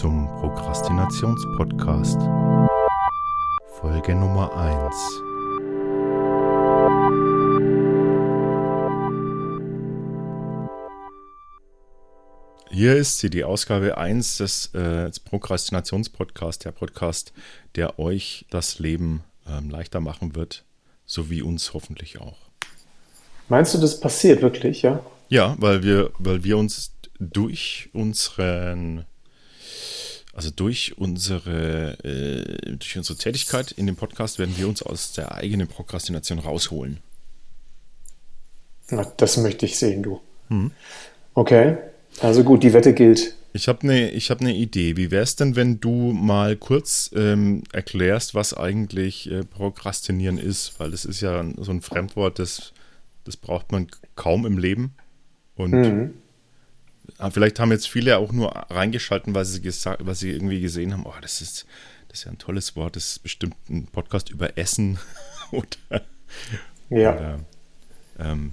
Zum 0.00 0.28
Prokrastinationspodcast. 0.40 2.18
Folge 3.78 4.14
Nummer 4.14 4.50
1. 4.56 4.94
Hier 12.70 12.96
ist 12.96 13.18
sie, 13.18 13.28
die 13.28 13.44
Ausgabe 13.44 13.98
1 13.98 14.38
des, 14.38 14.74
äh, 14.74 15.08
des 15.08 15.20
Prokrastinationspodcasts, 15.20 16.64
der 16.64 16.72
Podcast, 16.72 17.34
der 17.74 17.98
euch 17.98 18.46
das 18.48 18.78
Leben 18.78 19.22
ähm, 19.46 19.68
leichter 19.68 20.00
machen 20.00 20.34
wird, 20.34 20.64
so 21.04 21.28
wie 21.28 21.42
uns 21.42 21.74
hoffentlich 21.74 22.18
auch. 22.18 22.38
Meinst 23.50 23.74
du, 23.74 23.78
das 23.78 24.00
passiert 24.00 24.40
wirklich, 24.40 24.80
ja? 24.80 25.04
Ja, 25.28 25.56
weil 25.58 25.82
wir, 25.82 26.10
weil 26.18 26.42
wir 26.42 26.56
uns 26.56 26.94
durch 27.18 27.90
unseren, 27.92 29.04
also 30.32 30.50
durch 30.50 30.96
unsere, 30.96 31.98
äh, 32.04 32.76
durch 32.76 32.96
unsere 32.96 33.18
Tätigkeit 33.18 33.72
in 33.72 33.86
dem 33.86 33.96
Podcast 33.96 34.38
werden 34.38 34.56
wir 34.56 34.68
uns 34.68 34.82
aus 34.82 35.12
der 35.12 35.34
eigenen 35.34 35.66
Prokrastination 35.66 36.38
rausholen. 36.38 36.98
Na, 38.90 39.04
das 39.16 39.36
möchte 39.36 39.66
ich 39.66 39.78
sehen, 39.78 40.02
du. 40.02 40.20
Hm. 40.48 40.70
Okay, 41.34 41.78
also 42.20 42.44
gut, 42.44 42.62
die 42.62 42.72
Wette 42.72 42.92
gilt. 42.92 43.34
Ich 43.52 43.66
habe 43.66 43.82
eine 43.82 44.10
hab 44.10 44.40
ne 44.40 44.54
Idee. 44.54 44.96
Wie 44.96 45.10
wäre 45.10 45.24
es 45.24 45.34
denn, 45.34 45.56
wenn 45.56 45.80
du 45.80 46.12
mal 46.12 46.56
kurz 46.56 47.10
ähm, 47.14 47.64
erklärst, 47.72 48.34
was 48.34 48.54
eigentlich 48.54 49.30
äh, 49.30 49.44
Prokrastinieren 49.44 50.38
ist? 50.38 50.78
Weil 50.78 50.92
das 50.92 51.04
ist 51.04 51.20
ja 51.20 51.44
so 51.56 51.72
ein 51.72 51.80
Fremdwort, 51.80 52.38
das, 52.38 52.72
das 53.24 53.36
braucht 53.36 53.72
man 53.72 53.88
kaum 54.14 54.46
im 54.46 54.58
Leben. 54.58 54.94
Und 55.56 55.72
mhm. 55.72 56.14
Ah, 57.18 57.30
vielleicht 57.30 57.58
haben 57.60 57.72
jetzt 57.72 57.88
viele 57.88 58.18
auch 58.18 58.32
nur 58.32 58.50
reingeschalten, 58.70 59.34
weil 59.34 59.44
sie, 59.44 59.60
gesagt, 59.60 60.04
weil 60.04 60.14
sie 60.14 60.30
irgendwie 60.30 60.60
gesehen 60.60 60.92
haben, 60.92 61.04
oh, 61.06 61.14
das 61.20 61.40
ist, 61.40 61.66
das 62.08 62.20
ist 62.20 62.24
ja 62.24 62.32
ein 62.32 62.38
tolles 62.38 62.76
Wort, 62.76 62.96
das 62.96 63.12
ist 63.12 63.22
bestimmt 63.22 63.56
ein 63.68 63.86
Podcast 63.86 64.30
über 64.30 64.56
Essen 64.56 64.98
oder, 65.52 66.02
ja. 66.90 67.14
oder 67.14 67.40
ähm, 68.18 68.52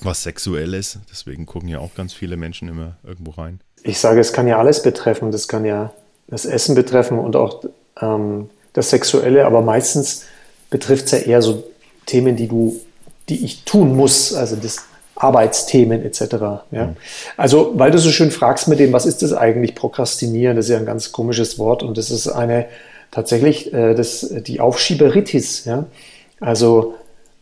was 0.00 0.22
Sexuelles. 0.22 0.98
Deswegen 1.10 1.46
gucken 1.46 1.68
ja 1.68 1.78
auch 1.78 1.94
ganz 1.94 2.12
viele 2.12 2.36
Menschen 2.36 2.68
immer 2.68 2.96
irgendwo 3.02 3.32
rein. 3.32 3.60
Ich 3.82 3.98
sage, 3.98 4.20
es 4.20 4.32
kann 4.32 4.46
ja 4.46 4.58
alles 4.58 4.82
betreffen. 4.82 5.30
Das 5.30 5.48
kann 5.48 5.64
ja 5.64 5.92
das 6.26 6.46
Essen 6.46 6.74
betreffen 6.74 7.18
und 7.18 7.36
auch 7.36 7.64
ähm, 8.00 8.50
das 8.72 8.90
Sexuelle, 8.90 9.46
aber 9.46 9.60
meistens 9.60 10.24
betrifft 10.70 11.06
es 11.06 11.12
ja 11.12 11.18
eher 11.18 11.42
so 11.42 11.64
Themen, 12.06 12.36
die 12.36 12.48
du, 12.48 12.80
die 13.28 13.44
ich 13.44 13.64
tun 13.64 13.94
muss. 13.96 14.34
Also 14.34 14.56
das 14.56 14.84
Arbeitsthemen 15.24 16.04
etc. 16.04 16.20
Ja? 16.70 16.86
Mhm. 16.86 16.96
Also, 17.36 17.72
weil 17.74 17.90
du 17.90 17.98
so 17.98 18.10
schön 18.10 18.30
fragst 18.30 18.68
mit 18.68 18.78
dem, 18.78 18.92
was 18.92 19.06
ist 19.06 19.22
das 19.22 19.32
eigentlich, 19.32 19.74
Prokrastinieren, 19.74 20.56
das 20.56 20.66
ist 20.66 20.72
ja 20.72 20.78
ein 20.78 20.86
ganz 20.86 21.12
komisches 21.12 21.58
Wort 21.58 21.82
und 21.82 21.98
das 21.98 22.10
ist 22.10 22.28
eine 22.28 22.66
tatsächlich 23.10 23.72
äh, 23.72 23.94
das, 23.94 24.28
die 24.46 24.60
Aufschieberitis. 24.60 25.64
Ja? 25.64 25.86
Also, 26.40 26.94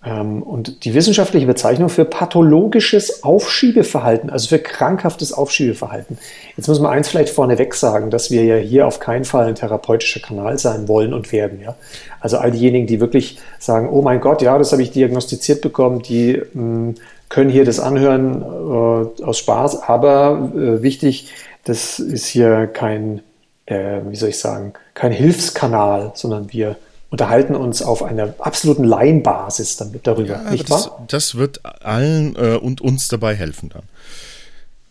ähm, 0.05 0.43
und 0.43 0.85
die 0.85 0.95
wissenschaftliche 0.95 1.47
Bezeichnung 1.47 1.89
für 1.89 2.05
pathologisches 2.05 3.23
Aufschiebeverhalten, 3.23 4.31
also 4.31 4.49
für 4.49 4.59
krankhaftes 4.59 5.33
Aufschiebeverhalten. 5.33 6.19
Jetzt 6.57 6.67
muss 6.67 6.81
man 6.81 6.91
eins 6.91 7.09
vielleicht 7.09 7.31
vorneweg 7.31 7.75
sagen, 7.75 8.11
dass 8.11 8.31
wir 8.31 8.45
ja 8.45 8.57
hier 8.57 8.87
auf 8.87 8.99
keinen 8.99 9.25
Fall 9.25 9.47
ein 9.47 9.55
therapeutischer 9.55 10.21
Kanal 10.21 10.59
sein 10.59 10.89
wollen 10.89 11.15
und 11.15 11.31
werden. 11.31 11.61
Ja? 11.61 11.77
Also 12.21 12.39
all 12.39 12.51
diejenigen, 12.51 12.89
die 12.89 13.01
wirklich 13.01 13.39
sagen, 13.61 13.89
oh 13.91 14.03
mein 14.03 14.21
Gott, 14.21 14.43
ja, 14.43 14.59
das 14.59 14.73
habe 14.73 14.83
ich 14.83 14.91
diagnostiziert 14.91 15.61
bekommen, 15.61 16.03
die 16.03 16.43
mh, 16.53 16.63
mm, 16.63 16.95
können 17.33 17.49
hier 17.49 17.65
das 17.65 17.81
anhören 17.81 18.43
äh, 18.43 19.23
aus 19.23 19.39
Spaß, 19.39 19.85
aber 19.85 20.51
äh, 20.55 20.83
wichtig, 20.83 21.33
das 21.65 21.99
ist 21.99 22.27
hier 22.27 22.67
kein, 22.67 23.23
äh, 23.65 24.01
wie 24.07 24.17
soll 24.17 24.29
ich 24.29 24.39
sagen, 24.39 24.75
kein 24.93 25.13
Hilfskanal, 25.13 26.13
sondern 26.15 26.53
wir 26.53 26.77
unterhalten 27.09 27.57
uns 27.57 27.81
auf 27.81 28.03
einer 28.03 28.35
absoluten 28.39 28.85
Laienbasis 28.85 29.79
damit 29.79 30.07
darüber, 30.07 30.43
ja, 30.45 30.51
nicht 30.51 30.71
das, 30.71 30.89
wahr? 30.89 31.05
Das 31.09 31.39
wird 31.39 31.63
allen 31.83 32.37
äh, 32.37 32.57
und 32.57 32.83
uns 32.83 33.09
dabei 33.09 33.35
helfen 33.35 33.71
dann. 33.71 33.85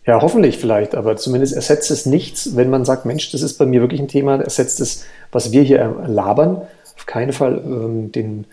Ja, 0.08 0.19
hoffentlich 0.19 0.58
vielleicht, 0.58 0.96
aber 0.96 1.18
zumindest 1.18 1.53
ersetzt 1.53 1.91
es 1.91 2.08
nichts, 2.08 2.56
wenn 2.56 2.72
man 2.72 2.85
sagt, 2.85 3.06
Mensch, 3.06 3.31
das 3.31 3.44
ist 3.44 3.59
bei 3.59 3.68
mir 3.68 3.81
wirklich 3.81 4.02
ein 4.02 4.08
Thema, 4.08 4.41
ersetzt 4.41 4.81
es, 4.81 5.06
was 5.31 5.52
wir 5.52 5.62
hier 5.62 6.03
labern, 6.08 6.63
auf 6.97 7.06
keinen 7.06 7.34
Fall 7.34 7.62
ähm, 7.63 8.12
den 8.12 8.46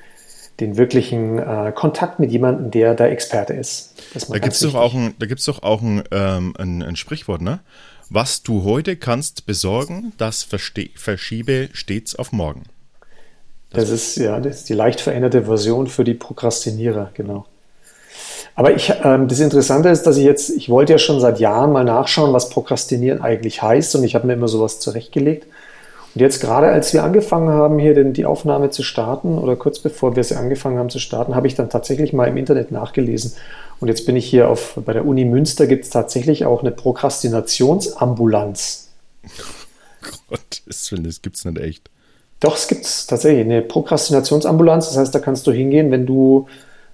den 0.60 0.76
wirklichen 0.76 1.38
äh, 1.38 1.72
Kontakt 1.74 2.18
mit 2.18 2.32
jemandem, 2.32 2.70
der 2.70 2.94
da 2.94 3.06
Experte 3.06 3.52
ist. 3.52 3.94
Da 4.28 4.38
gibt 4.38 4.54
es 4.54 4.60
doch 4.60 4.74
auch 4.74 4.94
ein, 4.94 5.14
da 5.18 5.26
gibt's 5.26 5.44
doch 5.44 5.62
auch 5.62 5.82
ein, 5.82 6.02
ähm, 6.10 6.54
ein, 6.58 6.82
ein, 6.82 6.96
Sprichwort, 6.96 7.42
ne? 7.42 7.60
Was 8.10 8.42
du 8.42 8.64
heute 8.64 8.96
kannst 8.96 9.46
besorgen, 9.46 10.12
das 10.16 10.42
verschiebe 10.42 11.68
stets 11.72 12.16
auf 12.16 12.32
morgen. 12.32 12.64
Das, 13.70 13.84
das 13.84 13.90
ist 13.90 14.16
ja 14.16 14.40
das 14.40 14.60
ist 14.60 14.68
die 14.70 14.74
leicht 14.74 15.00
veränderte 15.00 15.44
Version 15.44 15.86
für 15.86 16.04
die 16.04 16.14
Prokrastinierer, 16.14 17.10
genau. 17.14 17.46
Aber 18.54 18.74
ich, 18.74 18.92
ähm, 19.04 19.28
das 19.28 19.38
Interessante 19.38 19.90
ist, 19.90 20.02
dass 20.04 20.16
ich 20.16 20.24
jetzt, 20.24 20.50
ich 20.50 20.68
wollte 20.68 20.92
ja 20.92 20.98
schon 20.98 21.20
seit 21.20 21.38
Jahren 21.38 21.70
mal 21.70 21.84
nachschauen, 21.84 22.32
was 22.32 22.48
Prokrastinieren 22.48 23.20
eigentlich 23.20 23.62
heißt 23.62 23.94
und 23.94 24.02
ich 24.02 24.16
habe 24.16 24.26
mir 24.26 24.32
immer 24.32 24.48
sowas 24.48 24.80
zurechtgelegt. 24.80 25.46
Und 26.18 26.22
jetzt 26.22 26.40
gerade 26.40 26.66
als 26.66 26.92
wir 26.92 27.04
angefangen 27.04 27.48
haben, 27.48 27.78
hier 27.78 27.94
den, 27.94 28.12
die 28.12 28.26
Aufnahme 28.26 28.70
zu 28.70 28.82
starten 28.82 29.38
oder 29.38 29.54
kurz 29.54 29.78
bevor 29.78 30.16
wir 30.16 30.24
sie 30.24 30.34
angefangen 30.34 30.76
haben 30.76 30.90
zu 30.90 30.98
starten, 30.98 31.36
habe 31.36 31.46
ich 31.46 31.54
dann 31.54 31.70
tatsächlich 31.70 32.12
mal 32.12 32.26
im 32.26 32.36
Internet 32.36 32.72
nachgelesen. 32.72 33.34
Und 33.78 33.86
jetzt 33.86 34.04
bin 34.04 34.16
ich 34.16 34.26
hier 34.26 34.48
auf, 34.48 34.76
bei 34.84 34.92
der 34.92 35.06
Uni 35.06 35.24
Münster 35.24 35.68
gibt 35.68 35.84
es 35.84 35.90
tatsächlich 35.90 36.44
auch 36.44 36.62
eine 36.62 36.72
Prokrastinationsambulanz. 36.72 38.88
Gott, 40.28 40.62
das 40.66 40.90
gibt 41.22 41.36
es 41.36 41.44
nicht 41.44 41.60
echt. 41.60 41.88
Doch, 42.40 42.56
es 42.56 42.66
gibt 42.66 43.06
tatsächlich 43.06 43.44
eine 43.44 43.62
Prokrastinationsambulanz. 43.62 44.88
Das 44.88 44.96
heißt, 44.96 45.14
da 45.14 45.20
kannst 45.20 45.46
du 45.46 45.52
hingehen, 45.52 45.92
wenn 45.92 46.04
du 46.04 46.48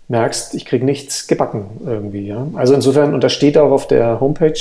merkst, 0.08 0.54
ich 0.54 0.66
kriege 0.66 0.84
nichts 0.84 1.28
gebacken 1.28 1.80
irgendwie. 1.86 2.26
Ja? 2.26 2.46
Also 2.52 2.74
insofern, 2.74 3.14
und 3.14 3.24
da 3.24 3.30
steht 3.30 3.56
auch 3.56 3.70
auf 3.70 3.88
der 3.88 4.20
Homepage 4.20 4.60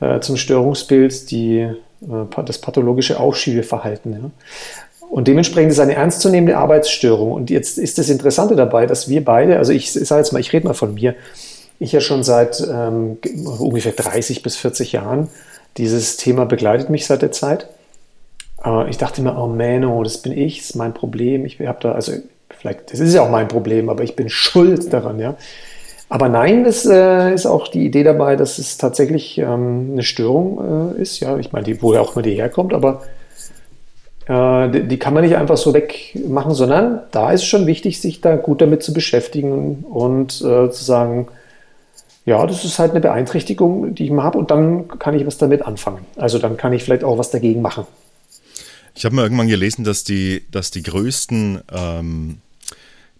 äh, 0.00 0.20
zum 0.20 0.36
Störungsbild 0.36 1.30
die 1.30 1.70
das 2.00 2.58
pathologische 2.58 3.18
Aufschiebeverhalten. 3.18 4.12
Ja. 4.12 4.30
Und 5.10 5.26
dementsprechend 5.26 5.72
ist 5.72 5.80
eine 5.80 5.94
ernstzunehmende 5.94 6.56
Arbeitsstörung. 6.56 7.32
Und 7.32 7.50
jetzt 7.50 7.78
ist 7.78 7.98
das 7.98 8.10
Interessante 8.10 8.56
dabei, 8.56 8.86
dass 8.86 9.08
wir 9.08 9.24
beide, 9.24 9.58
also 9.58 9.72
ich 9.72 9.92
sage 9.92 10.20
jetzt 10.20 10.32
mal, 10.32 10.40
ich 10.40 10.52
rede 10.52 10.66
mal 10.66 10.74
von 10.74 10.94
mir, 10.94 11.14
ich 11.78 11.92
ja 11.92 12.00
schon 12.00 12.24
seit 12.24 12.60
ähm, 12.60 13.18
ungefähr 13.58 13.92
30 13.92 14.42
bis 14.42 14.56
40 14.56 14.92
Jahren, 14.92 15.28
dieses 15.76 16.16
Thema 16.16 16.44
begleitet 16.44 16.90
mich 16.90 17.06
seit 17.06 17.22
der 17.22 17.32
Zeit. 17.32 17.68
Äh, 18.64 18.90
ich 18.90 18.98
dachte 18.98 19.20
immer, 19.20 19.42
oh 19.42 19.46
man, 19.46 19.84
oh, 19.84 20.02
das 20.02 20.18
bin 20.18 20.32
ich, 20.32 20.58
das 20.58 20.70
ist 20.70 20.76
mein 20.76 20.92
Problem. 20.92 21.46
Ich 21.46 21.60
habe 21.60 21.78
da, 21.80 21.92
also 21.92 22.12
vielleicht, 22.50 22.92
das 22.92 23.00
ist 23.00 23.14
ja 23.14 23.22
auch 23.22 23.30
mein 23.30 23.48
Problem, 23.48 23.88
aber 23.88 24.02
ich 24.02 24.16
bin 24.16 24.28
schuld 24.28 24.92
daran, 24.92 25.18
ja. 25.18 25.36
Aber 26.08 26.28
nein, 26.28 26.64
es 26.64 26.86
äh, 26.86 27.34
ist 27.34 27.46
auch 27.46 27.68
die 27.68 27.84
Idee 27.84 28.02
dabei, 28.02 28.36
dass 28.36 28.58
es 28.58 28.78
tatsächlich 28.78 29.38
ähm, 29.38 29.90
eine 29.92 30.02
Störung 30.02 30.94
äh, 30.96 31.02
ist. 31.02 31.20
Ja, 31.20 31.36
ich 31.36 31.52
meine, 31.52 31.82
woher 31.82 32.00
auch 32.00 32.14
immer 32.14 32.22
die 32.22 32.34
herkommt, 32.34 32.72
aber 32.72 33.02
äh, 34.26 34.70
die, 34.70 34.88
die, 34.88 34.98
kann 34.98 35.12
man 35.12 35.22
nicht 35.22 35.36
einfach 35.36 35.58
so 35.58 35.74
wegmachen, 35.74 36.54
sondern 36.54 37.02
da 37.10 37.32
ist 37.32 37.44
schon 37.44 37.66
wichtig, 37.66 38.00
sich 38.00 38.22
da 38.22 38.36
gut 38.36 38.62
damit 38.62 38.82
zu 38.82 38.94
beschäftigen 38.94 39.84
und 39.84 40.40
äh, 40.40 40.70
zu 40.70 40.84
sagen, 40.84 41.28
ja, 42.24 42.46
das 42.46 42.64
ist 42.64 42.78
halt 42.78 42.92
eine 42.92 43.00
Beeinträchtigung, 43.00 43.94
die 43.94 44.04
ich 44.04 44.10
mal 44.10 44.22
habe 44.22 44.38
und 44.38 44.50
dann 44.50 44.88
kann 44.98 45.14
ich 45.14 45.26
was 45.26 45.36
damit 45.36 45.62
anfangen. 45.62 46.06
Also 46.16 46.38
dann 46.38 46.56
kann 46.56 46.72
ich 46.72 46.84
vielleicht 46.84 47.04
auch 47.04 47.18
was 47.18 47.30
dagegen 47.30 47.60
machen. 47.60 47.86
Ich 48.94 49.04
habe 49.04 49.14
mal 49.14 49.22
irgendwann 49.22 49.48
gelesen, 49.48 49.84
dass 49.84 50.04
die, 50.04 50.42
dass 50.50 50.70
die 50.70 50.82
größten 50.82 51.62
ähm 51.70 52.38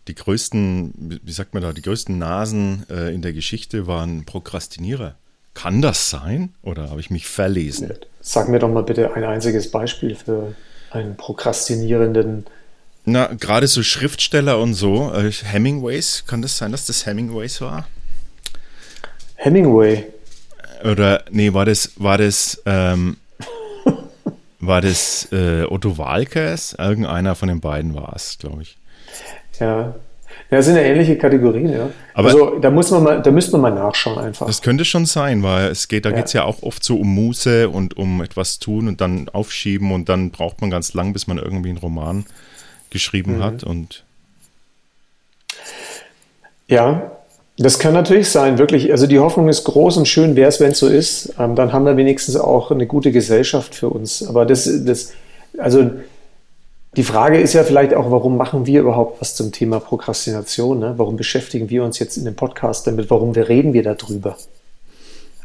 die 0.08 0.14
größten, 0.14 1.20
wie 1.22 1.32
sagt 1.32 1.54
man 1.54 1.62
da, 1.62 1.72
die 1.72 1.82
größten 1.82 2.18
Nasen 2.18 2.84
äh, 2.90 3.14
in 3.14 3.22
der 3.22 3.32
Geschichte 3.32 3.86
waren 3.86 4.24
Prokrastinierer. 4.24 5.14
Kann 5.54 5.82
das 5.82 6.10
sein 6.10 6.54
oder 6.62 6.90
habe 6.90 7.00
ich 7.00 7.10
mich 7.10 7.26
verlesen? 7.26 7.92
Sag 8.20 8.48
mir 8.48 8.58
doch 8.58 8.70
mal 8.70 8.82
bitte 8.82 9.12
ein 9.14 9.24
einziges 9.24 9.70
Beispiel 9.70 10.14
für 10.14 10.54
einen 10.90 11.16
prokrastinierenden. 11.16 12.46
Na, 13.04 13.26
gerade 13.26 13.66
so 13.66 13.82
Schriftsteller 13.82 14.58
und 14.58 14.74
so. 14.74 15.12
Äh, 15.12 15.30
Hemingways, 15.30 16.24
kann 16.26 16.42
das 16.42 16.56
sein, 16.56 16.72
dass 16.72 16.86
das 16.86 17.06
Hemingways 17.06 17.60
war? 17.60 17.86
Hemingway. 19.36 20.06
Oder, 20.84 21.24
nee, 21.30 21.52
war 21.52 21.64
das, 21.64 21.92
war 21.96 22.18
das, 22.18 22.62
ähm, 22.66 23.16
war 24.60 24.80
das 24.80 25.28
äh, 25.32 25.64
Otto 25.64 25.98
Walkers? 25.98 26.74
Irgendeiner 26.78 27.34
von 27.34 27.48
den 27.48 27.60
beiden 27.60 27.94
war 27.94 28.14
es, 28.14 28.38
glaube 28.38 28.62
ich. 28.62 28.78
Ja. 29.60 29.94
Ja, 30.50 30.58
das 30.58 30.66
sind 30.66 30.76
ja 30.76 30.82
ähnliche 30.82 31.16
Kategorien, 31.16 31.72
ja. 31.72 31.90
Aber 32.14 32.28
also 32.28 32.58
da 32.58 32.70
muss 32.70 32.90
man 32.90 33.02
mal, 33.02 33.22
da 33.22 33.30
müsste 33.30 33.52
man 33.52 33.74
mal 33.74 33.82
nachschauen 33.82 34.18
einfach. 34.18 34.46
Das 34.46 34.62
könnte 34.62 34.84
schon 34.84 35.06
sein, 35.06 35.42
weil 35.42 35.70
es 35.70 35.88
geht, 35.88 36.04
da 36.04 36.10
ja. 36.10 36.16
geht 36.16 36.26
es 36.26 36.32
ja 36.34 36.44
auch 36.44 36.62
oft 36.62 36.84
so 36.84 36.96
um 36.96 37.14
Muße 37.14 37.68
und 37.68 37.96
um 37.96 38.22
etwas 38.22 38.58
tun 38.58 38.88
und 38.88 39.00
dann 39.00 39.28
aufschieben 39.30 39.92
und 39.92 40.08
dann 40.08 40.30
braucht 40.30 40.60
man 40.60 40.70
ganz 40.70 40.94
lang, 40.94 41.12
bis 41.12 41.26
man 41.26 41.38
irgendwie 41.38 41.70
einen 41.70 41.78
Roman 41.78 42.24
geschrieben 42.90 43.38
mhm. 43.38 43.42
hat 43.42 43.64
und 43.64 44.04
ja, 46.68 47.10
Das 47.56 47.80
kann 47.80 47.92
natürlich 47.92 48.30
sein, 48.30 48.58
wirklich. 48.58 48.92
Also 48.92 49.08
die 49.08 49.18
Hoffnung 49.18 49.48
ist 49.48 49.64
groß 49.64 49.96
und 49.96 50.06
schön 50.06 50.36
wäre 50.36 50.48
es, 50.48 50.60
wenn 50.60 50.70
es 50.70 50.78
so 50.78 50.86
ist. 50.86 51.34
Ähm, 51.38 51.56
dann 51.56 51.72
haben 51.72 51.84
wir 51.84 51.96
wenigstens 51.96 52.36
auch 52.36 52.70
eine 52.70 52.86
gute 52.86 53.10
Gesellschaft 53.10 53.74
für 53.74 53.88
uns. 53.88 54.26
Aber 54.26 54.46
das, 54.46 54.70
das, 54.84 55.12
also 55.58 55.90
die 56.96 57.04
Frage 57.04 57.38
ist 57.38 57.52
ja 57.52 57.64
vielleicht 57.64 57.94
auch, 57.94 58.10
warum 58.10 58.36
machen 58.36 58.66
wir 58.66 58.80
überhaupt 58.80 59.20
was 59.20 59.34
zum 59.34 59.52
Thema 59.52 59.78
Prokrastination? 59.78 60.78
Ne? 60.78 60.94
Warum 60.96 61.16
beschäftigen 61.16 61.68
wir 61.70 61.84
uns 61.84 61.98
jetzt 61.98 62.16
in 62.16 62.24
dem 62.24 62.34
Podcast 62.34 62.86
damit? 62.86 63.10
Warum 63.10 63.34
wir 63.34 63.48
reden 63.48 63.72
wir 63.72 63.82
darüber? 63.82 64.36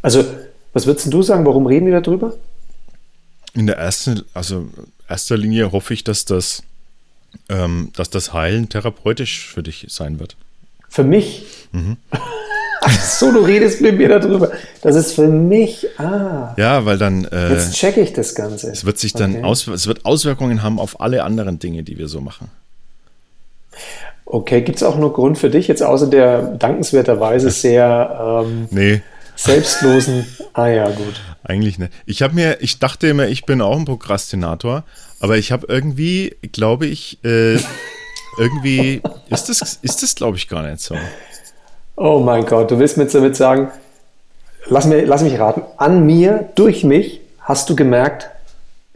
Also, 0.01 0.23
was 0.71 0.85
würdest 0.85 1.11
du 1.11 1.21
sagen? 1.21 1.45
Warum 1.45 1.65
reden 1.65 1.85
wir 1.85 1.99
darüber? 1.99 2.33
In 3.53 3.67
der 3.67 3.77
ersten, 3.77 4.23
also 4.33 4.67
erster 5.07 5.37
Linie 5.37 5.71
hoffe 5.71 5.93
ich, 5.93 6.03
dass 6.03 6.25
das, 6.25 6.63
ähm, 7.49 7.91
dass 7.95 8.09
das 8.09 8.33
Heilen 8.33 8.69
therapeutisch 8.69 9.47
für 9.47 9.63
dich 9.63 9.85
sein 9.89 10.19
wird. 10.19 10.37
Für 10.89 11.03
mich? 11.03 11.45
Mhm. 11.71 11.97
Ach 12.85 13.01
so, 13.01 13.31
du 13.31 13.39
redest 13.39 13.79
mit 13.79 13.97
mir 13.97 14.09
darüber. 14.09 14.51
Das 14.81 14.95
ist 14.95 15.13
für 15.13 15.27
mich. 15.27 15.87
Ah. 15.97 16.53
Ja, 16.57 16.85
weil 16.85 16.97
dann. 16.97 17.25
Äh, 17.25 17.53
Jetzt 17.53 17.75
checke 17.75 18.01
ich 18.01 18.11
das 18.11 18.35
Ganze. 18.35 18.71
Es 18.71 18.83
wird 18.83 18.97
sich 18.97 19.13
dann 19.13 19.37
okay. 19.37 19.43
aus, 19.43 19.67
es 19.67 19.87
wird 19.87 20.05
Auswirkungen 20.05 20.63
haben 20.63 20.79
auf 20.79 20.99
alle 20.99 21.23
anderen 21.23 21.59
Dinge, 21.59 21.83
die 21.83 21.97
wir 21.97 22.09
so 22.09 22.19
machen. 22.19 22.49
Okay, 24.25 24.61
gibt 24.61 24.77
es 24.77 24.83
auch 24.83 24.97
noch 24.97 25.13
Grund 25.13 25.37
für 25.37 25.49
dich, 25.49 25.67
jetzt 25.67 25.83
außer 25.83 26.07
der 26.07 26.41
dankenswerterweise 26.41 27.49
sehr 27.51 28.43
ähm, 28.45 28.67
nee. 28.71 29.01
selbstlosen. 29.35 30.25
Ah 30.55 30.67
ja, 30.67 30.87
gut. 30.87 31.19
Eigentlich 31.43 31.79
nicht. 31.79 31.91
Ich 32.05 32.21
habe 32.21 32.35
mir, 32.35 32.61
ich 32.61 32.77
dachte 32.77 33.07
immer, 33.07 33.27
ich 33.27 33.45
bin 33.45 33.59
auch 33.59 33.75
ein 33.75 33.85
Prokrastinator, 33.85 34.83
aber 35.19 35.35
ich 35.39 35.51
habe 35.51 35.65
irgendwie, 35.67 36.35
glaube 36.51 36.85
ich, 36.85 37.17
äh, 37.23 37.55
irgendwie 38.37 39.01
ist 39.31 39.49
das, 39.49 39.79
ist 39.81 40.03
das 40.03 40.13
glaube 40.13 40.37
ich, 40.37 40.47
gar 40.47 40.61
nicht 40.61 40.81
so. 40.81 40.95
Oh 41.95 42.19
mein 42.19 42.45
Gott, 42.45 42.71
du 42.71 42.79
willst 42.79 42.97
mir 42.97 43.03
jetzt 43.03 43.15
damit 43.15 43.35
sagen, 43.35 43.71
lass, 44.67 44.85
mir, 44.85 45.05
lass 45.05 45.21
mich 45.21 45.39
raten, 45.39 45.61
an 45.77 46.05
mir, 46.05 46.49
durch 46.55 46.83
mich, 46.83 47.21
hast 47.39 47.69
du 47.69 47.75
gemerkt, 47.75 48.29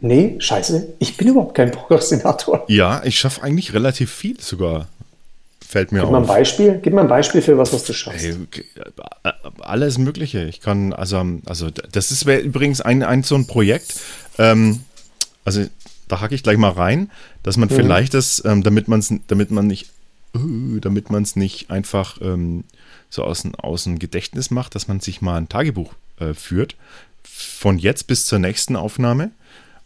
nee, 0.00 0.36
scheiße, 0.38 0.94
ich 0.98 1.16
bin 1.16 1.28
überhaupt 1.28 1.54
kein 1.54 1.70
Prokrastinator. 1.70 2.64
Ja, 2.68 3.02
ich 3.04 3.18
schaffe 3.18 3.42
eigentlich 3.42 3.72
relativ 3.72 4.12
viel 4.12 4.40
sogar. 4.40 4.88
Fällt 5.66 5.92
mir 5.92 5.98
Gib 5.98 6.06
auf. 6.06 6.12
Mal 6.12 6.20
ein 6.22 6.26
Beispiel, 6.26 6.80
gib 6.82 6.94
mal 6.94 7.02
ein 7.02 7.08
Beispiel 7.08 7.42
für 7.42 7.58
was, 7.58 7.74
was 7.74 7.84
du 7.84 7.92
schaffst. 7.92 8.24
Hey, 8.24 8.36
alles 9.60 9.98
Mögliche. 9.98 10.44
Ich 10.44 10.62
kann, 10.62 10.94
also, 10.94 11.22
also 11.44 11.68
das 11.70 12.10
ist 12.10 12.26
übrigens 12.26 12.80
ein, 12.80 13.02
ein 13.02 13.22
so 13.22 13.34
ein 13.34 13.46
Projekt. 13.46 14.00
Ähm, 14.38 14.80
also 15.44 15.64
da 16.08 16.20
hacke 16.22 16.34
ich 16.34 16.42
gleich 16.42 16.56
mal 16.56 16.70
rein, 16.70 17.10
dass 17.42 17.58
man 17.58 17.68
mhm. 17.68 17.74
vielleicht 17.74 18.14
das, 18.14 18.42
ähm, 18.46 18.62
damit 18.62 18.88
man 18.88 19.00
es, 19.00 19.12
damit 19.26 19.50
man 19.50 19.66
nicht, 19.66 19.90
uh, 20.34 20.78
damit 20.80 21.10
man 21.10 21.22
es 21.22 21.36
nicht 21.36 21.70
einfach 21.70 22.18
ähm, 22.22 22.64
so 23.10 23.24
aus, 23.24 23.44
aus 23.58 23.84
dem 23.84 23.98
Gedächtnis 23.98 24.50
macht, 24.50 24.74
dass 24.74 24.88
man 24.88 25.00
sich 25.00 25.20
mal 25.22 25.36
ein 25.36 25.48
Tagebuch 25.48 25.94
äh, 26.20 26.34
führt, 26.34 26.76
von 27.22 27.78
jetzt 27.78 28.06
bis 28.06 28.26
zur 28.26 28.38
nächsten 28.38 28.76
Aufnahme 28.76 29.30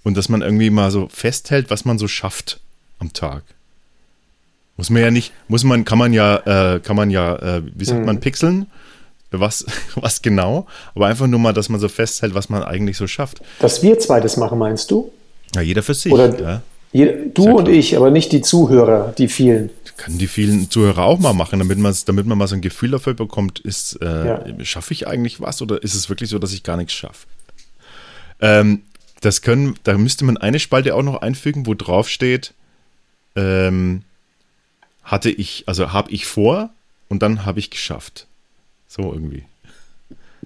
und 0.02 0.16
dass 0.16 0.28
man 0.28 0.42
irgendwie 0.42 0.70
mal 0.70 0.90
so 0.90 1.08
festhält, 1.08 1.70
was 1.70 1.84
man 1.84 1.98
so 1.98 2.08
schafft 2.08 2.60
am 2.98 3.12
Tag. 3.12 3.42
Muss 4.76 4.90
man 4.90 5.02
ja 5.02 5.10
nicht, 5.10 5.32
muss 5.48 5.64
man, 5.64 5.84
kann 5.84 5.98
man 5.98 6.12
ja, 6.12 6.74
äh, 6.74 6.80
kann 6.80 6.96
man 6.96 7.10
ja, 7.10 7.36
äh, 7.36 7.62
wie 7.74 7.84
sagt 7.84 8.00
mhm. 8.00 8.06
man, 8.06 8.20
pixeln? 8.20 8.66
Was, 9.30 9.64
was 9.94 10.22
genau? 10.22 10.66
Aber 10.94 11.06
einfach 11.06 11.26
nur 11.26 11.40
mal, 11.40 11.52
dass 11.52 11.68
man 11.68 11.80
so 11.80 11.88
festhält, 11.88 12.34
was 12.34 12.48
man 12.48 12.62
eigentlich 12.62 12.96
so 12.96 13.06
schafft. 13.06 13.42
Dass 13.60 13.82
wir 13.82 13.98
zwei 13.98 14.20
das 14.20 14.36
machen, 14.36 14.58
meinst 14.58 14.90
du? 14.90 15.12
Ja, 15.54 15.60
jeder 15.60 15.82
für 15.82 15.94
sich. 15.94 16.12
Oder 16.12 16.40
ja. 16.40 16.62
Du 16.92 17.58
und 17.58 17.68
ich, 17.68 17.96
aber 17.96 18.10
nicht 18.10 18.32
die 18.32 18.42
Zuhörer, 18.42 19.14
die 19.16 19.28
vielen. 19.28 19.70
Können 19.96 20.18
die 20.18 20.26
vielen 20.26 20.70
Zuhörer 20.70 21.04
auch 21.04 21.18
mal 21.18 21.32
machen, 21.32 21.58
damit, 21.58 21.78
damit 22.08 22.26
man 22.26 22.38
mal 22.38 22.46
so 22.46 22.54
ein 22.54 22.60
Gefühl 22.60 22.90
dafür 22.90 23.14
bekommt, 23.14 23.60
ist, 23.60 23.98
äh, 24.02 24.26
ja. 24.26 24.44
schaffe 24.64 24.92
ich 24.92 25.06
eigentlich 25.06 25.40
was 25.40 25.62
oder 25.62 25.82
ist 25.82 25.94
es 25.94 26.08
wirklich 26.08 26.28
so, 26.28 26.38
dass 26.38 26.52
ich 26.52 26.62
gar 26.62 26.76
nichts 26.76 26.92
schaffe? 26.92 27.26
Ähm, 28.40 28.82
das 29.20 29.42
können, 29.42 29.76
da 29.84 29.96
müsste 29.96 30.24
man 30.24 30.36
eine 30.36 30.58
Spalte 30.58 30.94
auch 30.94 31.02
noch 31.02 31.22
einfügen, 31.22 31.66
wo 31.66 31.74
drauf 31.74 32.08
steht, 32.08 32.54
ähm, 33.36 34.02
hatte 35.04 35.30
ich, 35.30 35.64
also 35.66 35.92
habe 35.92 36.10
ich 36.10 36.26
vor 36.26 36.70
und 37.08 37.22
dann 37.22 37.46
habe 37.46 37.58
ich 37.58 37.70
geschafft. 37.70 38.26
So 38.88 39.12
irgendwie. 39.12 39.44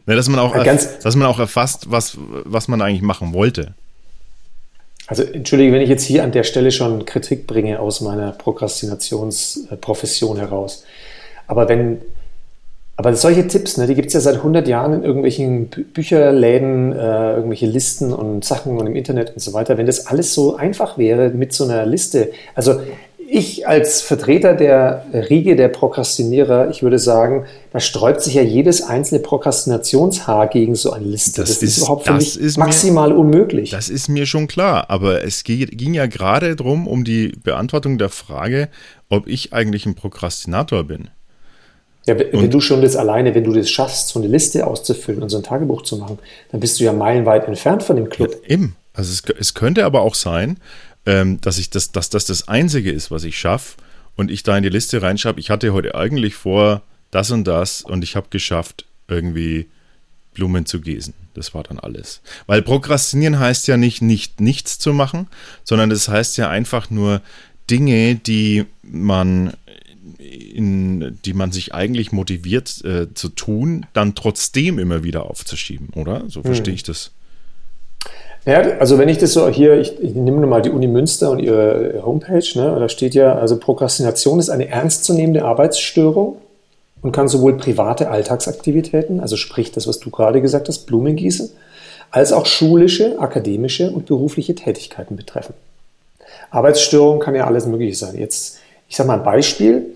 Ne, 0.04 0.14
dass 0.14 0.28
man 0.28 0.38
auch, 0.38 0.54
ja, 0.54 0.64
dass 0.74 1.16
man 1.16 1.26
auch 1.26 1.38
erfasst, 1.38 1.90
was, 1.90 2.16
was 2.18 2.68
man 2.68 2.82
eigentlich 2.82 3.02
machen 3.02 3.32
wollte. 3.32 3.74
Also 5.06 5.22
entschuldige, 5.22 5.72
wenn 5.72 5.82
ich 5.82 5.88
jetzt 5.88 6.04
hier 6.04 6.24
an 6.24 6.32
der 6.32 6.42
Stelle 6.42 6.72
schon 6.72 7.06
Kritik 7.06 7.46
bringe 7.46 7.78
aus 7.78 8.00
meiner 8.00 8.32
Prokrastinationsprofession 8.32 10.38
heraus. 10.38 10.84
Aber 11.46 11.68
wenn, 11.68 11.98
aber 12.96 13.14
solche 13.14 13.46
Tipps, 13.46 13.76
ne, 13.76 13.86
die 13.86 13.94
gibt 13.94 14.08
es 14.08 14.14
ja 14.14 14.20
seit 14.20 14.36
100 14.36 14.66
Jahren 14.66 14.94
in 14.94 15.04
irgendwelchen 15.04 15.68
Bücherläden, 15.68 16.92
äh, 16.92 17.34
irgendwelche 17.34 17.66
Listen 17.66 18.12
und 18.12 18.44
Sachen 18.44 18.78
und 18.78 18.86
im 18.86 18.96
Internet 18.96 19.34
und 19.34 19.40
so 19.40 19.52
weiter. 19.52 19.78
Wenn 19.78 19.86
das 19.86 20.06
alles 20.06 20.34
so 20.34 20.56
einfach 20.56 20.98
wäre 20.98 21.30
mit 21.30 21.52
so 21.52 21.64
einer 21.64 21.86
Liste, 21.86 22.32
also 22.56 22.80
ich 23.28 23.66
als 23.66 24.00
Vertreter 24.00 24.54
der 24.54 25.04
Riege 25.12 25.56
der 25.56 25.68
Prokrastinierer, 25.68 26.70
ich 26.70 26.82
würde 26.82 26.98
sagen, 26.98 27.46
da 27.72 27.80
sträubt 27.80 28.22
sich 28.22 28.34
ja 28.34 28.42
jedes 28.42 28.82
einzelne 28.82 29.20
Prokrastinationshaar 29.20 30.48
gegen 30.48 30.74
so 30.74 30.92
eine 30.92 31.04
Liste. 31.04 31.40
Das, 31.40 31.50
das 31.50 31.62
ist, 31.62 31.70
ist, 31.70 31.78
überhaupt 31.78 32.06
für 32.06 32.14
mich 32.14 32.56
maximal 32.56 33.10
mir, 33.10 33.16
unmöglich. 33.16 33.70
Das 33.70 33.88
ist 33.88 34.08
mir 34.08 34.26
schon 34.26 34.46
klar, 34.46 34.90
aber 34.90 35.24
es 35.24 35.44
ging 35.44 35.94
ja 35.94 36.06
gerade 36.06 36.56
darum, 36.56 36.86
um 36.86 37.04
die 37.04 37.32
Beantwortung 37.42 37.98
der 37.98 38.08
Frage, 38.08 38.68
ob 39.08 39.26
ich 39.26 39.52
eigentlich 39.52 39.86
ein 39.86 39.94
Prokrastinator 39.94 40.84
bin. 40.84 41.08
Ja, 42.06 42.18
wenn, 42.18 42.30
und, 42.30 42.54
du 42.54 42.60
schon 42.60 42.82
das 42.82 42.94
alleine, 42.94 43.34
wenn 43.34 43.44
du 43.44 43.52
das 43.52 43.68
schaffst, 43.68 44.08
so 44.08 44.20
eine 44.20 44.28
Liste 44.28 44.66
auszufüllen 44.66 45.22
und 45.22 45.28
so 45.28 45.38
ein 45.38 45.42
Tagebuch 45.42 45.82
zu 45.82 45.96
machen, 45.96 46.18
dann 46.52 46.60
bist 46.60 46.78
du 46.78 46.84
ja 46.84 46.92
meilenweit 46.92 47.48
entfernt 47.48 47.82
von 47.82 47.96
dem 47.96 48.08
Club. 48.08 48.36
Ja, 48.44 48.54
eben. 48.54 48.76
Also 48.94 49.12
es, 49.12 49.22
es 49.38 49.54
könnte 49.54 49.84
aber 49.84 50.02
auch 50.02 50.14
sein, 50.14 50.58
ähm, 51.06 51.40
dass 51.40 51.58
ich 51.58 51.70
das, 51.70 51.92
dass 51.92 52.10
das 52.10 52.26
das 52.26 52.48
Einzige 52.48 52.90
ist, 52.90 53.10
was 53.10 53.24
ich 53.24 53.38
schaffe 53.38 53.76
und 54.16 54.30
ich 54.30 54.42
da 54.42 54.56
in 54.56 54.62
die 54.62 54.68
Liste 54.68 55.00
reinschreibe, 55.00 55.40
ich 55.40 55.50
hatte 55.50 55.72
heute 55.72 55.94
eigentlich 55.94 56.34
vor 56.34 56.82
das 57.10 57.30
und 57.30 57.44
das 57.44 57.82
und 57.82 58.02
ich 58.02 58.16
habe 58.16 58.26
geschafft, 58.30 58.84
irgendwie 59.08 59.66
Blumen 60.34 60.66
zu 60.66 60.80
gießen. 60.80 61.14
Das 61.34 61.54
war 61.54 61.62
dann 61.62 61.78
alles. 61.78 62.20
Weil 62.46 62.62
Prokrastinieren 62.62 63.38
heißt 63.38 63.68
ja 63.68 63.76
nicht, 63.76 64.02
nicht 64.02 64.40
nichts 64.40 64.78
zu 64.78 64.92
machen, 64.92 65.28
sondern 65.64 65.90
das 65.90 66.08
heißt 66.08 66.36
ja 66.36 66.48
einfach 66.50 66.90
nur 66.90 67.22
Dinge, 67.70 68.16
die 68.16 68.64
man 68.82 69.52
in, 70.18 71.18
die 71.24 71.34
man 71.34 71.52
sich 71.52 71.74
eigentlich 71.74 72.12
motiviert 72.12 72.84
äh, 72.84 73.12
zu 73.14 73.28
tun, 73.28 73.86
dann 73.92 74.14
trotzdem 74.14 74.78
immer 74.78 75.04
wieder 75.04 75.24
aufzuschieben, 75.24 75.90
oder? 75.90 76.24
So 76.28 76.42
verstehe 76.42 76.72
hm. 76.72 76.76
ich 76.76 76.82
das. 76.82 77.12
Ja, 78.46 78.60
also 78.78 78.96
wenn 78.96 79.08
ich 79.08 79.18
das 79.18 79.32
so 79.32 79.48
hier, 79.48 79.74
ich, 79.74 80.00
ich 80.00 80.14
nehme 80.14 80.46
mal 80.46 80.62
die 80.62 80.70
Uni 80.70 80.86
Münster 80.86 81.32
und 81.32 81.40
ihre 81.40 82.00
Homepage, 82.04 82.46
ne, 82.54 82.76
da 82.78 82.88
steht 82.88 83.16
ja, 83.16 83.34
also 83.34 83.58
Prokrastination 83.58 84.38
ist 84.38 84.50
eine 84.50 84.68
ernstzunehmende 84.68 85.44
Arbeitsstörung 85.44 86.36
und 87.02 87.10
kann 87.10 87.26
sowohl 87.26 87.56
private 87.56 88.08
Alltagsaktivitäten, 88.08 89.18
also 89.18 89.36
sprich 89.36 89.72
das, 89.72 89.88
was 89.88 89.98
du 89.98 90.10
gerade 90.10 90.40
gesagt 90.40 90.68
hast, 90.68 90.86
Blumengießen, 90.86 91.50
als 92.12 92.32
auch 92.32 92.46
schulische, 92.46 93.18
akademische 93.18 93.90
und 93.90 94.06
berufliche 94.06 94.54
Tätigkeiten 94.54 95.16
betreffen. 95.16 95.54
Arbeitsstörung 96.50 97.18
kann 97.18 97.34
ja 97.34 97.48
alles 97.48 97.66
Mögliche 97.66 97.96
sein. 97.96 98.16
Jetzt, 98.16 98.58
ich 98.88 98.96
sage 98.96 99.08
mal 99.08 99.18
ein 99.18 99.24
Beispiel. 99.24 99.86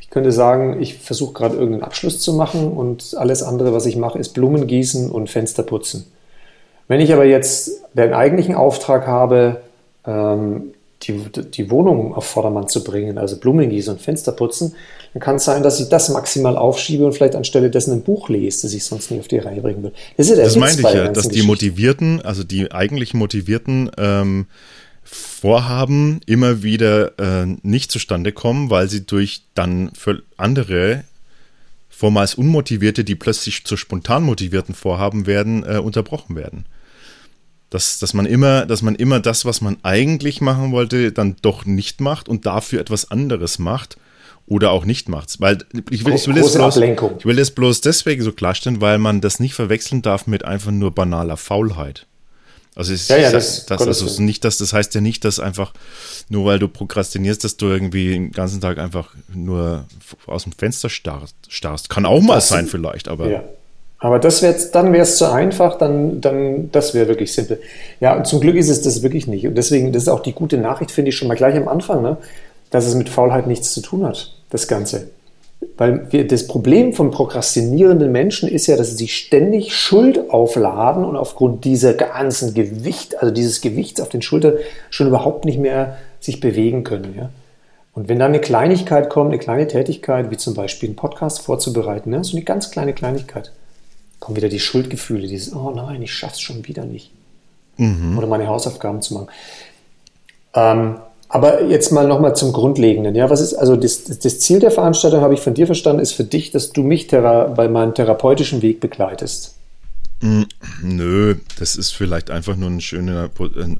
Ich 0.00 0.10
könnte 0.10 0.32
sagen, 0.32 0.82
ich 0.82 0.98
versuche 0.98 1.32
gerade 1.32 1.54
irgendeinen 1.54 1.84
Abschluss 1.84 2.18
zu 2.18 2.32
machen 2.32 2.72
und 2.72 3.14
alles 3.16 3.44
andere, 3.44 3.72
was 3.72 3.86
ich 3.86 3.94
mache, 3.94 4.18
ist 4.18 4.30
Blumengießen 4.30 5.12
und 5.12 5.30
Fenster 5.30 5.62
putzen. 5.62 6.10
Wenn 6.90 6.98
ich 6.98 7.12
aber 7.12 7.24
jetzt 7.24 7.84
den 7.94 8.12
eigentlichen 8.12 8.56
Auftrag 8.56 9.06
habe, 9.06 9.60
ähm, 10.04 10.74
die, 11.02 11.20
die 11.54 11.70
Wohnung 11.70 12.16
auf 12.16 12.26
Vordermann 12.26 12.66
zu 12.66 12.82
bringen, 12.82 13.16
also 13.16 13.38
Blumengießen 13.38 13.94
und 13.94 14.02
Fenster 14.02 14.32
putzen, 14.32 14.74
dann 15.14 15.22
kann 15.22 15.36
es 15.36 15.44
sein, 15.44 15.62
dass 15.62 15.78
ich 15.78 15.88
das 15.88 16.08
maximal 16.08 16.56
aufschiebe 16.56 17.06
und 17.06 17.12
vielleicht 17.12 17.36
anstelle 17.36 17.70
dessen 17.70 17.92
ein 17.92 18.02
Buch 18.02 18.28
lese, 18.28 18.62
das 18.62 18.74
ich 18.74 18.82
sonst 18.82 19.12
nie 19.12 19.20
auf 19.20 19.28
die 19.28 19.38
Reihe 19.38 19.60
bringen 19.60 19.84
würde. 19.84 19.94
Das 20.16 20.30
ist 20.30 20.36
ja 20.36 20.42
Das 20.42 20.56
meinte 20.56 20.80
ich 20.80 20.92
ja, 20.92 21.06
dass 21.06 21.28
die 21.28 21.44
motivierten, 21.44 22.22
also 22.22 22.42
die 22.42 22.72
eigentlich 22.72 23.14
motivierten 23.14 23.92
ähm, 23.96 24.46
Vorhaben 25.04 26.20
immer 26.26 26.64
wieder 26.64 27.12
äh, 27.20 27.46
nicht 27.62 27.92
zustande 27.92 28.32
kommen, 28.32 28.68
weil 28.68 28.88
sie 28.88 29.06
durch 29.06 29.42
dann 29.54 29.92
für 29.94 30.24
andere 30.36 31.04
vormals 31.88 32.34
unmotivierte, 32.34 33.04
die 33.04 33.14
plötzlich 33.14 33.64
zu 33.64 33.76
spontan 33.76 34.24
motivierten 34.24 34.74
Vorhaben 34.74 35.28
werden, 35.28 35.62
äh, 35.62 35.78
unterbrochen 35.78 36.34
werden 36.34 36.64
dass, 37.70 37.98
dass 38.00 38.14
man 38.14 38.26
immer, 38.26 38.66
dass 38.66 38.82
man 38.82 38.94
immer 38.96 39.20
das, 39.20 39.44
was 39.44 39.60
man 39.60 39.76
eigentlich 39.82 40.40
machen 40.40 40.72
wollte, 40.72 41.12
dann 41.12 41.36
doch 41.42 41.64
nicht 41.66 42.00
macht 42.00 42.28
und 42.28 42.44
dafür 42.46 42.80
etwas 42.80 43.10
anderes 43.10 43.58
macht 43.58 43.96
oder 44.46 44.72
auch 44.72 44.84
nicht 44.84 45.08
macht. 45.08 45.40
Weil 45.40 45.58
ich 45.90 46.04
will, 46.04 46.14
ich 46.14 46.26
will, 46.26 46.34
das 46.34 46.54
bloß, 46.54 46.76
ich 47.18 47.24
will 47.24 47.36
das 47.36 47.50
bloß 47.52 47.80
deswegen 47.82 48.22
so 48.22 48.32
klarstellen, 48.32 48.80
weil 48.80 48.98
man 48.98 49.20
das 49.20 49.38
nicht 49.38 49.54
verwechseln 49.54 50.02
darf 50.02 50.26
mit 50.26 50.44
einfach 50.44 50.72
nur 50.72 50.92
banaler 50.92 51.36
Faulheit. 51.36 52.06
Also 52.74 52.92
es 52.92 53.08
Ja, 53.08 53.16
ja, 53.18 53.30
das- 53.32 53.66
das, 53.66 53.82
also 53.82 54.22
nicht, 54.22 54.44
dass 54.44 54.58
das 54.58 54.72
heißt 54.72 54.94
ja 54.94 55.00
nicht, 55.00 55.24
dass 55.24 55.38
einfach 55.40 55.72
nur 56.28 56.46
weil 56.46 56.58
du 56.58 56.68
prokrastinierst, 56.68 57.42
dass 57.44 57.56
du 57.56 57.66
irgendwie 57.66 58.08
den 58.10 58.32
ganzen 58.32 58.60
Tag 58.60 58.78
einfach 58.78 59.14
nur 59.32 59.86
aus 60.26 60.44
dem 60.44 60.52
Fenster 60.52 60.88
starrst. 60.88 61.34
starrst. 61.48 61.88
Kann 61.90 62.06
auch 62.06 62.20
mal 62.20 62.36
Das- 62.36 62.48
sein 62.48 62.66
vielleicht, 62.66 63.08
aber 63.08 63.28
Ja. 63.28 63.44
Aber 64.00 64.18
das 64.18 64.40
wär, 64.42 64.50
jetzt- 64.50 64.74
dann 64.74 64.92
wäre 64.92 65.02
es 65.02 65.16
zu 65.16 65.30
einfach, 65.30 65.76
dann, 65.76 66.20
dann 66.22 66.70
das 66.72 66.94
wäre 66.94 67.08
wirklich 67.08 67.32
simpel. 67.32 67.60
Ja, 68.00 68.16
und 68.16 68.26
zum 68.26 68.40
Glück 68.40 68.56
ist 68.56 68.70
es 68.70 68.80
das 68.82 69.02
wirklich 69.02 69.26
nicht. 69.26 69.46
Und 69.46 69.54
deswegen, 69.56 69.92
das 69.92 70.04
ist 70.04 70.08
auch 70.08 70.20
die 70.20 70.32
gute 70.32 70.56
Nachricht, 70.56 70.90
finde 70.90 71.10
ich 71.10 71.16
schon 71.16 71.28
mal 71.28 71.36
gleich 71.36 71.54
am 71.56 71.68
Anfang, 71.68 72.02
ne? 72.02 72.16
dass 72.70 72.86
es 72.86 72.94
mit 72.94 73.10
Faulheit 73.10 73.46
nichts 73.46 73.72
zu 73.74 73.82
tun 73.82 74.04
hat, 74.06 74.32
das 74.48 74.66
Ganze. 74.68 75.08
Weil 75.76 76.06
wir, 76.10 76.26
das 76.26 76.46
Problem 76.46 76.94
von 76.94 77.10
prokrastinierenden 77.10 78.10
Menschen 78.10 78.48
ist 78.48 78.66
ja, 78.66 78.76
dass 78.78 78.88
sie 78.90 78.96
sich 78.96 79.14
ständig 79.14 79.76
Schuld 79.76 80.30
aufladen 80.30 81.04
und 81.04 81.16
aufgrund 81.16 81.66
dieser 81.66 81.92
ganzen 81.92 82.54
Gewicht, 82.54 83.20
also 83.20 83.34
dieses 83.34 83.60
Gewichts 83.60 84.00
auf 84.00 84.08
den 84.08 84.22
Schultern, 84.22 84.54
schon 84.88 85.08
überhaupt 85.08 85.44
nicht 85.44 85.58
mehr 85.58 85.98
sich 86.20 86.40
bewegen 86.40 86.84
können. 86.84 87.14
Ja? 87.18 87.28
Und 87.92 88.08
wenn 88.08 88.18
dann 88.18 88.30
eine 88.30 88.40
Kleinigkeit 88.40 89.10
kommt, 89.10 89.28
eine 89.30 89.38
kleine 89.38 89.66
Tätigkeit, 89.66 90.30
wie 90.30 90.38
zum 90.38 90.54
Beispiel 90.54 90.88
einen 90.88 90.96
Podcast 90.96 91.42
vorzubereiten, 91.42 92.08
ne? 92.10 92.24
so 92.24 92.34
eine 92.36 92.44
ganz 92.44 92.70
kleine 92.70 92.94
Kleinigkeit, 92.94 93.52
kommen 94.20 94.36
wieder 94.36 94.48
die 94.48 94.60
Schuldgefühle, 94.60 95.26
dieses, 95.26 95.52
oh 95.54 95.70
nein, 95.70 96.00
ich 96.02 96.12
schaff's 96.12 96.40
schon 96.40 96.66
wieder 96.68 96.84
nicht. 96.84 97.10
Oder 97.78 98.26
meine 98.26 98.46
Hausaufgaben 98.46 99.00
zu 99.00 99.14
machen. 99.14 99.28
Ähm, 100.54 100.96
aber 101.28 101.64
jetzt 101.64 101.92
mal 101.92 102.06
nochmal 102.06 102.34
zum 102.36 102.52
Grundlegenden. 102.52 103.14
Ja, 103.14 103.30
was 103.30 103.40
ist 103.40 103.54
also 103.54 103.76
das, 103.76 104.04
das- 104.04 104.40
Ziel 104.40 104.58
der 104.58 104.70
Veranstaltung, 104.72 105.20
habe 105.22 105.32
ich 105.32 105.40
von 105.40 105.54
dir 105.54 105.66
verstanden, 105.66 106.02
ist 106.02 106.12
für 106.12 106.24
dich, 106.24 106.50
dass 106.50 106.72
du 106.72 106.82
mich 106.82 107.08
bei 107.08 107.68
meinem 107.68 107.94
therapeutischen 107.94 108.62
Weg 108.62 108.80
begleitest. 108.80 109.54
nö, 110.82 111.36
das 111.58 111.76
ist 111.76 111.92
vielleicht 111.92 112.30
einfach 112.30 112.56
nur 112.56 112.68
ein 112.68 112.80
schöner, 112.80 113.30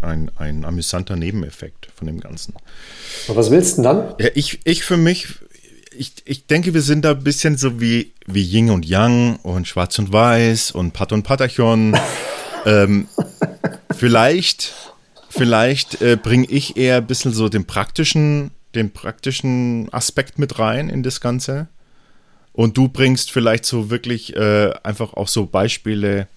ein, 0.00 0.30
ein 0.38 0.64
amüsanter 0.64 1.16
Nebeneffekt 1.16 1.88
von 1.94 2.06
dem 2.06 2.20
Ganzen. 2.20 2.54
Und 3.28 3.36
was 3.36 3.50
willst 3.50 3.76
du 3.76 3.82
denn 3.82 3.84
dann? 3.96 4.14
Ja, 4.18 4.28
ich, 4.34 4.60
ich 4.64 4.84
für 4.84 4.96
mich, 4.96 5.34
ich, 6.00 6.14
ich 6.24 6.46
denke, 6.46 6.72
wir 6.72 6.80
sind 6.80 7.04
da 7.04 7.10
ein 7.10 7.22
bisschen 7.22 7.58
so 7.58 7.78
wie, 7.78 8.12
wie 8.24 8.42
Yin 8.42 8.70
und 8.70 8.86
Yang 8.86 9.36
und 9.42 9.68
Schwarz 9.68 9.98
und 9.98 10.10
Weiß 10.10 10.70
und 10.70 10.92
Pat 10.92 11.12
und 11.12 11.24
Patachon. 11.24 11.94
ähm, 12.64 13.06
vielleicht, 13.94 14.72
vielleicht 15.28 16.00
äh, 16.00 16.16
bringe 16.16 16.46
ich 16.46 16.78
eher 16.78 16.96
ein 16.96 17.06
bisschen 17.06 17.34
so 17.34 17.50
den 17.50 17.66
praktischen, 17.66 18.50
den 18.74 18.90
praktischen 18.90 19.92
Aspekt 19.92 20.38
mit 20.38 20.58
rein 20.58 20.88
in 20.88 21.02
das 21.02 21.20
Ganze. 21.20 21.68
Und 22.54 22.78
du 22.78 22.88
bringst 22.88 23.30
vielleicht 23.30 23.66
so 23.66 23.90
wirklich 23.90 24.34
äh, 24.34 24.72
einfach 24.82 25.12
auch 25.12 25.28
so 25.28 25.44
Beispiele, 25.44 26.28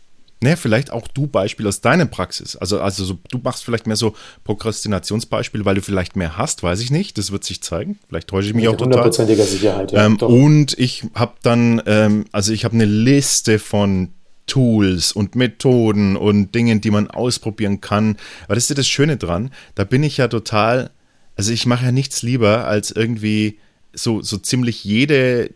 ne, 0.43 0.57
vielleicht 0.57 0.91
auch 0.91 1.07
du 1.07 1.25
Beispiele 1.25 1.69
aus 1.69 1.81
deiner 1.81 2.05
Praxis. 2.05 2.55
Also, 2.55 2.79
also 2.79 3.03
so, 3.03 3.17
du 3.31 3.39
machst 3.39 3.63
vielleicht 3.63 3.87
mehr 3.87 3.95
so 3.95 4.13
Prokrastinationsbeispiele, 4.43 5.65
weil 5.65 5.75
du 5.75 5.81
vielleicht 5.81 6.15
mehr 6.15 6.37
hast, 6.37 6.61
weiß 6.61 6.81
ich 6.81 6.91
nicht. 6.91 7.17
Das 7.17 7.31
wird 7.31 7.43
sich 7.43 7.63
zeigen. 7.63 7.97
Vielleicht 8.07 8.27
täusche 8.27 8.49
ich 8.49 8.53
mich 8.53 8.67
auch 8.67 8.73
total. 8.73 8.85
hundertprozentiger 8.85 9.45
Sicherheit, 9.45 9.91
ja. 9.91 10.05
Ähm, 10.05 10.17
und 10.17 10.77
ich 10.77 11.05
habe 11.15 11.33
dann, 11.41 11.81
ähm, 11.85 12.25
also 12.31 12.53
ich 12.53 12.65
habe 12.65 12.75
eine 12.75 12.85
Liste 12.85 13.57
von 13.57 14.09
Tools 14.45 15.13
und 15.13 15.35
Methoden 15.35 16.15
und 16.17 16.53
Dingen, 16.53 16.81
die 16.81 16.91
man 16.91 17.09
ausprobieren 17.09 17.81
kann. 17.81 18.17
Aber 18.45 18.55
das 18.55 18.65
ist 18.65 18.69
ja 18.69 18.75
das 18.75 18.87
Schöne 18.87 19.17
dran. 19.17 19.51
Da 19.75 19.85
bin 19.85 20.03
ich 20.03 20.17
ja 20.17 20.27
total, 20.27 20.91
also 21.35 21.51
ich 21.51 21.65
mache 21.65 21.85
ja 21.85 21.91
nichts 21.91 22.21
lieber, 22.21 22.67
als 22.67 22.91
irgendwie 22.91 23.57
so, 23.93 24.21
so 24.21 24.37
ziemlich 24.37 24.83
jede 24.83 25.51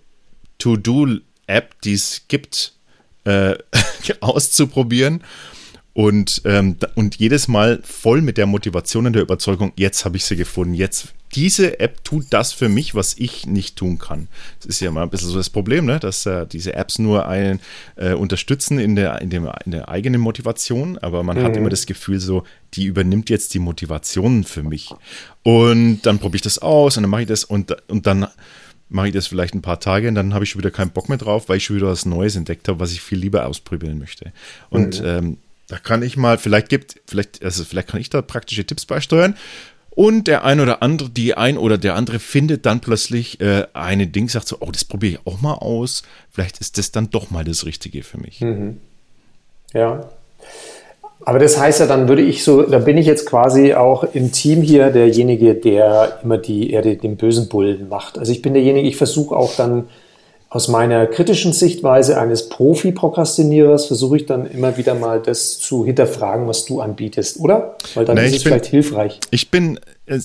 To-Do-App, 0.60 1.82
die 1.82 1.94
es 1.94 2.24
gibt, 2.27 2.74
äh, 3.25 3.56
auszuprobieren. 4.21 5.23
Und, 5.97 6.43
ähm, 6.45 6.77
und 6.93 7.15
jedes 7.15 7.47
Mal 7.47 7.79
voll 7.83 8.21
mit 8.21 8.37
der 8.37 8.45
Motivation 8.45 9.07
und 9.07 9.13
der 9.13 9.23
Überzeugung, 9.23 9.73
jetzt 9.77 10.05
habe 10.05 10.15
ich 10.15 10.25
sie 10.25 10.35
gefunden. 10.35 10.75
Jetzt, 10.75 11.15
diese 11.33 11.79
App 11.79 12.03
tut 12.03 12.25
das 12.29 12.53
für 12.53 12.69
mich, 12.69 12.93
was 12.93 13.15
ich 13.17 13.47
nicht 13.47 13.77
tun 13.77 13.97
kann. 13.97 14.27
Das 14.59 14.67
ist 14.67 14.79
ja 14.79 14.91
mal 14.91 15.01
ein 15.01 15.09
bisschen 15.09 15.29
so 15.29 15.37
das 15.37 15.49
Problem, 15.49 15.87
ne? 15.87 15.99
dass 15.99 16.27
äh, 16.27 16.45
diese 16.45 16.75
Apps 16.75 16.99
nur 16.99 17.27
einen 17.27 17.61
äh, 17.95 18.13
unterstützen 18.13 18.77
in 18.77 18.95
der, 18.95 19.23
in, 19.23 19.31
dem, 19.31 19.49
in 19.65 19.71
der 19.71 19.89
eigenen 19.89 20.21
Motivation, 20.21 20.99
aber 20.99 21.23
man 21.23 21.41
hat 21.41 21.57
immer 21.57 21.69
das 21.69 21.87
Gefühl, 21.87 22.19
so, 22.19 22.43
die 22.75 22.85
übernimmt 22.85 23.31
jetzt 23.31 23.55
die 23.55 23.59
Motivation 23.59 24.43
für 24.43 24.61
mich. 24.61 24.91
Und 25.41 26.01
dann 26.03 26.19
probiere 26.19 26.35
ich 26.35 26.41
das 26.43 26.59
aus 26.59 26.97
und 26.97 27.03
dann 27.03 27.09
mache 27.09 27.23
ich 27.23 27.27
das 27.27 27.43
und, 27.43 27.75
und 27.89 28.05
dann 28.05 28.27
mache 28.89 29.08
ich 29.08 29.13
das 29.13 29.27
vielleicht 29.27 29.53
ein 29.53 29.62
paar 29.62 29.79
Tage 29.79 30.08
und 30.08 30.15
dann 30.15 30.34
habe 30.34 30.46
ich 30.46 30.51
schon 30.51 30.60
wieder 30.60 30.72
keinen 30.72 30.91
Bock 30.91 31.10
mehr 31.10 31.17
drauf, 31.17 31.50
weil 31.50 31.58
ich 31.58 31.65
schon 31.65 31.75
wieder 31.75 31.88
was 31.88 32.06
Neues 32.06 32.36
entdeckt 32.36 32.67
habe, 32.67 32.79
was 32.79 32.91
ich 32.91 33.01
viel 33.01 33.17
lieber 33.17 33.46
ausprobieren 33.46 34.00
möchte. 34.00 34.32
Und 34.70 35.01
ähm, 35.06 35.38
da 35.67 35.77
kann 35.77 36.01
ich 36.01 36.15
mal, 36.15 36.38
vielleicht 36.38 36.70
gibt, 36.70 37.01
vielleicht, 37.06 37.44
also 37.44 37.63
vielleicht 37.65 37.89
kann 37.89 38.00
ich 38.00 38.10
da 38.10 38.22
praktische 38.22 38.65
Tipps 38.65 38.86
beisteuern. 38.86 39.36
Und 39.89 40.27
der 40.27 40.46
ein 40.46 40.60
oder 40.60 40.84
andere, 40.84 41.10
die 41.10 41.34
ein 41.34 41.58
oder 41.58 41.79
der 41.79 41.96
andere 41.96 42.20
findet 42.20 42.67
dann 42.67 42.82
plötzlich 42.82 43.41
äh, 43.41 43.65
eine 43.74 44.06
Ding, 44.06 44.29
sagt 44.29 44.48
so, 44.48 44.58
oh, 44.60 44.72
das 44.72 44.86
probiere 44.86 45.13
ich 45.13 45.27
auch 45.27 45.41
mal 45.41 45.56
aus. 45.56 46.03
Vielleicht 46.29 46.60
ist 46.60 46.77
das 46.77 46.91
dann 46.91 47.10
doch 47.10 47.32
mal 47.32 47.44
das 47.44 47.65
Richtige 47.65 48.03
für 48.03 48.20
mich. 48.20 48.39
Ja. 49.74 50.08
Aber 51.27 51.39
das 51.39 51.60
heißt 51.60 51.81
ja, 51.81 51.88
dann 51.88 52.07
würde 52.07 52.22
ich 52.22 52.41
so, 52.46 52.62
da 52.62 52.79
bin 52.79 52.98
ich 52.98 53.05
jetzt 53.05 53.25
quasi 53.25 53.74
auch 53.74 54.05
im 54.13 54.31
Team 54.31 54.62
hier 54.62 54.91
derjenige, 54.91 55.55
der 55.55 56.19
immer 56.24 56.38
die, 56.38 56.72
eher 56.72 56.81
den, 56.81 57.17
bösen 57.17 57.50
Bullen 57.50 57.89
macht. 57.89 58.17
Also 58.17 58.31
ich 58.31 58.41
bin 58.41 58.53
derjenige, 58.53 58.88
ich 58.88 58.96
versuche 58.96 59.36
auch 59.36 59.53
dann 59.57 59.89
aus 60.48 60.69
meiner 60.69 61.05
kritischen 61.05 61.51
Sichtweise 61.51 62.17
eines 62.17 62.48
Profi-Prokrastinierers, 62.48 63.88
versuche 63.88 64.15
ich 64.15 64.25
dann 64.25 64.50
immer 64.50 64.77
wieder 64.77 64.96
mal 64.96 65.22
das 65.22 65.60
zu 65.60 65.86
hinterfragen, 65.86 66.48
was 66.48 66.63
du 66.63 66.79
anbietest, 66.79 67.41
oder? 67.41 67.75
Weil 67.93 68.05
dann 68.05 68.15
Nee, 68.15 68.27
ist 68.27 68.29
ich 68.29 68.38
es 68.38 68.43
bin- 68.46 68.51
vielleicht 68.53 68.65
hilfreich. 68.67 69.19
Ich 69.29 69.51
bin 69.51 69.81
äh, 70.05 70.19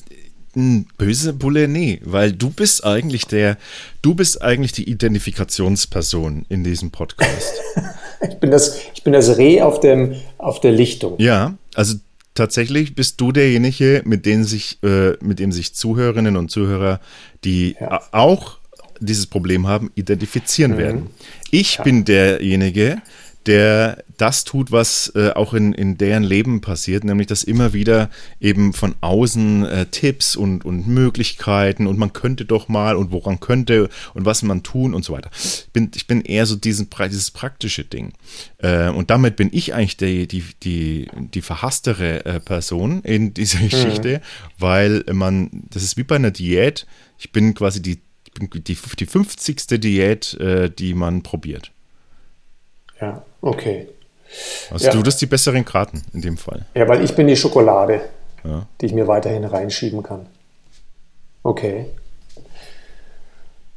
ein 0.54 0.86
böse 0.98 1.32
Bulle, 1.32 1.66
nee, 1.66 2.00
weil 2.04 2.30
du 2.30 2.50
bist 2.50 2.84
eigentlich 2.84 3.26
der, 3.26 3.56
du 4.02 4.14
bist 4.14 4.40
eigentlich 4.40 4.70
die 4.70 4.88
Identifikationsperson 4.88 6.46
in 6.48 6.62
diesem 6.62 6.92
Podcast. 6.92 7.54
Ich 8.28 8.36
bin 8.38 8.50
das, 8.50 8.78
ich 8.94 9.02
bin 9.02 9.12
das 9.12 9.36
Reh 9.38 9.60
auf, 9.62 9.80
dem, 9.80 10.14
auf 10.38 10.60
der 10.60 10.72
Lichtung. 10.72 11.14
Ja, 11.18 11.54
also 11.74 11.96
tatsächlich 12.34 12.94
bist 12.94 13.20
du 13.20 13.32
derjenige, 13.32 14.02
mit 14.04 14.26
dem 14.26 14.44
sich, 14.44 14.78
äh, 14.82 15.12
mit 15.20 15.38
dem 15.38 15.52
sich 15.52 15.74
Zuhörerinnen 15.74 16.36
und 16.36 16.50
Zuhörer, 16.50 17.00
die 17.44 17.76
Ja. 17.80 18.00
auch 18.12 18.58
dieses 19.00 19.26
Problem 19.26 19.66
haben, 19.66 19.90
identifizieren 19.96 20.76
werden. 20.78 21.08
Ich 21.50 21.78
bin 21.78 22.04
derjenige, 22.04 23.02
der 23.46 24.04
das 24.16 24.44
tut, 24.44 24.70
was 24.70 25.12
äh, 25.16 25.30
auch 25.30 25.52
in, 25.54 25.72
in 25.72 25.98
deren 25.98 26.22
Leben 26.22 26.60
passiert, 26.60 27.02
nämlich 27.04 27.26
dass 27.26 27.42
immer 27.42 27.72
wieder 27.72 28.08
eben 28.40 28.72
von 28.72 28.94
außen 29.00 29.64
äh, 29.64 29.86
Tipps 29.86 30.36
und, 30.36 30.64
und 30.64 30.86
Möglichkeiten 30.86 31.86
und 31.86 31.98
man 31.98 32.12
könnte 32.12 32.44
doch 32.44 32.68
mal 32.68 32.96
und 32.96 33.10
woran 33.10 33.40
könnte 33.40 33.88
und 34.14 34.24
was 34.24 34.42
man 34.42 34.62
tun 34.62 34.94
und 34.94 35.04
so 35.04 35.12
weiter. 35.12 35.30
Ich 35.34 35.70
bin, 35.72 35.90
ich 35.94 36.06
bin 36.06 36.20
eher 36.20 36.46
so 36.46 36.56
diesen, 36.56 36.88
dieses 36.90 37.30
praktische 37.30 37.84
Ding. 37.84 38.12
Äh, 38.58 38.90
und 38.90 39.10
damit 39.10 39.36
bin 39.36 39.50
ich 39.52 39.74
eigentlich 39.74 39.96
die, 39.96 40.28
die, 40.28 40.44
die, 40.62 41.08
die 41.34 41.42
verhasstere 41.42 42.24
äh, 42.24 42.40
Person 42.40 43.02
in 43.02 43.34
dieser 43.34 43.58
Geschichte, 43.58 44.20
weil 44.58 45.04
man, 45.12 45.64
das 45.70 45.82
ist 45.82 45.96
wie 45.96 46.04
bei 46.04 46.16
einer 46.16 46.30
Diät, 46.30 46.86
ich 47.18 47.32
bin 47.32 47.54
quasi 47.54 47.82
die, 47.82 48.00
die, 48.40 48.76
die 48.96 49.06
50. 49.06 49.80
Diät, 49.80 50.34
äh, 50.34 50.70
die 50.70 50.94
man 50.94 51.22
probiert. 51.22 51.71
Ja, 53.02 53.22
okay. 53.42 53.88
Also 54.70 54.86
Ja. 54.86 54.92
du 54.92 55.02
hast 55.04 55.20
die 55.20 55.26
besseren 55.26 55.64
Karten 55.64 56.02
in 56.14 56.22
dem 56.22 56.36
Fall. 56.38 56.64
Ja, 56.74 56.88
weil 56.88 57.04
ich 57.04 57.14
bin 57.14 57.26
die 57.26 57.36
Schokolade, 57.36 58.00
Ja. 58.44 58.66
die 58.80 58.86
ich 58.86 58.94
mir 58.94 59.06
weiterhin 59.08 59.44
reinschieben 59.44 60.02
kann. 60.02 60.26
Okay. 61.42 61.86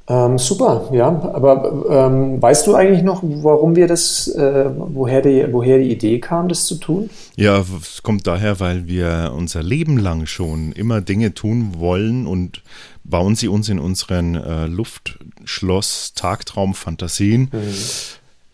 Ähm, 0.07 0.37
super, 0.37 0.87
ja. 0.93 1.07
Aber 1.07 1.83
ähm, 1.89 2.39
weißt 2.39 2.67
du 2.67 2.75
eigentlich 2.75 3.01
noch, 3.01 3.23
warum 3.23 3.75
wir 3.75 3.87
das, 3.87 4.27
äh, 4.27 4.69
woher, 4.75 5.21
die, 5.23 5.51
woher 5.51 5.79
die 5.79 5.91
Idee 5.91 6.19
kam, 6.19 6.47
das 6.47 6.65
zu 6.65 6.75
tun? 6.75 7.09
Ja, 7.35 7.59
es 7.81 8.03
kommt 8.03 8.27
daher, 8.27 8.59
weil 8.59 8.87
wir 8.87 9.33
unser 9.35 9.63
Leben 9.63 9.97
lang 9.97 10.27
schon 10.27 10.71
immer 10.73 11.01
Dinge 11.01 11.33
tun 11.33 11.79
wollen 11.79 12.27
und 12.27 12.61
bauen 13.03 13.35
sie 13.35 13.47
uns 13.47 13.67
in 13.67 13.79
unseren 13.79 14.35
äh, 14.35 14.67
Luftschloss, 14.67 16.13
Tagtraum, 16.13 16.75
Fantasien. 16.75 17.49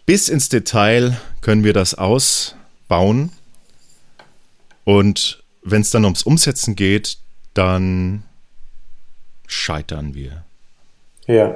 Bis 0.05 0.29
ins 0.29 0.49
Detail 0.49 1.17
können 1.41 1.63
wir 1.63 1.73
das 1.73 1.93
ausbauen. 1.95 3.31
Und 4.83 5.43
wenn 5.63 5.81
es 5.81 5.91
dann 5.91 6.05
ums 6.05 6.23
Umsetzen 6.23 6.75
geht, 6.75 7.17
dann 7.53 8.23
scheitern 9.47 10.15
wir. 10.15 10.43
Ja. 11.27 11.55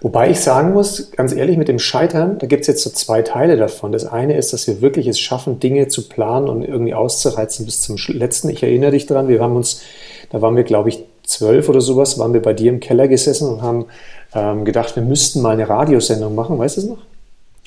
Wobei 0.00 0.30
ich 0.30 0.40
sagen 0.40 0.72
muss, 0.72 1.10
ganz 1.12 1.32
ehrlich, 1.32 1.58
mit 1.58 1.68
dem 1.68 1.78
Scheitern, 1.78 2.38
da 2.38 2.46
gibt 2.46 2.62
es 2.62 2.66
jetzt 2.66 2.82
so 2.82 2.90
zwei 2.90 3.22
Teile 3.22 3.56
davon. 3.56 3.92
Das 3.92 4.06
eine 4.06 4.36
ist, 4.36 4.52
dass 4.52 4.66
wir 4.66 4.80
wirklich 4.80 5.06
es 5.06 5.18
schaffen, 5.18 5.60
Dinge 5.60 5.88
zu 5.88 6.08
planen 6.08 6.48
und 6.48 6.62
irgendwie 6.62 6.94
auszureizen 6.94 7.66
bis 7.66 7.82
zum 7.82 7.96
letzten. 8.08 8.48
Ich 8.48 8.62
erinnere 8.62 8.92
dich 8.92 9.06
dran, 9.06 9.28
wir 9.28 9.40
haben 9.40 9.56
uns, 9.56 9.82
da 10.30 10.40
waren 10.40 10.56
wir, 10.56 10.62
glaube 10.62 10.88
ich, 10.88 11.04
zwölf 11.24 11.68
oder 11.68 11.80
sowas, 11.80 12.18
waren 12.18 12.32
wir 12.32 12.40
bei 12.40 12.54
dir 12.54 12.70
im 12.70 12.80
Keller 12.80 13.08
gesessen 13.08 13.48
und 13.48 13.62
haben 13.62 13.86
ähm, 14.34 14.64
gedacht, 14.64 14.96
wir 14.96 15.02
müssten 15.02 15.42
mal 15.42 15.50
eine 15.50 15.68
Radiosendung 15.68 16.34
machen. 16.34 16.58
Weißt 16.58 16.76
du 16.76 16.80
es 16.80 16.86
noch? 16.86 16.98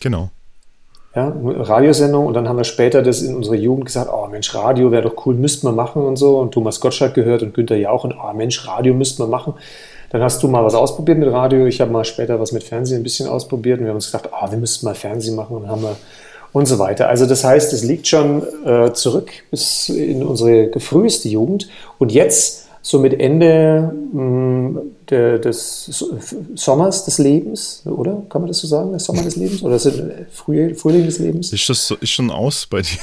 Genau. 0.02 0.30
Ja, 1.16 1.34
Radiosendung 1.44 2.28
und 2.28 2.36
dann 2.36 2.48
haben 2.48 2.58
wir 2.58 2.64
später 2.64 3.02
das 3.02 3.22
in 3.22 3.36
unserer 3.36 3.56
Jugend 3.56 3.86
gesagt, 3.86 4.12
oh 4.14 4.28
Mensch, 4.28 4.54
Radio 4.54 4.92
wäre 4.92 5.02
doch 5.02 5.26
cool, 5.26 5.34
müssten 5.34 5.66
wir 5.66 5.72
machen 5.72 6.04
und 6.04 6.18
so. 6.18 6.38
Und 6.38 6.54
Thomas 6.54 6.80
Gottschalk 6.80 7.16
gehört 7.16 7.42
und 7.42 7.54
Günther 7.54 7.78
Jauch 7.78 8.04
und 8.04 8.14
oh 8.14 8.34
Mensch, 8.34 8.68
Radio 8.68 8.94
müssten 8.94 9.24
wir 9.24 9.28
machen. 9.28 9.56
Dann 10.12 10.22
hast 10.22 10.42
du 10.44 10.48
mal 10.48 10.64
was 10.64 10.76
ausprobiert 10.76 11.18
mit 11.18 11.32
Radio, 11.32 11.66
ich 11.66 11.82
habe 11.82 11.92
mal 11.92 12.06
später 12.06 12.40
was 12.40 12.52
mit 12.52 12.64
Fernsehen 12.64 13.02
ein 13.02 13.04
bisschen 13.04 13.28
ausprobiert 13.28 13.80
und 13.80 13.86
wir 13.86 13.90
haben 13.90 13.98
uns 13.98 14.12
gedacht, 14.12 14.30
oh, 14.32 14.52
wir 14.52 14.58
müssten 14.58 14.86
mal 14.86 14.96
Fernsehen 14.96 15.36
machen 15.36 15.58
und 15.58 15.68
haben 15.68 15.82
wir 15.82 15.96
und 16.52 16.68
so 16.68 16.80
weiter. 16.80 17.10
Also 17.10 17.26
das 17.26 17.44
heißt, 17.44 17.74
es 17.74 17.84
liegt 17.84 18.08
schon 18.08 18.44
äh, 18.66 18.92
zurück 18.94 19.32
bis 19.52 19.90
in 19.90 20.24
unsere 20.24 20.72
früheste 20.80 21.30
Jugend 21.30 21.70
und 21.98 22.12
jetzt 22.12 22.69
so 22.82 23.00
mit 23.00 23.20
Ende 23.20 23.94
mh, 24.14 24.22
mm, 24.22 24.82
der, 25.10 25.40
des 25.40 25.86
Sommers 26.56 27.06
des 27.06 27.18
Lebens, 27.18 27.84
oder? 27.86 28.24
Kann 28.30 28.42
man 28.42 28.48
das 28.48 28.60
so 28.60 28.68
sagen, 28.68 28.92
der 28.92 29.00
Sommer 29.00 29.24
des 29.24 29.36
Lebens? 29.36 29.64
Oder 29.64 29.80
Früh, 30.32 30.74
Frühling 30.76 31.06
des 31.06 31.20
Lebens? 31.20 31.52
Ist 31.52 31.70
das 31.70 31.88
so, 31.88 31.96
ist 31.96 32.12
schon 32.12 32.32
aus 32.32 32.66
bei 32.66 32.82
dir? 32.82 32.98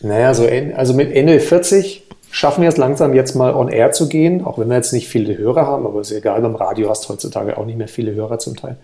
Naja, 0.00 0.34
so 0.34 0.48
also 0.74 0.94
mit 0.94 1.12
Ende 1.12 1.38
40 1.38 2.06
schaffen 2.32 2.62
wir 2.62 2.68
es 2.68 2.76
langsam 2.76 3.14
jetzt 3.14 3.36
mal 3.36 3.54
on 3.54 3.68
air 3.68 3.92
zu 3.92 4.08
gehen, 4.08 4.44
auch 4.44 4.58
wenn 4.58 4.68
wir 4.68 4.74
jetzt 4.74 4.92
nicht 4.92 5.08
viele 5.08 5.38
Hörer 5.38 5.64
haben, 5.66 5.86
aber 5.86 6.00
ist 6.00 6.10
egal, 6.10 6.42
beim 6.42 6.56
Radio 6.56 6.90
hast 6.90 7.04
du 7.04 7.10
heutzutage 7.10 7.56
auch 7.56 7.64
nicht 7.64 7.78
mehr 7.78 7.86
viele 7.86 8.12
Hörer 8.12 8.40
zum 8.40 8.56
Teil. 8.56 8.78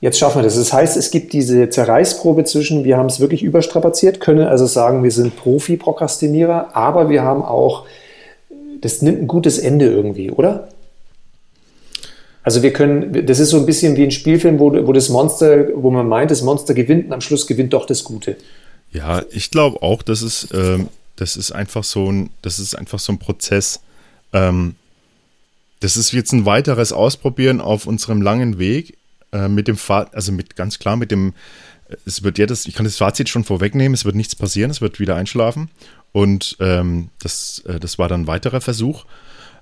Jetzt 0.00 0.18
schaffen 0.18 0.38
wir 0.38 0.42
das. 0.44 0.54
Das 0.54 0.72
heißt, 0.72 0.96
es 0.96 1.10
gibt 1.10 1.32
diese 1.32 1.70
Zerreißprobe 1.70 2.44
zwischen, 2.44 2.84
wir 2.84 2.96
haben 2.96 3.06
es 3.06 3.18
wirklich 3.18 3.42
überstrapaziert, 3.42 4.20
können 4.20 4.46
also 4.46 4.66
sagen, 4.66 5.02
wir 5.02 5.10
sind 5.10 5.36
Profi-Prokrastinierer, 5.36 6.76
aber 6.76 7.08
wir 7.08 7.22
haben 7.22 7.42
auch 7.42 7.84
das 8.80 9.02
nimmt 9.02 9.20
ein 9.20 9.26
gutes 9.26 9.58
Ende 9.58 9.86
irgendwie, 9.86 10.30
oder? 10.30 10.68
Also 12.42 12.62
wir 12.62 12.72
können, 12.72 13.26
das 13.26 13.40
ist 13.40 13.50
so 13.50 13.58
ein 13.58 13.66
bisschen 13.66 13.96
wie 13.96 14.04
ein 14.04 14.10
Spielfilm, 14.10 14.58
wo, 14.58 14.72
wo 14.86 14.92
das 14.92 15.10
Monster, 15.10 15.68
wo 15.74 15.90
man 15.90 16.08
meint, 16.08 16.30
das 16.30 16.42
Monster 16.42 16.72
gewinnt 16.72 17.06
und 17.06 17.12
am 17.12 17.20
Schluss 17.20 17.46
gewinnt 17.46 17.74
doch 17.74 17.84
das 17.84 18.04
Gute. 18.04 18.36
Ja, 18.90 19.22
ich 19.30 19.50
glaube 19.50 19.82
auch, 19.82 20.02
das 20.02 20.22
ist, 20.22 20.48
ähm, 20.54 20.88
das 21.16 21.36
ist 21.36 21.52
einfach 21.52 21.84
so 21.84 22.10
ein, 22.10 22.30
das 22.42 22.58
ist 22.58 22.74
einfach 22.74 22.98
so 22.98 23.12
ein 23.12 23.18
Prozess. 23.18 23.80
Ähm, 24.32 24.76
das 25.80 25.96
ist 25.96 26.12
jetzt 26.12 26.32
ein 26.32 26.46
weiteres 26.46 26.92
Ausprobieren 26.92 27.60
auf 27.60 27.86
unserem 27.86 28.22
langen 28.22 28.58
Weg 28.58 28.96
äh, 29.32 29.48
mit 29.48 29.68
dem 29.68 29.76
Fahrt, 29.76 30.14
also 30.14 30.32
mit 30.32 30.56
ganz 30.56 30.78
klar 30.78 30.96
mit 30.96 31.10
dem, 31.10 31.34
es 32.06 32.22
wird 32.22 32.38
ja 32.38 32.46
das, 32.46 32.66
ich 32.66 32.74
kann 32.74 32.84
das 32.84 32.96
Fazit 32.96 33.28
schon 33.28 33.44
vorwegnehmen, 33.44 33.94
es 33.94 34.04
wird 34.04 34.14
nichts 34.14 34.34
passieren, 34.34 34.70
es 34.70 34.80
wird 34.80 35.00
wieder 35.00 35.16
einschlafen. 35.16 35.70
Und 36.12 36.56
ähm, 36.60 37.10
das, 37.20 37.62
äh, 37.66 37.78
das 37.78 37.98
war 37.98 38.08
dann 38.08 38.22
ein 38.22 38.26
weiterer 38.26 38.60
Versuch. 38.60 39.04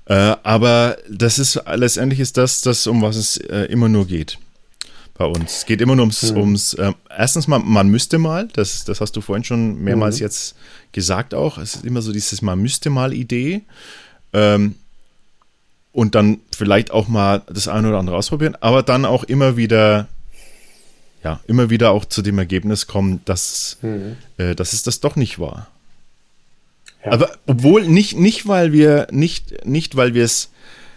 Äh, 0.07 0.37
aber 0.43 0.97
das 1.11 1.39
ist 1.39 1.61
letztendlich 1.75 2.21
ist 2.21 2.37
das, 2.37 2.61
das 2.61 2.87
um 2.87 3.03
was 3.03 3.17
es 3.17 3.37
äh, 3.39 3.65
immer 3.65 3.89
nur 3.89 4.07
geht 4.07 4.39
bei 5.19 5.25
uns. 5.25 5.59
Es 5.59 5.67
geht 5.67 5.81
immer 5.81 5.97
nur 5.97 6.05
ums, 6.05 6.31
mhm. 6.31 6.37
ums 6.37 6.75
äh, 6.75 6.93
erstens 7.17 7.49
mal, 7.49 7.59
man 7.59 7.89
müsste 7.89 8.19
mal, 8.19 8.49
das, 8.53 8.85
das 8.85 9.01
hast 9.01 9.17
du 9.17 9.21
vorhin 9.21 9.45
schon 9.45 9.83
mehrmals 9.83 10.17
mhm. 10.17 10.23
jetzt 10.23 10.57
gesagt 10.93 11.35
auch. 11.35 11.59
Es 11.59 11.77
ist 11.77 11.85
immer 11.85 12.03
so 12.03 12.13
dieses 12.13 12.43
Man 12.43 12.61
müsste 12.61 12.91
mal 12.91 13.13
Idee. 13.13 13.63
Ähm, 14.33 14.77
und 15.93 16.15
dann 16.15 16.41
vielleicht 16.55 16.91
auch 16.91 17.09
mal 17.09 17.43
das 17.49 17.69
eine 17.69 17.89
oder 17.89 17.99
andere 17.99 18.17
ausprobieren, 18.17 18.55
aber 18.61 18.83
dann 18.83 19.07
auch 19.07 19.25
immer 19.25 19.57
wieder, 19.57 20.09
ja, 21.25 21.41
immer 21.47 21.71
wieder 21.71 21.91
auch 21.91 22.05
zu 22.05 22.21
dem 22.21 22.39
Ergebnis 22.39 22.87
kommen, 22.87 23.23
dass, 23.25 23.79
mhm. 23.81 24.17
äh, 24.37 24.55
dass 24.55 24.75
es 24.75 24.83
das 24.83 25.01
doch 25.01 25.17
nicht 25.17 25.39
war. 25.39 25.69
Ja. 27.07 27.13
Aber 27.13 27.31
obwohl 27.47 27.87
nicht, 27.87 28.19
nicht 28.19 28.49
weil 28.49 28.73
wir, 28.73 29.07
nicht, 29.11 29.65
nicht 29.65 29.97
weil 29.97 30.15
wir 30.15 30.25
es 30.25 30.51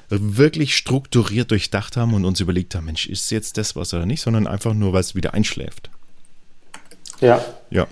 wirklich 0.10 0.76
strukturiert 0.76 1.52
durchdacht 1.52 1.96
haben 1.96 2.16
und 2.16 2.26
uns 2.26 2.40
überlegt 2.40 2.74
haben, 2.74 2.86
Mensch, 2.86 3.08
ist 3.08 3.30
jetzt 3.30 3.58
das 3.58 3.76
was 3.76 3.94
oder 3.94 4.08
nicht, 4.08 4.22
sondern 4.22 4.48
einfach 4.48 4.74
nur, 4.74 4.92
weil 4.92 5.02
es 5.02 5.14
wieder 5.14 5.36
einschläft. 5.36 5.92
Ja. 7.22 7.46
Ja. 7.70 7.88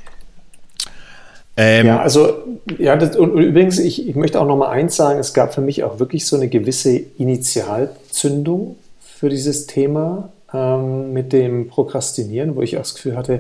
Ähm, 1.55 1.87
ja, 1.87 1.99
also, 1.99 2.43
ja, 2.77 2.95
das, 2.95 3.15
und, 3.15 3.31
und, 3.31 3.43
übrigens, 3.43 3.77
ich, 3.79 4.07
ich 4.07 4.15
möchte 4.15 4.39
auch 4.39 4.47
noch 4.47 4.57
mal 4.57 4.69
eins 4.69 4.95
sagen, 4.95 5.19
es 5.19 5.33
gab 5.33 5.53
für 5.53 5.61
mich 5.61 5.83
auch 5.83 5.99
wirklich 5.99 6.25
so 6.25 6.35
eine 6.35 6.49
gewisse 6.49 6.97
Initialzündung 6.97 8.77
für 8.99 9.29
dieses 9.29 9.67
Thema 9.67 10.31
ähm, 10.53 11.13
mit 11.13 11.33
dem 11.33 11.67
Prokrastinieren, 11.67 12.55
wo 12.55 12.61
ich 12.61 12.77
auch 12.77 12.81
das 12.81 12.95
Gefühl 12.95 13.15
hatte, 13.15 13.39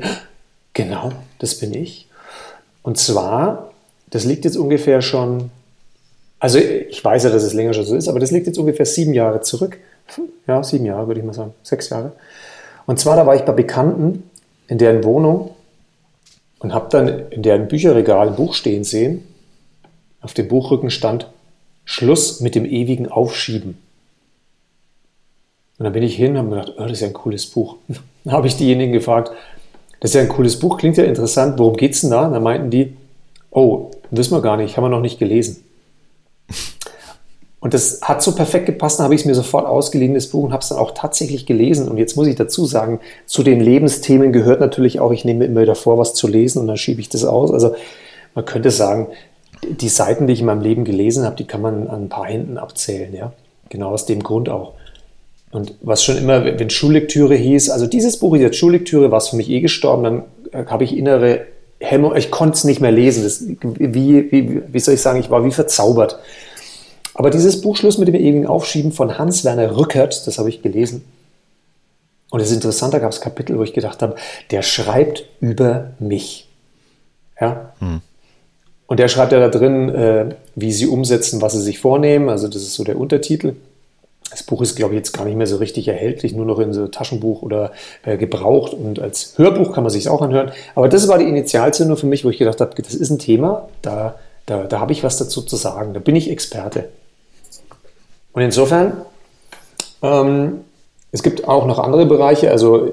genau, 0.73 1.11
das 1.39 1.55
bin 1.55 1.73
ich. 1.73 2.07
Und 2.83 2.97
zwar 2.97 3.71
das 4.09 4.23
liegt 4.23 4.45
jetzt 4.45 4.57
ungefähr 4.57 5.01
schon, 5.01 5.49
also 6.39 6.59
ich 6.59 7.03
weiß 7.03 7.23
ja, 7.23 7.29
dass 7.29 7.43
es 7.43 7.53
länger 7.53 7.73
schon 7.73 7.85
so 7.85 7.95
ist, 7.95 8.07
aber 8.07 8.19
das 8.19 8.31
liegt 8.31 8.47
jetzt 8.47 8.57
ungefähr 8.57 8.85
sieben 8.85 9.13
Jahre 9.13 9.41
zurück. 9.41 9.77
Ja, 10.47 10.63
sieben 10.63 10.85
Jahre 10.85 11.07
würde 11.07 11.19
ich 11.19 11.25
mal 11.25 11.33
sagen, 11.33 11.53
sechs 11.63 11.89
Jahre. 11.89 12.13
Und 12.85 12.99
zwar, 12.99 13.17
da 13.17 13.27
war 13.27 13.35
ich 13.35 13.41
bei 13.41 13.51
Bekannten 13.51 14.23
in 14.67 14.77
deren 14.77 15.03
Wohnung 15.03 15.51
und 16.59 16.73
habe 16.73 16.87
dann 16.89 17.29
in 17.29 17.43
deren 17.43 17.67
Bücherregal 17.67 18.29
ein 18.29 18.35
Buch 18.35 18.53
stehen 18.53 18.83
sehen. 18.83 19.23
Auf 20.21 20.33
dem 20.33 20.47
Buchrücken 20.47 20.89
stand 20.89 21.29
Schluss 21.83 22.39
mit 22.39 22.55
dem 22.55 22.65
ewigen 22.65 23.09
Aufschieben. 23.09 23.77
Und 25.77 25.83
dann 25.83 25.93
bin 25.93 26.03
ich 26.03 26.15
hin 26.15 26.31
und 26.31 26.37
habe 26.37 26.49
gedacht, 26.49 26.73
oh, 26.77 26.83
das 26.83 26.93
ist 26.93 27.01
ja 27.01 27.07
ein 27.07 27.13
cooles 27.13 27.45
Buch. 27.45 27.75
Dann 28.23 28.33
habe 28.33 28.47
ich 28.47 28.57
diejenigen 28.57 28.91
gefragt, 28.91 29.31
das 29.99 30.11
ist 30.11 30.15
ja 30.15 30.21
ein 30.21 30.27
cooles 30.27 30.59
Buch, 30.59 30.77
klingt 30.77 30.97
ja 30.97 31.05
interessant, 31.05 31.57
worum 31.59 31.77
geht 31.77 31.93
es 31.93 32.01
denn 32.01 32.09
da? 32.09 32.25
Und 32.25 32.33
dann 32.33 32.43
meinten 32.43 32.69
die, 32.69 32.97
oh, 33.57 33.91
Wissen 34.11 34.33
wir 34.33 34.41
gar 34.41 34.57
nicht, 34.57 34.77
haben 34.77 34.83
wir 34.83 34.89
noch 34.89 35.01
nicht 35.01 35.19
gelesen. 35.19 35.63
Und 37.59 37.73
das 37.73 38.01
hat 38.03 38.21
so 38.21 38.33
perfekt 38.35 38.67
gepasst, 38.67 38.99
dann 38.99 39.05
habe 39.05 39.15
ich 39.15 39.21
es 39.21 39.25
mir 39.25 39.35
sofort 39.35 39.65
ausgeliehen, 39.65 40.13
das 40.13 40.27
Buch, 40.27 40.43
und 40.43 40.53
habe 40.53 40.61
es 40.61 40.69
dann 40.69 40.77
auch 40.77 40.91
tatsächlich 40.91 41.45
gelesen. 41.45 41.89
Und 41.89 41.97
jetzt 41.97 42.15
muss 42.15 42.27
ich 42.27 42.35
dazu 42.35 42.65
sagen, 42.65 42.99
zu 43.25 43.43
den 43.43 43.59
Lebensthemen 43.59 44.31
gehört 44.31 44.61
natürlich 44.61 44.99
auch, 44.99 45.11
ich 45.11 45.25
nehme 45.25 45.45
immer 45.45 45.61
wieder 45.61 45.75
vor, 45.75 45.97
was 45.97 46.13
zu 46.13 46.27
lesen 46.27 46.59
und 46.59 46.67
dann 46.67 46.77
schiebe 46.77 47.01
ich 47.01 47.09
das 47.09 47.25
aus. 47.25 47.51
Also 47.51 47.75
man 48.35 48.45
könnte 48.45 48.71
sagen, 48.71 49.07
die 49.63 49.89
Seiten, 49.89 50.27
die 50.27 50.33
ich 50.33 50.41
in 50.41 50.45
meinem 50.45 50.61
Leben 50.61 50.85
gelesen 50.85 51.25
habe, 51.25 51.35
die 51.35 51.45
kann 51.45 51.61
man 51.61 51.87
an 51.87 52.03
ein 52.03 52.09
paar 52.09 52.25
Händen 52.25 52.57
abzählen, 52.57 53.13
ja. 53.13 53.33
Genau 53.69 53.89
aus 53.89 54.05
dem 54.05 54.23
Grund 54.23 54.47
auch. 54.47 54.73
Und 55.51 55.73
was 55.81 56.03
schon 56.03 56.17
immer, 56.17 56.45
wenn 56.45 56.69
Schullektüre 56.69 57.35
hieß, 57.35 57.71
also 57.71 57.87
dieses 57.87 58.19
Buch 58.19 58.35
ist 58.35 58.41
jetzt 58.41 58.57
Schullektüre, 58.57 59.11
war 59.11 59.17
es 59.17 59.29
für 59.29 59.35
mich 59.35 59.49
eh 59.49 59.59
gestorben, 59.59 60.03
dann 60.03 60.23
äh, 60.51 60.65
habe 60.67 60.85
ich 60.85 60.95
innere 60.95 61.47
Hemmung, 61.79 62.15
ich 62.15 62.31
konnte 62.31 62.55
es 62.55 62.63
nicht 62.63 62.81
mehr 62.81 62.91
lesen. 62.91 63.23
Das, 63.23 63.43
wie, 63.43 64.31
wie, 64.31 64.61
wie 64.67 64.79
soll 64.79 64.95
ich 64.95 65.01
sagen, 65.01 65.19
ich 65.19 65.29
war 65.29 65.45
wie 65.45 65.51
verzaubert. 65.51 66.19
Aber 67.13 67.29
dieses 67.29 67.61
Buch 67.61 67.77
Schluss 67.77 67.97
mit 67.97 68.07
dem 68.07 68.15
ewigen 68.15 68.45
Aufschieben 68.45 68.91
von 68.91 69.17
Hans-Werner 69.17 69.75
Rückert, 69.77 70.27
das 70.27 70.37
habe 70.37 70.49
ich 70.49 70.61
gelesen. 70.61 71.03
Und 72.29 72.41
es 72.41 72.49
ist 72.49 72.55
interessant, 72.55 72.93
da 72.93 72.99
gab 72.99 73.11
es 73.11 73.21
Kapitel, 73.21 73.57
wo 73.57 73.63
ich 73.63 73.73
gedacht 73.73 74.01
habe, 74.01 74.15
der 74.51 74.61
schreibt 74.61 75.25
über 75.39 75.91
mich. 75.99 76.47
Ja. 77.39 77.73
Hm. 77.79 78.01
Und 78.87 78.99
der 78.99 79.07
schreibt 79.07 79.31
ja 79.31 79.39
da 79.39 79.49
drin, 79.49 79.89
äh, 79.89 80.35
wie 80.55 80.71
sie 80.71 80.87
umsetzen, 80.87 81.41
was 81.41 81.53
sie 81.53 81.61
sich 81.61 81.79
vornehmen. 81.79 82.29
Also 82.29 82.47
das 82.47 82.61
ist 82.61 82.73
so 82.73 82.83
der 82.83 82.97
Untertitel. 82.97 83.53
Das 84.29 84.43
Buch 84.43 84.61
ist, 84.61 84.75
glaube 84.75 84.93
ich, 84.93 84.97
jetzt 84.97 85.13
gar 85.13 85.25
nicht 85.25 85.37
mehr 85.37 85.47
so 85.47 85.57
richtig 85.57 85.87
erhältlich, 85.87 86.33
nur 86.33 86.45
noch 86.45 86.59
in 86.59 86.73
so 86.73 86.87
Taschenbuch 86.87 87.41
oder 87.41 87.71
äh, 88.03 88.17
gebraucht 88.17 88.73
und 88.73 88.99
als 88.99 89.33
Hörbuch 89.37 89.73
kann 89.73 89.83
man 89.83 89.91
sich 89.91 90.09
auch 90.09 90.21
anhören. 90.21 90.51
Aber 90.75 90.89
das 90.89 91.07
war 91.07 91.17
die 91.17 91.25
Initialzündung 91.25 91.97
für 91.97 92.07
mich, 92.07 92.25
wo 92.25 92.29
ich 92.29 92.37
gedacht 92.37 92.59
habe, 92.59 92.81
das 92.81 92.93
ist 92.93 93.09
ein 93.09 93.19
Thema, 93.19 93.69
da, 93.81 94.15
da, 94.45 94.63
da 94.63 94.79
habe 94.79 94.91
ich 94.91 95.03
was 95.03 95.17
dazu 95.17 95.41
zu 95.41 95.55
sagen, 95.55 95.93
da 95.93 95.99
bin 95.99 96.15
ich 96.15 96.29
Experte. 96.29 96.89
Und 98.33 98.41
insofern, 98.41 98.93
ähm, 100.01 100.61
es 101.11 101.23
gibt 101.23 101.47
auch 101.47 101.65
noch 101.65 101.79
andere 101.79 102.05
Bereiche, 102.05 102.51
also 102.51 102.91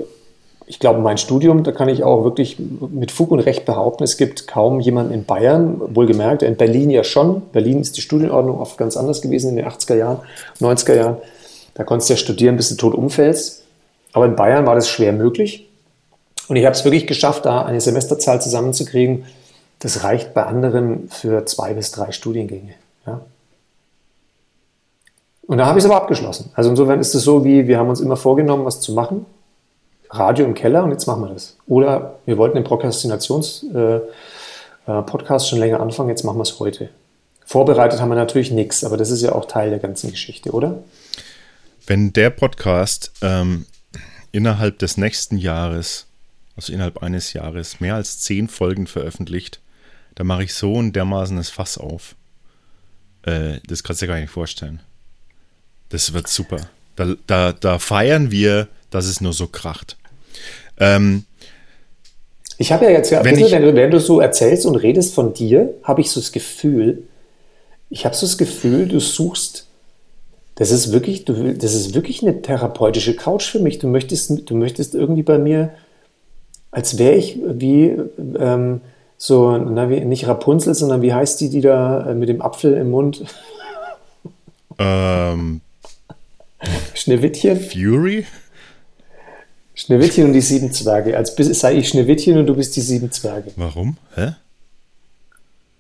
ich 0.66 0.79
glaube, 0.79 1.00
mein 1.00 1.18
Studium, 1.18 1.62
da 1.62 1.72
kann 1.72 1.88
ich 1.88 2.05
auch 2.05 2.24
wirklich 2.24 2.59
mit 2.59 3.11
Fug 3.11 3.31
und 3.31 3.40
Recht 3.40 3.64
behaupten, 3.66 4.03
es 4.03 4.16
gibt 4.16 4.46
kaum 4.46 4.81
jemanden 4.81 5.12
in 5.12 5.24
Bayern, 5.24 5.81
wohlgemerkt, 5.94 6.42
in 6.42 6.57
Berlin 6.57 6.90
ja 6.90 7.05
schon. 7.05 7.42
Berlin 7.53 7.81
ist 7.81 7.96
die 7.96 8.00
Studienordnung 8.00 8.59
oft 8.59 8.79
ganz 8.79 8.96
anders 8.96 9.20
gewesen 9.20 9.50
in 9.50 9.57
den 9.57 9.66
80er 9.66 9.96
Jahren, 9.96 10.18
90er 10.61 10.94
Jahren. 10.94 11.16
Da 11.74 11.85
konntest 11.85 12.09
du 12.09 12.14
ja 12.14 12.18
studieren, 12.18 12.57
bis 12.57 12.70
du 12.70 12.77
tot 12.77 12.94
umfällst. 12.94 13.64
Aber 14.12 14.27
in 14.27 14.37
Bayern 14.37 14.64
war 14.64 14.74
das 14.74 14.88
schwer 14.88 15.12
möglich. 15.12 15.68
Und 16.48 16.57
ich 16.57 16.64
habe 16.64 16.74
es 16.74 16.85
wirklich 16.85 17.07
geschafft, 17.07 17.46
da 17.46 17.64
eine 17.64 17.81
Semesterzahl 17.81 18.40
zusammenzukriegen. 18.40 19.24
Das 19.81 20.05
reicht 20.05 20.35
bei 20.35 20.44
anderen 20.44 21.09
für 21.11 21.44
zwei 21.46 21.74
bis 21.74 21.90
drei 21.90 22.12
Studiengänge. 22.12 22.74
Ja. 23.07 23.20
Und 25.46 25.59
da 25.59 25.66
habe 25.66 25.79
ich 25.79 25.85
es 25.85 25.90
aber 25.90 26.00
abgeschlossen. 26.00 26.50
Also 26.55 26.70
insofern 26.70 27.00
ist 27.00 27.14
es 27.14 27.22
so, 27.22 27.44
wie 27.44 27.66
wir 27.66 27.79
haben 27.79 27.88
uns 27.88 28.00
immer 28.00 28.16
vorgenommen, 28.16 28.64
was 28.64 28.81
zu 28.81 28.92
machen. 28.92 29.27
Radio 30.11 30.45
im 30.47 30.55
Keller 30.55 30.85
und 30.85 30.90
jetzt 30.90 31.07
machen 31.07 31.23
wir 31.23 31.29
das. 31.29 31.57
Oder 31.67 32.19
wir 32.27 32.38
wollten 32.38 32.57
den 32.57 32.64
Prokrastinations-Podcast 32.64 34.12
äh, 34.87 35.47
äh 35.47 35.49
schon 35.49 35.59
länger 35.59 35.81
anfangen, 35.81 36.09
jetzt 36.11 36.25
machen 36.25 36.38
wir 36.38 36.43
es 36.43 36.59
heute. 36.61 36.90
Vorbereitet 37.45 38.01
haben 38.01 38.09
wir 38.09 38.17
natürlich 38.17 38.51
nichts, 38.51 38.85
aber 38.85 38.97
das 38.97 39.11
ist 39.11 39.23
ja 39.23 39.33
auch 39.33 39.47
Teil 39.47 39.71
der 39.71 39.79
ganzen 39.79 40.11
Geschichte, 40.11 40.53
oder? 40.53 40.83
Wenn 41.87 42.12
der 42.12 42.31
Podcast 42.31 43.12
ähm, 43.21 43.67
innerhalb 44.33 44.79
des 44.79 44.97
nächsten 44.97 45.37
Jahres, 45.37 46.07
also 46.57 46.73
innerhalb 46.73 47.03
eines 47.03 47.35
Jahres, 47.35 47.81
mehr 47.81 47.95
als 47.95 48.21
zehn 48.21 48.49
Folgen 48.49 48.87
veröffentlicht, 48.87 49.61
dann 50.14 50.27
mache 50.27 50.45
ich 50.45 50.55
so 50.55 50.81
ein 50.81 50.93
dermaßenes 50.93 51.51
Fass 51.51 51.77
auf. 51.77 52.14
Äh, 53.23 53.59
das 53.67 53.83
kannst 53.83 54.01
du 54.01 54.07
dir 54.07 54.12
gar 54.12 54.21
nicht 54.21 54.31
vorstellen. 54.31 54.81
Das 55.90 56.12
wird 56.12 56.29
super. 56.29 56.61
Da, 56.97 57.14
da, 57.27 57.53
da 57.53 57.79
feiern 57.79 58.31
wir, 58.31 58.69
dass 58.94 59.07
es 59.07 59.20
nur 59.20 59.33
so 59.33 59.46
kracht. 59.48 59.96
Ähm, 60.78 61.24
Ich 62.57 62.70
habe 62.70 62.85
ja 62.85 62.92
jetzt, 62.92 63.11
ja, 63.11 63.24
Wenn 63.24 63.37
ich- 63.37 63.50
wenn, 63.50 63.62
du, 63.62 63.74
wenn 63.74 63.90
du 63.90 63.98
so 63.98 64.20
erzählst 64.20 64.64
und 64.64 64.76
redest 64.76 65.12
von 65.14 65.35
dir, 65.35 65.74
habe 65.83 66.00
ich 66.00 66.11
so 66.12 66.20
das 66.20 66.30
Gefühl, 66.30 67.02
ich 67.90 68.04
habe 68.04 68.14
so 68.14 68.24
das 68.26 68.38
Gefühl, 68.38 68.87
du 68.87 69.00
suchst, 69.00 69.66
das 70.54 70.70
ist 70.70 70.92
wirklich, 70.92 71.24
du, 71.24 71.52
das 71.54 71.74
ist 71.74 71.94
wirklich 71.94 72.22
eine 72.22 72.40
therapeutische 72.42 73.16
Couch 73.16 73.50
für 73.50 73.59
mich. 73.59 73.80
Du 73.80 73.88
möchtest, 73.88 74.48
du 74.48 74.54
möchtest 74.54 74.94
irgendwie 74.94 75.24
bei 75.24 75.37
mir, 75.38 75.70
als 76.70 76.96
wäre 76.96 77.16
ich 77.16 77.40
wie, 77.44 77.96
ähm, 78.38 78.80
so, 79.18 79.57
na, 79.59 79.90
wie, 79.90 80.04
nicht 80.04 80.28
Rapunzel, 80.28 80.74
sondern 80.74 81.02
wie 81.02 81.12
heißt 81.12 81.40
die, 81.40 81.50
die 81.50 81.61
da 81.61 82.11
äh, 82.11 82.14
mit 82.14 82.28
dem 82.28 82.40
Apfel 82.40 82.74
im 82.74 82.90
Mund? 82.90 83.24
Ähm, 84.78 85.61
Schneewittchen? 86.94 87.61
Fury? 87.61 88.26
Schneewittchen 89.74 90.24
und 90.24 90.32
die 90.32 90.40
sieben 90.40 90.72
Zwerge. 90.72 91.16
Als 91.16 91.34
sei 91.37 91.76
ich 91.76 91.88
Schneewittchen 91.88 92.38
und 92.38 92.46
du 92.46 92.54
bist 92.54 92.76
die 92.76 92.80
sieben 92.80 93.10
Zwerge. 93.10 93.50
Warum? 93.56 93.96
Hä? 94.14 94.34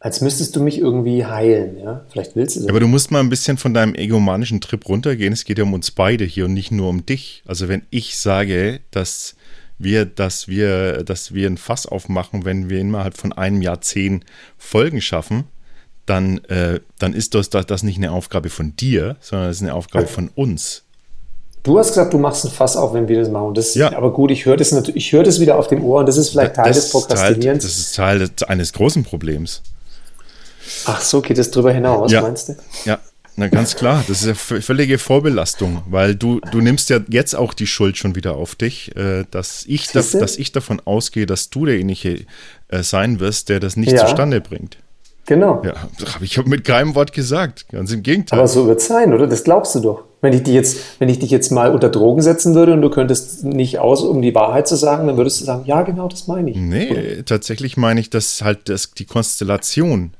Als 0.00 0.20
müsstest 0.20 0.54
du 0.54 0.62
mich 0.62 0.78
irgendwie 0.78 1.24
heilen, 1.24 1.78
ja? 1.78 2.04
Vielleicht 2.10 2.36
willst 2.36 2.56
du 2.56 2.60
das. 2.60 2.68
Aber 2.68 2.80
du 2.80 2.88
musst 2.88 3.10
mal 3.10 3.20
ein 3.20 3.30
bisschen 3.30 3.56
von 3.56 3.72
deinem 3.72 3.94
egomanischen 3.94 4.60
Trip 4.60 4.86
runtergehen. 4.86 5.32
Es 5.32 5.44
geht 5.44 5.56
ja 5.56 5.64
um 5.64 5.72
uns 5.72 5.92
beide 5.92 6.24
hier 6.24 6.44
und 6.44 6.52
nicht 6.52 6.70
nur 6.70 6.90
um 6.90 7.06
dich. 7.06 7.42
Also 7.46 7.68
wenn 7.68 7.82
ich 7.88 8.18
sage, 8.18 8.80
dass 8.90 9.34
wir, 9.78 10.04
dass 10.04 10.46
wir, 10.46 11.04
dass 11.04 11.32
wir 11.32 11.48
ein 11.48 11.56
Fass 11.56 11.86
aufmachen, 11.86 12.44
wenn 12.44 12.68
wir 12.68 12.80
innerhalb 12.80 13.16
von 13.16 13.32
einem 13.32 13.62
Jahr 13.62 13.80
zehn 13.80 14.24
Folgen 14.58 15.00
schaffen, 15.00 15.44
dann, 16.06 16.38
äh, 16.44 16.80
dann 16.98 17.14
ist 17.14 17.34
das, 17.34 17.48
das, 17.48 17.82
nicht 17.82 17.96
eine 17.96 18.12
Aufgabe 18.12 18.50
von 18.50 18.76
dir, 18.76 19.16
sondern 19.20 19.48
das 19.48 19.56
ist 19.56 19.62
eine 19.62 19.74
Aufgabe 19.74 20.06
von 20.06 20.28
uns. 20.34 20.83
Du 21.64 21.78
hast 21.78 21.88
gesagt, 21.88 22.12
du 22.12 22.18
machst 22.18 22.44
ein 22.44 22.50
Fass 22.50 22.76
auf, 22.76 22.92
wenn 22.94 23.08
wir 23.08 23.18
das 23.18 23.28
machen. 23.30 23.54
Das, 23.54 23.74
Ja. 23.74 23.92
Aber 23.96 24.12
gut, 24.12 24.30
ich 24.30 24.44
höre 24.44 24.56
das 24.56 24.70
natürlich, 24.70 24.96
ich 25.06 25.12
höre 25.12 25.22
das 25.24 25.40
wieder 25.40 25.56
auf 25.58 25.66
dem 25.66 25.82
Ohr 25.82 26.00
und 26.00 26.06
das 26.06 26.16
ist 26.18 26.28
vielleicht 26.30 26.54
Teil 26.54 26.68
des 26.72 26.84
ist 26.84 26.92
Teil, 26.92 27.00
Prokrastinierens. 27.00 27.64
das 27.64 27.78
ist 27.78 27.96
Teil 27.96 28.30
eines 28.46 28.72
großen 28.74 29.02
Problems. 29.02 29.62
Ach 30.86 31.00
so, 31.00 31.20
geht 31.22 31.38
das 31.38 31.50
drüber 31.50 31.72
hinaus, 31.72 32.12
Ja. 32.12 32.20
meinst 32.22 32.50
du? 32.50 32.56
Ja, 32.84 32.98
na 33.36 33.48
ganz 33.48 33.74
klar. 33.76 34.04
Das 34.08 34.22
ist 34.22 34.26
ja 34.26 34.34
völlige 34.60 34.98
Vorbelastung, 34.98 35.82
weil 35.88 36.14
du, 36.14 36.40
du 36.52 36.60
nimmst 36.60 36.90
ja 36.90 37.00
jetzt 37.08 37.34
auch 37.34 37.54
die 37.54 37.66
Schuld 37.66 37.96
schon 37.96 38.14
wieder 38.14 38.36
auf 38.36 38.54
dich, 38.54 38.94
äh, 38.96 39.24
dass, 39.30 39.64
ich 39.66 39.88
da, 39.88 40.02
dass 40.02 40.36
ich 40.36 40.52
davon 40.52 40.80
ausgehe, 40.84 41.24
dass 41.26 41.48
du 41.50 41.64
derjenige 41.64 42.26
äh, 42.68 42.82
sein 42.82 43.20
wirst, 43.20 43.48
der 43.48 43.58
das 43.60 43.76
nicht 43.76 43.92
Ja. 43.92 44.06
zustande 44.06 44.40
bringt. 44.42 44.76
Genau. 45.26 45.62
Ja, 45.64 45.74
habe 46.14 46.24
ich 46.24 46.44
mit 46.44 46.64
keinem 46.64 46.94
Wort 46.94 47.12
gesagt. 47.12 47.68
Ganz 47.70 47.92
im 47.92 48.02
Gegenteil. 48.02 48.38
Aber 48.38 48.48
so 48.48 48.66
wird 48.66 48.80
es 48.80 48.86
sein, 48.86 49.14
oder? 49.14 49.26
Das 49.26 49.44
glaubst 49.44 49.74
du 49.74 49.80
doch. 49.80 50.04
Wenn 50.20 50.32
ich, 50.32 50.42
dich 50.42 50.54
jetzt, 50.54 51.00
wenn 51.00 51.08
ich 51.08 51.18
dich 51.18 51.30
jetzt 51.30 51.50
mal 51.50 51.72
unter 51.72 51.90
Drogen 51.90 52.22
setzen 52.22 52.54
würde 52.54 52.72
und 52.72 52.80
du 52.80 52.88
könntest 52.88 53.44
nicht 53.44 53.78
aus, 53.78 54.02
um 54.02 54.22
die 54.22 54.34
Wahrheit 54.34 54.66
zu 54.66 54.76
sagen, 54.76 55.06
dann 55.06 55.16
würdest 55.18 55.40
du 55.40 55.44
sagen, 55.44 55.64
ja, 55.66 55.82
genau, 55.82 56.08
das 56.08 56.26
meine 56.26 56.50
ich. 56.50 56.56
nee, 56.56 57.22
tatsächlich 57.26 57.76
meine 57.76 58.00
ich, 58.00 58.08
dass 58.08 58.42
halt 58.42 58.68
das, 58.70 58.92
die 58.92 59.04
Konstellation, 59.04 60.12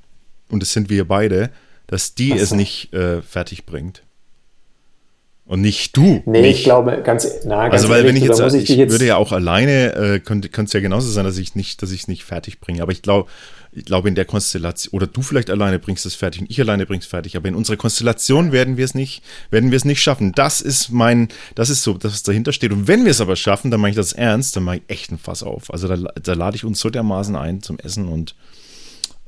und 0.51 0.63
das 0.63 0.73
sind 0.73 0.91
wir 0.91 1.09
beide, 1.09 1.51
dass 1.87 2.15
die 2.15 2.33
Ach 2.35 2.41
es 2.41 2.51
so. 2.51 2.57
nicht 2.57 2.93
äh, 2.93 3.23
fertig 3.23 3.65
bringt. 3.67 4.03
Und 5.47 5.61
nicht 5.61 5.95
du. 5.97 6.23
Nee, 6.25 6.41
nicht. 6.41 6.59
ich 6.59 6.65
glaube, 6.65 7.03
ganz, 7.05 7.29
na, 7.45 7.69
ganz 7.69 7.75
Also 7.75 7.89
weil 7.91 8.05
wenn 8.05 8.17
ich 8.17 8.25
jetzt, 8.25 8.41
ich, 8.41 8.71
ich 8.71 8.77
jetzt 8.77 8.93
würde 8.93 9.05
ja 9.05 9.17
auch 9.17 9.31
alleine, 9.31 9.95
äh, 9.95 10.19
könnte 10.19 10.49
könnte 10.49 10.69
es 10.69 10.73
ja 10.73 10.81
genauso 10.81 11.11
sein, 11.11 11.27
dass 11.27 11.37
ich 11.37 11.55
nicht, 11.55 11.83
dass 11.83 11.93
ich 11.93 12.03
es 12.03 12.09
nicht 12.09 12.25
fertig 12.25 12.61
bringe. 12.61 12.81
Aber 12.81 12.93
ich 12.93 13.03
glaube, 13.03 13.29
ich 13.75 13.85
glaube 13.85 14.09
in 14.09 14.15
der 14.15 14.25
Konstellation 14.25 14.93
oder 14.93 15.07
du 15.07 15.23
vielleicht 15.23 15.51
alleine 15.51 15.79
bringst 15.79 16.07
es 16.07 16.15
fertig 16.15 16.43
und 16.43 16.51
ich 16.51 16.61
alleine 16.61 16.87
bring's 16.87 17.07
fertig. 17.07 17.37
Aber 17.37 17.49
in 17.49 17.55
unserer 17.55 17.77
Konstellation 17.77 18.53
werden 18.53 18.77
wir 18.77 18.85
es 18.85 18.95
nicht, 18.95 19.23
werden 19.51 19.71
wir 19.71 19.77
es 19.77 19.85
nicht 19.85 20.03
schaffen. 20.03 20.33
Das 20.33 20.61
ist 20.61 20.91
mein, 20.91 21.29
das 21.55 21.71
ist 21.71 21.83
so, 21.83 21.95
das 21.95 22.13
was 22.13 22.23
dahinter 22.23 22.53
steht. 22.53 22.73
Und 22.73 22.87
wenn 22.87 23.05
wir 23.05 23.11
es 23.11 23.21
aber 23.21 23.37
schaffen, 23.37 23.71
dann 23.71 23.81
mache 23.81 23.91
ich 23.91 23.97
das 23.97 24.13
ernst, 24.13 24.57
dann 24.57 24.63
mache 24.63 24.77
ich 24.77 24.83
echt 24.89 25.11
ein 25.11 25.19
Fass 25.19 25.43
auf. 25.43 25.73
Also 25.73 25.89
da, 25.89 25.97
da 25.97 26.33
lade 26.35 26.57
ich 26.57 26.65
uns 26.65 26.81
so 26.81 26.91
dermaßen 26.91 27.35
ein 27.37 27.63
zum 27.63 27.79
Essen 27.79 28.09
und 28.09 28.35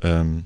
ähm, 0.02 0.44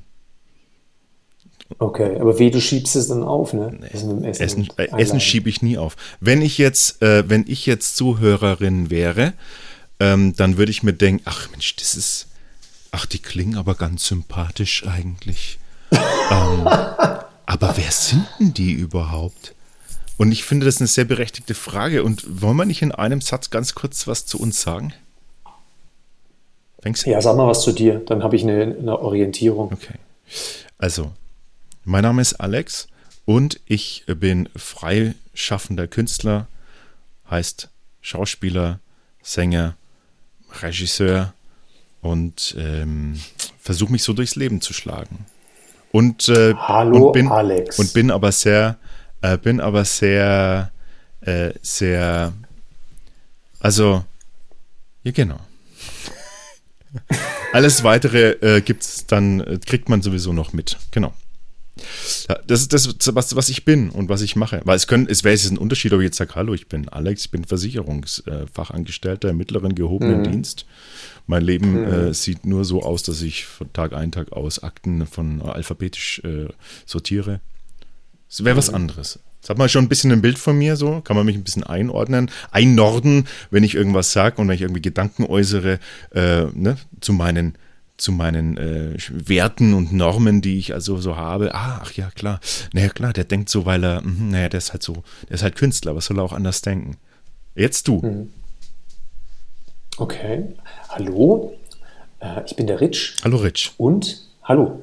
Okay, 1.79 2.19
aber 2.19 2.39
wie, 2.39 2.51
du 2.51 2.61
schiebst 2.61 2.97
es 2.97 3.09
dann 3.09 3.23
auf, 3.23 3.53
ne? 3.53 3.71
Mit 3.71 3.93
dem 3.93 4.25
Essen, 4.25 4.63
und 4.63 4.79
äh, 4.79 4.89
Essen 4.99 5.21
schiebe 5.21 5.49
ich 5.49 5.63
nie 5.63 5.79
auf. 5.79 5.97
Wenn 6.19 6.43
ich 6.43 6.59
jetzt, 6.59 7.01
äh, 7.01 7.29
wenn 7.29 7.45
ich 7.47 7.65
jetzt 7.65 7.97
Zuhörerin 7.97 8.91
wäre, 8.91 9.35
ähm, 10.01 10.35
dann 10.37 10.57
würde 10.57 10.73
ich 10.73 10.83
mir 10.83 10.95
denken, 10.95 11.23
ach 11.27 11.49
Mensch, 11.53 11.77
das 11.77 11.95
ist, 11.95 12.27
ach, 12.91 13.07
die 13.07 13.19
klingen 13.19 13.57
aber 13.57 13.75
ganz 13.75 14.07
sympathisch 14.07 14.87
eigentlich. 14.87 15.59
ähm, 15.93 16.67
aber 17.47 17.77
wer 17.77 17.91
sind 17.91 18.27
denn 18.39 18.55
die 18.55 18.73
überhaupt? 18.73 19.55
Und 20.17 20.33
ich 20.33 20.45
finde 20.45 20.67
das 20.67 20.79
eine 20.79 20.87
sehr 20.87 21.05
berechtigte 21.05 21.55
Frage. 21.55 22.05
Und 22.05 22.43
wollen 22.43 22.57
wir 22.57 22.67
nicht 22.67 22.83
in 22.83 22.93
einem 22.93 23.21
Satz 23.21 23.51
ganz 23.51 23.75
kurz 23.75 24.07
was 24.07 24.27
zu 24.27 24.39
uns 24.39 24.61
sagen? 24.61 24.93
Fängst 26.83 27.07
Ja, 27.07 27.21
sag 27.21 27.37
mal 27.37 27.47
was 27.47 27.63
zu 27.63 27.73
dir, 27.73 28.01
dann 28.07 28.23
habe 28.23 28.37
ich 28.37 28.43
eine, 28.43 28.77
eine 28.79 28.99
Orientierung. 28.99 29.73
Okay. 29.73 29.95
Also, 30.79 31.13
mein 31.85 32.03
Name 32.03 32.23
ist 32.23 32.35
Alex 32.35 32.89
und 33.25 33.61
ich 33.67 34.05
bin 34.07 34.49
freischaffender 34.57 35.87
Künstler, 35.87 36.49
heißt 37.31 37.69
Schauspieler, 38.01 38.81
Sänger, 39.23 39.77
Regisseur 40.63 41.35
und 42.01 42.55
ähm, 42.59 43.19
versuche 43.61 43.93
mich 43.93 44.03
so 44.03 44.13
durchs 44.13 44.37
Leben 44.37 44.61
zu 44.61 44.73
schlagen. 44.73 45.27
Und, 45.93 46.29
äh, 46.29 46.55
Hallo, 46.55 47.09
und 47.09 47.13
bin, 47.13 47.29
Alex. 47.29 47.79
Und 47.79 47.93
bin 47.93 48.11
aber 48.11 48.33
sehr, 48.33 48.79
äh, 49.23 49.37
bin 49.37 49.61
aber 49.61 49.85
sehr, 49.85 50.71
äh, 51.21 51.53
sehr, 51.63 52.33
also, 53.59 54.05
ja 55.03 55.13
genau. 55.13 55.41
Alles 57.53 57.83
weitere 57.83 58.31
äh, 58.41 58.61
gibt's 58.61 59.07
dann, 59.07 59.41
äh, 59.41 59.59
kriegt 59.65 59.89
man 59.89 60.03
sowieso 60.03 60.33
noch 60.33 60.53
mit. 60.53 60.77
Genau. 60.93 61.13
Das 62.47 62.61
ist 62.61 62.73
das, 62.73 63.15
was, 63.15 63.37
was 63.37 63.49
ich 63.49 63.65
bin 63.65 63.91
und 63.91 64.09
was 64.09 64.23
ich 64.23 64.37
mache. 64.37 64.61
Weil 64.65 64.77
es, 64.77 64.87
können, 64.87 65.07
es 65.09 65.25
wäre 65.25 65.35
jetzt 65.35 65.51
ein 65.51 65.59
Unterschied, 65.59 65.93
ob 65.93 66.01
ich 66.01 66.07
jetzt 66.07 66.19
sage, 66.19 66.35
hallo, 66.35 66.53
ich 66.55 66.69
bin 66.69 66.89
Alex, 66.89 67.25
ich 67.25 67.31
bin 67.31 67.45
Versicherungsfachangestellter 67.45 69.31
im 69.31 69.37
mittleren 69.39 69.75
gehobenen 69.75 70.25
Dienst. 70.25 70.67
Mein 71.31 71.45
Leben 71.45 71.85
äh, 71.85 72.13
sieht 72.13 72.45
nur 72.45 72.65
so 72.65 72.83
aus, 72.83 73.05
dass 73.05 73.23
ich 73.23 73.47
von 73.47 73.73
Tag 73.73 73.93
ein, 73.93 74.11
Tag 74.11 74.33
aus 74.33 74.65
Akten 74.65 75.07
von 75.07 75.41
äh, 75.41 75.45
alphabetisch 75.45 76.21
äh, 76.25 76.49
sortiere. 76.85 77.41
Es 78.29 78.45
wäre 78.45 78.57
was 78.57 78.69
anderes. 78.69 79.21
Jetzt 79.37 79.49
hat 79.49 79.57
man 79.57 79.69
schon 79.69 79.85
ein 79.85 79.89
bisschen 79.89 80.11
ein 80.11 80.23
Bild 80.23 80.41
von 80.41 80.59
mir, 80.59 80.75
so 80.75 81.01
kann 81.03 81.17
man 81.17 81.25
mich 81.25 81.37
ein 81.37 81.45
bisschen 81.45 81.63
einordnen, 81.63 82.33
einnorden, 82.51 83.29
wenn 83.53 83.63
ich 83.63 83.77
irgendwas 83.77 84.11
sage 84.11 84.41
und 84.41 84.49
wenn 84.49 84.57
ich 84.57 84.63
irgendwie 84.63 84.83
Gedanken 84.83 85.25
äußere 85.25 85.79
äh, 86.13 86.47
ne, 86.53 86.77
zu 87.01 87.13
meinen 87.13 87.55
zu 87.97 88.11
meinen 88.11 88.57
äh, 88.57 88.97
Werten 89.11 89.73
und 89.75 89.93
Normen, 89.93 90.41
die 90.41 90.59
ich 90.59 90.75
also 90.75 90.97
so 90.97 91.17
habe. 91.17 91.55
Ah, 91.55 91.81
ach 91.83 91.93
ja, 91.93 92.11
klar. 92.11 92.41
Naja, 92.73 92.89
klar, 92.89 93.13
der 93.13 93.25
denkt 93.25 93.51
so, 93.51 93.67
weil 93.67 93.85
er, 93.85 94.01
mh, 94.01 94.33
naja, 94.33 94.49
der 94.49 94.59
ist 94.59 94.73
halt 94.73 94.83
so, 94.83 95.05
der 95.29 95.35
ist 95.35 95.43
halt 95.43 95.55
Künstler, 95.55 95.95
was 95.95 96.07
soll 96.07 96.19
er 96.19 96.25
auch 96.25 96.33
anders 96.33 96.63
denken? 96.63 96.97
Jetzt 97.55 97.87
du. 97.89 98.29
Okay. 99.97 100.45
Hallo, 100.93 101.53
äh, 102.19 102.43
ich 102.47 102.57
bin 102.57 102.67
der 102.67 102.81
Rich 102.81 103.15
Hallo 103.23 103.37
Rich. 103.37 103.75
und 103.79 104.27
hallo, 104.43 104.83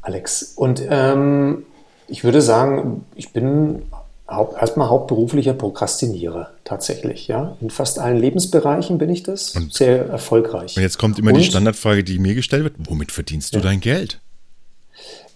Alex. 0.00 0.54
Und 0.56 0.82
ähm, 0.90 1.64
ich 2.08 2.24
würde 2.24 2.42
sagen, 2.42 3.04
ich 3.14 3.32
bin 3.32 3.82
haupt, 4.28 4.60
erstmal 4.60 4.88
hauptberuflicher 4.88 5.52
Prokrastinierer, 5.54 6.50
tatsächlich. 6.64 7.28
Ja? 7.28 7.56
In 7.60 7.70
fast 7.70 8.00
allen 8.00 8.16
Lebensbereichen 8.16 8.98
bin 8.98 9.10
ich 9.10 9.22
das, 9.22 9.54
sehr 9.70 10.06
erfolgreich. 10.06 10.76
Und 10.76 10.82
jetzt 10.82 10.98
kommt 10.98 11.20
immer 11.20 11.32
die 11.32 11.38
Und 11.38 11.44
Standardfrage, 11.44 12.02
die 12.02 12.18
mir 12.18 12.34
gestellt 12.34 12.64
wird: 12.64 12.74
Womit 12.78 13.12
verdienst 13.12 13.54
du 13.54 13.60
dein 13.60 13.78
Geld? 13.78 14.18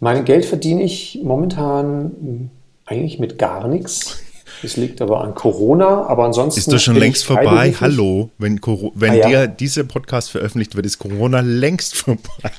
Mein 0.01 0.25
Geld 0.25 0.46
verdiene 0.46 0.83
ich 0.83 1.20
momentan 1.22 2.51
eigentlich 2.87 3.20
mit 3.20 3.38
gar 3.38 3.68
nichts. 3.68 4.18
Das 4.62 4.77
liegt 4.77 5.01
aber 5.03 5.21
an 5.23 5.35
Corona, 5.35 6.07
aber 6.07 6.25
ansonsten. 6.25 6.59
Ist 6.61 6.73
das 6.73 6.83
schon 6.83 6.97
längst 6.97 7.25
vorbei? 7.25 7.75
Hallo, 7.81 8.31
wenn, 8.38 8.61
Coro- 8.61 8.92
wenn 8.95 9.11
Ah, 9.12 9.14
ja. 9.14 9.29
dir 9.29 9.47
dieser 9.49 9.85
Podcast 9.85 10.31
veröffentlicht 10.31 10.75
wird, 10.77 10.87
ist 10.87 10.99
Corona 10.99 11.40
längst 11.40 11.97
vorbei. 11.97 12.51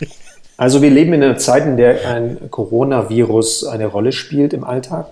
Also 0.57 0.81
wir 0.81 0.89
leben 0.89 1.13
in 1.13 1.23
einer 1.23 1.37
Zeit, 1.37 1.65
in 1.65 1.77
der 1.77 2.07
ein 2.09 2.49
Coronavirus 2.49 3.65
eine 3.65 3.85
Rolle 3.87 4.11
spielt 4.11 4.53
im 4.53 4.63
Alltag, 4.63 5.07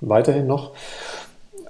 weiterhin 0.00 0.46
noch. 0.46 0.72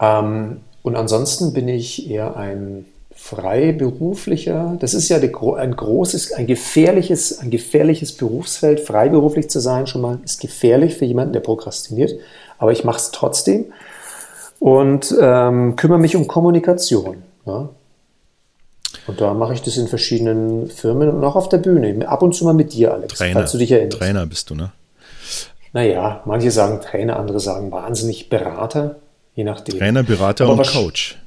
Ähm, 0.01 0.59
und 0.83 0.97
ansonsten 0.97 1.53
bin 1.53 1.69
ich 1.69 2.11
eher 2.11 2.37
ein 2.37 2.85
freiberuflicher, 3.17 4.77
das 4.81 4.93
ist 4.93 5.09
ja 5.09 5.17
ein 5.19 5.77
großes, 5.77 6.33
ein 6.33 6.47
gefährliches, 6.47 7.39
ein 7.39 7.51
gefährliches 7.51 8.13
Berufsfeld. 8.13 8.81
Freiberuflich 8.81 9.49
zu 9.49 9.61
sein 9.61 9.87
schon 9.87 10.03
mal 10.03 10.19
ist 10.25 10.41
gefährlich 10.41 10.95
für 10.97 11.05
jemanden, 11.05 11.33
der 11.33 11.41
prokrastiniert. 11.41 12.13
Aber 12.59 12.73
ich 12.73 12.85
mache 12.85 12.99
es 12.99 13.11
trotzdem 13.13 13.67
und 14.65 15.15
ähm, 15.21 15.77
kümmere 15.77 15.99
mich 15.99 16.17
um 16.17 16.27
Kommunikation. 16.27 17.23
Ja? 17.45 17.69
Und 19.07 19.21
da 19.21 19.35
mache 19.35 19.53
ich 19.53 19.61
das 19.61 19.77
in 19.77 19.89
verschiedenen 19.89 20.71
Firmen 20.71 21.11
und 21.11 21.23
auch 21.23 21.37
auf 21.37 21.51
der 21.51 21.59
Bühne. 21.59 22.09
Ab 22.09 22.23
und 22.23 22.35
zu 22.35 22.47
mal 22.47 22.55
mit 22.55 22.73
dir, 22.73 22.95
Alex, 22.95 23.19
Trainer. 23.19 23.41
falls 23.41 23.53
du 23.53 23.59
dich 23.59 23.71
erinnerst. 23.71 23.99
Trainer 23.99 24.25
bist 24.25 24.49
du, 24.49 24.55
ne? 24.55 24.73
Naja, 25.75 26.23
manche 26.25 26.51
sagen 26.51 26.81
Trainer, 26.81 27.19
andere 27.19 27.41
sagen 27.41 27.71
wahnsinnig 27.73 28.31
Berater, 28.31 28.97
je 29.35 29.45
nachdem. 29.45 29.77
Trainer, 29.77 30.03
Berater 30.03 30.47
Aber 30.47 30.55
und 30.55 30.67
Coach. 30.67 31.19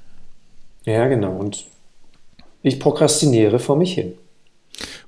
Ja, 0.85 1.07
genau. 1.07 1.33
Und 1.33 1.65
Ich 2.63 2.79
prokrastiniere 2.79 3.59
vor 3.59 3.75
mich 3.75 3.93
hin. 3.93 4.13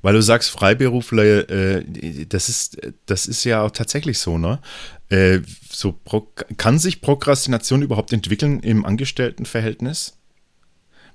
Weil 0.04 0.14
du 0.14 0.22
sagst, 0.22 0.52
Freiberufler, 0.52 1.50
äh, 1.50 1.84
das, 2.30 2.48
ist, 2.48 2.78
das 3.08 3.26
ist 3.26 3.44
ja 3.44 3.64
auch 3.64 3.72
tatsächlich 3.72 4.20
so, 4.20 4.38
ne? 4.38 4.60
Äh, 5.10 5.40
so 5.72 5.96
kann 6.58 6.78
sich 6.78 7.02
Prokrastination 7.02 7.82
überhaupt 7.82 8.14
entwickeln 8.14 8.60
im 8.60 8.86
Angestelltenverhältnis? 8.86 10.18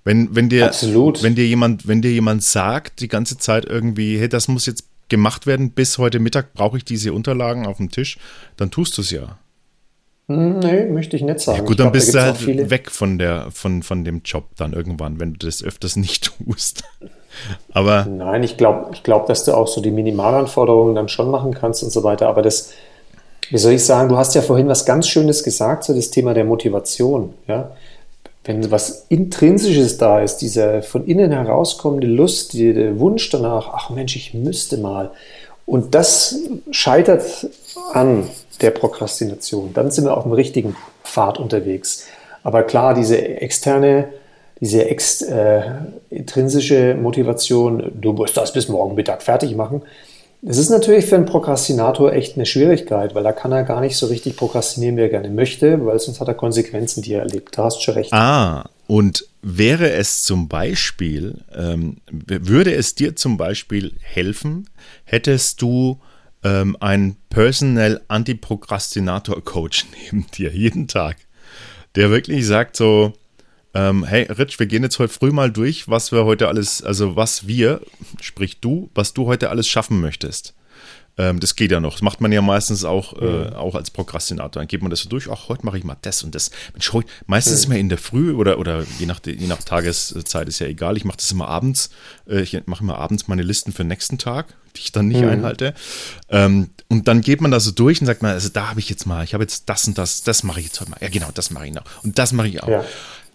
Wenn, 0.04 0.34
wenn 0.34 0.48
dir, 0.48 0.66
Absolut. 0.66 1.22
wenn 1.22 1.34
dir 1.34 1.46
jemand, 1.46 1.88
wenn 1.88 2.02
dir 2.02 2.12
jemand 2.12 2.42
sagt, 2.42 3.00
die 3.00 3.08
ganze 3.08 3.38
Zeit 3.38 3.64
irgendwie, 3.64 4.18
hey, 4.18 4.28
das 4.28 4.48
muss 4.48 4.66
jetzt 4.66 4.84
gemacht 5.08 5.46
werden, 5.46 5.70
bis 5.70 5.98
heute 5.98 6.18
Mittag 6.18 6.52
brauche 6.54 6.76
ich 6.76 6.84
diese 6.84 7.12
Unterlagen 7.12 7.66
auf 7.66 7.78
dem 7.78 7.90
Tisch, 7.90 8.18
dann 8.56 8.70
tust 8.70 8.98
du 8.98 9.02
es 9.02 9.10
ja. 9.10 9.38
Nee, 10.26 10.86
möchte 10.86 11.16
ich 11.16 11.22
nicht 11.22 11.40
sagen. 11.40 11.58
Ja, 11.58 11.64
gut, 11.64 11.78
dann 11.78 11.86
glaub, 11.86 11.92
bist 11.92 12.14
du 12.14 12.22
halt 12.22 12.70
weg 12.70 12.90
von, 12.90 13.18
der, 13.18 13.50
von, 13.50 13.82
von 13.82 14.04
dem 14.04 14.22
Job 14.24 14.48
dann 14.56 14.72
irgendwann, 14.72 15.20
wenn 15.20 15.34
du 15.34 15.46
das 15.46 15.62
öfters 15.62 15.96
nicht 15.96 16.32
tust. 16.38 16.84
Aber 17.72 18.06
Nein, 18.06 18.42
ich 18.42 18.56
glaube, 18.56 18.90
ich 18.92 19.02
glaub, 19.02 19.26
dass 19.26 19.44
du 19.44 19.52
auch 19.52 19.68
so 19.68 19.80
die 19.80 19.90
Minimalanforderungen 19.90 20.94
dann 20.94 21.08
schon 21.08 21.30
machen 21.30 21.52
kannst 21.52 21.82
und 21.82 21.90
so 21.90 22.02
weiter. 22.04 22.28
Aber 22.28 22.42
das, 22.42 22.72
wie 23.50 23.58
soll 23.58 23.72
ich 23.72 23.84
sagen, 23.84 24.08
du 24.08 24.16
hast 24.16 24.34
ja 24.34 24.42
vorhin 24.42 24.68
was 24.68 24.84
ganz 24.84 25.08
Schönes 25.08 25.42
gesagt, 25.42 25.84
so 25.84 25.94
das 25.94 26.10
Thema 26.10 26.34
der 26.34 26.44
Motivation. 26.44 27.34
Ja? 27.46 27.72
Wenn 28.44 28.70
was 28.70 29.06
Intrinsisches 29.08 29.98
da 29.98 30.20
ist, 30.20 30.38
diese 30.38 30.82
von 30.82 31.06
innen 31.06 31.32
herauskommende 31.32 32.06
Lust, 32.06 32.54
der 32.54 32.98
Wunsch 32.98 33.30
danach, 33.30 33.70
ach 33.72 33.90
Mensch, 33.90 34.16
ich 34.16 34.34
müsste 34.34 34.76
mal. 34.78 35.10
Und 35.66 35.94
das 35.94 36.36
scheitert 36.70 37.24
an 37.92 38.28
der 38.60 38.70
Prokrastination. 38.70 39.72
Dann 39.72 39.90
sind 39.90 40.04
wir 40.04 40.16
auf 40.16 40.24
dem 40.24 40.32
richtigen 40.32 40.76
Pfad 41.02 41.38
unterwegs. 41.38 42.04
Aber 42.42 42.62
klar, 42.62 42.94
diese 42.94 43.16
externe 43.16 44.08
diese 44.60 44.88
ex, 44.88 45.22
äh, 45.22 45.62
intrinsische 46.10 46.94
Motivation, 46.94 47.92
du 48.00 48.12
musst 48.12 48.36
das 48.36 48.52
bis 48.52 48.68
morgen 48.68 48.94
Mittag 48.94 49.22
fertig 49.22 49.54
machen, 49.56 49.82
das 50.46 50.58
ist 50.58 50.68
natürlich 50.68 51.06
für 51.06 51.16
einen 51.16 51.24
Prokrastinator 51.24 52.12
echt 52.12 52.36
eine 52.36 52.44
Schwierigkeit, 52.44 53.14
weil 53.14 53.24
da 53.24 53.32
kann 53.32 53.50
er 53.50 53.64
gar 53.64 53.80
nicht 53.80 53.96
so 53.96 54.06
richtig 54.06 54.36
prokrastinieren, 54.36 54.96
wie 54.98 55.00
er 55.00 55.08
gerne 55.08 55.30
möchte, 55.30 55.86
weil 55.86 55.98
sonst 55.98 56.20
hat 56.20 56.28
er 56.28 56.34
Konsequenzen, 56.34 57.02
die 57.02 57.14
er 57.14 57.22
erlebt. 57.22 57.56
Da 57.56 57.64
hast 57.64 57.78
du 57.78 57.82
schon 57.82 57.94
recht. 57.94 58.12
Ah, 58.12 58.68
und 58.86 59.26
wäre 59.40 59.90
es 59.92 60.22
zum 60.22 60.48
Beispiel, 60.48 61.38
ähm, 61.56 61.96
würde 62.10 62.74
es 62.74 62.94
dir 62.94 63.16
zum 63.16 63.38
Beispiel 63.38 63.94
helfen, 64.02 64.68
hättest 65.04 65.62
du 65.62 65.98
ähm, 66.42 66.76
einen 66.78 67.16
Personal 67.30 68.02
Antiprokrastinator 68.08 69.42
Coach 69.42 69.86
neben 70.04 70.26
dir 70.30 70.52
jeden 70.52 70.88
Tag, 70.88 71.16
der 71.94 72.10
wirklich 72.10 72.46
sagt 72.46 72.76
so, 72.76 73.14
ähm, 73.74 74.04
hey 74.04 74.24
Rich, 74.30 74.58
wir 74.58 74.66
gehen 74.66 74.82
jetzt 74.82 74.98
heute 74.98 75.12
früh 75.12 75.30
mal 75.30 75.50
durch, 75.50 75.88
was 75.88 76.12
wir 76.12 76.24
heute 76.24 76.48
alles, 76.48 76.82
also 76.82 77.16
was 77.16 77.46
wir, 77.46 77.80
sprich 78.20 78.60
du, 78.60 78.90
was 78.94 79.14
du 79.14 79.26
heute 79.26 79.50
alles 79.50 79.68
schaffen 79.68 80.00
möchtest. 80.00 80.54
Ähm, 81.16 81.38
das 81.38 81.54
geht 81.54 81.70
ja 81.70 81.80
noch. 81.80 81.92
Das 81.92 82.02
macht 82.02 82.20
man 82.20 82.32
ja 82.32 82.42
meistens 82.42 82.84
auch, 82.84 83.20
äh, 83.20 83.24
mhm. 83.24 83.52
auch 83.54 83.74
als 83.74 83.90
Prokrastinator. 83.90 84.60
Dann 84.60 84.66
geht 84.66 84.82
man 84.82 84.90
das 84.90 85.00
so 85.00 85.08
durch, 85.08 85.30
ach, 85.30 85.48
heute 85.48 85.64
mache 85.64 85.78
ich 85.78 85.84
mal 85.84 85.96
das 86.02 86.22
und 86.24 86.34
das. 86.34 86.50
Mensch, 86.72 86.92
heute, 86.92 87.08
meistens 87.26 87.52
mhm. 87.52 87.58
ist 87.58 87.68
man 87.68 87.78
in 87.78 87.88
der 87.88 87.98
Früh 87.98 88.32
oder, 88.32 88.58
oder 88.58 88.84
je, 88.98 89.06
nach, 89.06 89.20
je 89.24 89.46
nach 89.46 89.62
Tageszeit 89.62 90.48
ist 90.48 90.58
ja 90.58 90.66
egal. 90.66 90.96
Ich 90.96 91.04
mache 91.04 91.18
das 91.18 91.30
immer 91.30 91.48
abends. 91.48 91.90
Äh, 92.28 92.40
ich 92.42 92.60
mache 92.66 92.82
immer 92.82 92.98
abends 92.98 93.28
meine 93.28 93.42
Listen 93.42 93.72
für 93.72 93.84
den 93.84 93.88
nächsten 93.88 94.18
Tag, 94.18 94.54
die 94.76 94.80
ich 94.80 94.92
dann 94.92 95.06
nicht 95.06 95.20
mhm. 95.20 95.28
einhalte. 95.28 95.74
Ähm, 96.30 96.70
und 96.88 97.06
dann 97.06 97.20
geht 97.20 97.40
man 97.40 97.52
da 97.52 97.60
so 97.60 97.70
durch 97.70 98.00
und 98.00 98.06
sagt 98.06 98.22
man, 98.22 98.32
also 98.32 98.48
da 98.48 98.70
habe 98.70 98.80
ich 98.80 98.90
jetzt 98.90 99.06
mal, 99.06 99.22
ich 99.22 99.34
habe 99.34 99.44
jetzt 99.44 99.68
das 99.68 99.86
und 99.86 99.96
das, 99.96 100.24
das 100.24 100.42
mache 100.42 100.60
ich 100.60 100.66
jetzt 100.66 100.80
heute 100.80 100.90
mal. 100.90 100.98
Ja, 101.00 101.08
genau, 101.08 101.28
das 101.32 101.50
mache 101.50 101.66
ich 101.66 101.72
noch. 101.72 101.84
Und 102.02 102.18
das 102.18 102.32
mache 102.32 102.48
ich 102.48 102.62
auch. 102.62 102.68
Ja. 102.68 102.84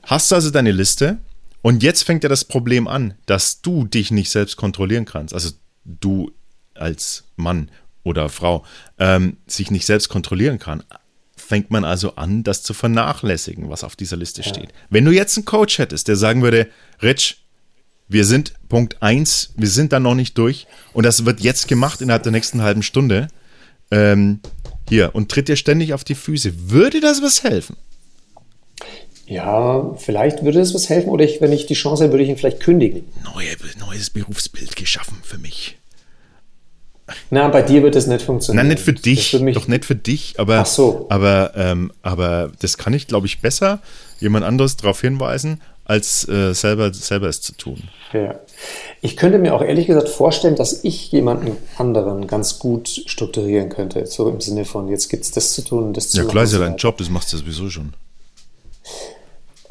Hast 0.03 0.31
du 0.31 0.35
also 0.35 0.49
deine 0.49 0.71
Liste 0.71 1.17
und 1.61 1.83
jetzt 1.83 2.03
fängt 2.03 2.23
ja 2.23 2.29
das 2.29 2.45
Problem 2.45 2.87
an, 2.87 3.15
dass 3.25 3.61
du 3.61 3.85
dich 3.85 4.11
nicht 4.11 4.29
selbst 4.29 4.55
kontrollieren 4.55 5.05
kannst. 5.05 5.33
Also 5.33 5.51
du 5.83 6.31
als 6.75 7.25
Mann 7.35 7.69
oder 8.03 8.29
Frau 8.29 8.65
ähm, 8.97 9.37
sich 9.45 9.71
nicht 9.71 9.85
selbst 9.85 10.09
kontrollieren 10.09 10.59
kann. 10.59 10.83
Fängt 11.35 11.71
man 11.71 11.83
also 11.83 12.15
an, 12.15 12.43
das 12.43 12.63
zu 12.63 12.73
vernachlässigen, 12.73 13.69
was 13.69 13.83
auf 13.83 13.95
dieser 13.95 14.17
Liste 14.17 14.41
ja. 14.41 14.47
steht. 14.47 14.69
Wenn 14.89 15.05
du 15.05 15.11
jetzt 15.11 15.37
einen 15.37 15.45
Coach 15.45 15.77
hättest, 15.79 16.07
der 16.07 16.15
sagen 16.15 16.41
würde, 16.41 16.67
Rich, 17.01 17.43
wir 18.07 18.25
sind 18.25 18.53
Punkt 18.69 19.01
1, 19.01 19.53
wir 19.55 19.69
sind 19.69 19.93
da 19.93 19.99
noch 19.99 20.15
nicht 20.15 20.37
durch 20.37 20.67
und 20.93 21.05
das 21.05 21.25
wird 21.25 21.41
jetzt 21.41 21.67
gemacht 21.67 22.01
innerhalb 22.01 22.23
der 22.23 22.31
nächsten 22.31 22.61
halben 22.61 22.83
Stunde. 22.83 23.27
Ähm, 23.91 24.39
hier 24.87 25.13
und 25.13 25.29
tritt 25.29 25.47
dir 25.47 25.55
ständig 25.55 25.93
auf 25.93 26.03
die 26.03 26.15
Füße. 26.15 26.71
Würde 26.71 26.99
das 26.99 27.21
was 27.21 27.43
helfen? 27.43 27.77
Ja, 29.29 29.93
vielleicht 29.95 30.43
würde 30.43 30.59
es 30.59 30.73
was 30.73 30.89
helfen 30.89 31.09
oder 31.09 31.23
ich, 31.23 31.39
wenn 31.39 31.51
ich 31.51 31.67
die 31.67 31.75
Chance 31.75 32.03
hätte, 32.03 32.13
würde 32.13 32.23
ich 32.23 32.29
ihn 32.31 32.37
vielleicht 32.37 32.61
kündigen. 32.61 33.05
Neue, 33.23 33.49
neues 33.79 34.09
Berufsbild 34.09 34.75
geschaffen 34.75 35.17
für 35.21 35.37
mich. 35.37 35.77
Na, 37.29 37.47
bei 37.47 37.61
dir 37.61 37.83
wird 37.83 37.93
das 37.93 38.07
nicht 38.07 38.23
funktionieren. 38.23 38.65
Nein, 38.65 38.73
nicht 38.73 38.83
für 38.83 38.93
dich, 38.93 39.37
doch 39.53 39.67
nicht 39.67 39.85
für 39.85 39.95
dich, 39.95 40.39
aber, 40.39 40.65
so. 40.65 41.05
aber, 41.09 41.51
ähm, 41.55 41.91
aber 42.01 42.51
das 42.59 42.79
kann 42.79 42.93
ich, 42.93 43.05
glaube 43.05 43.27
ich, 43.27 43.39
besser 43.39 43.81
jemand 44.19 44.45
anderes 44.45 44.77
darauf 44.77 44.99
hinweisen, 44.99 45.61
als 45.85 46.27
äh, 46.27 46.53
selber, 46.53 46.91
selber 46.91 47.27
es 47.27 47.41
zu 47.41 47.53
tun. 47.53 47.83
Ja. 48.13 48.39
Ich 49.01 49.15
könnte 49.15 49.37
mir 49.37 49.53
auch 49.53 49.61
ehrlich 49.61 49.85
gesagt 49.85 50.09
vorstellen, 50.09 50.55
dass 50.55 50.83
ich 50.83 51.11
jemanden 51.11 51.55
anderen 51.77 52.25
ganz 52.25 52.57
gut 52.57 52.89
strukturieren 53.05 53.69
könnte. 53.69 54.07
So 54.07 54.27
im 54.27 54.41
Sinne 54.41 54.65
von, 54.65 54.87
jetzt 54.89 55.07
gibt 55.07 55.23
es 55.23 55.31
das 55.31 55.53
zu 55.53 55.63
tun 55.63 55.83
und 55.83 55.97
das 55.97 56.09
zu 56.09 56.17
tun. 56.17 56.25
Ja, 56.25 56.31
klar 56.31 56.43
ist 56.45 56.53
ja 56.53 56.59
dein 56.59 56.77
Job, 56.77 56.97
das 56.97 57.11
machst 57.11 57.31
du 57.31 57.37
sowieso 57.37 57.69
schon. 57.69 57.93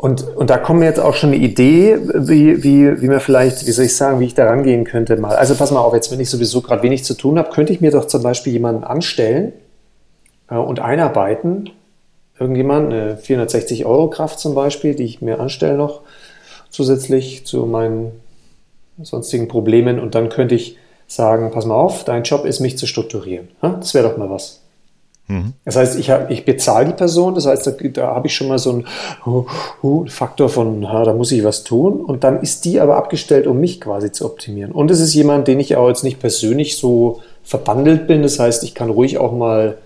Und, 0.01 0.23
und 0.37 0.49
da 0.49 0.59
kommt 0.59 0.79
mir 0.79 0.87
jetzt 0.87 1.01
auch 1.01 1.15
schon 1.15 1.33
eine 1.33 1.43
Idee, 1.43 1.99
wie, 2.15 2.63
wie, 2.63 3.03
wie 3.03 3.09
mir 3.09 3.19
vielleicht, 3.19 3.67
wie 3.67 3.73
soll 3.73 3.87
ich 3.87 3.97
sagen, 3.97 4.21
wie 4.21 4.27
ich 4.27 4.35
da 4.35 4.47
rangehen 4.47 4.85
könnte 4.85 5.17
mal. 5.17 5.35
Also 5.35 5.57
pass 5.57 5.73
mal 5.73 5.81
auf, 5.81 5.93
jetzt 5.93 6.13
wenn 6.13 6.21
ich 6.21 6.31
sowieso 6.31 6.61
gerade 6.61 6.85
wenig 6.85 7.03
zu 7.03 7.15
tun 7.15 7.37
habe, 7.37 7.51
könnte 7.51 7.73
ich 7.73 7.81
mir 7.81 7.91
doch 7.91 8.05
zum 8.05 8.23
Beispiel 8.23 8.53
jemanden 8.53 8.85
anstellen 8.85 9.53
äh, 10.49 10.55
und 10.55 10.79
einarbeiten. 10.79 11.71
Irgendjemand, 12.39 12.93
eine 12.93 13.17
460 13.17 13.87
Euro 13.87 14.09
Kraft 14.09 14.39
zum 14.39 14.55
Beispiel, 14.55 14.95
die 14.95 15.03
ich 15.03 15.21
mir 15.21 15.41
anstelle 15.41 15.77
noch 15.77 16.03
zusätzlich 16.71 17.45
zu 17.45 17.67
meinen 17.67 18.13
sonstigen 19.03 19.49
Problemen. 19.49 19.99
Und 19.99 20.15
dann 20.15 20.29
könnte 20.29 20.55
ich 20.55 20.77
sagen, 21.09 21.51
pass 21.51 21.67
mal 21.67 21.75
auf, 21.75 22.05
dein 22.05 22.23
Job 22.23 22.45
ist, 22.45 22.61
mich 22.61 22.79
zu 22.79 22.87
strukturieren. 22.87 23.49
Das 23.61 23.95
wäre 23.95 24.09
doch 24.09 24.17
mal 24.17 24.31
was. 24.31 24.61
Mhm. 25.29 25.53
Das 25.65 25.77
heißt, 25.77 25.99
ich, 25.99 26.11
ich 26.31 26.45
bezahle 26.45 26.87
die 26.87 26.93
Person, 26.95 27.35
das 27.35 27.47
heißt, 27.47 27.67
da, 27.67 27.71
da 27.71 28.15
habe 28.15 28.27
ich 28.27 28.35
schon 28.35 28.49
mal 28.49 28.59
so 28.59 28.71
einen 28.71 28.87
uh, 29.27 29.45
uh, 29.83 30.07
Faktor 30.07 30.49
von, 30.49 30.91
ha, 30.91 31.05
da 31.05 31.13
muss 31.13 31.33
ich 31.33 31.45
was 31.45 31.65
tun. 31.65 32.01
Und 32.01 32.25
dann 32.25 32.41
ist 32.41 32.65
die 32.65 32.81
aber 32.81 32.97
abgestellt, 32.97 33.47
um 33.47 33.61
mich 33.61 33.81
quasi 33.81 34.11
zu 34.11 34.25
optimieren. 34.25 34.73
Und 34.73 34.91
es 34.91 35.01
ist 35.01 35.15
jemand, 35.15 35.47
den 35.47 35.61
ich 35.61 35.77
auch 35.77 35.89
jetzt 35.89 36.03
nicht 36.03 36.19
persönlich 36.19 36.79
so 36.79 37.21
verbandelt 37.45 38.07
bin. 38.07 38.23
Das 38.23 38.39
heißt, 38.39 38.65
ich 38.65 38.75
kann 38.75 38.91
ruhig 38.91 39.19
auch 39.19 39.33
mal 39.33 39.77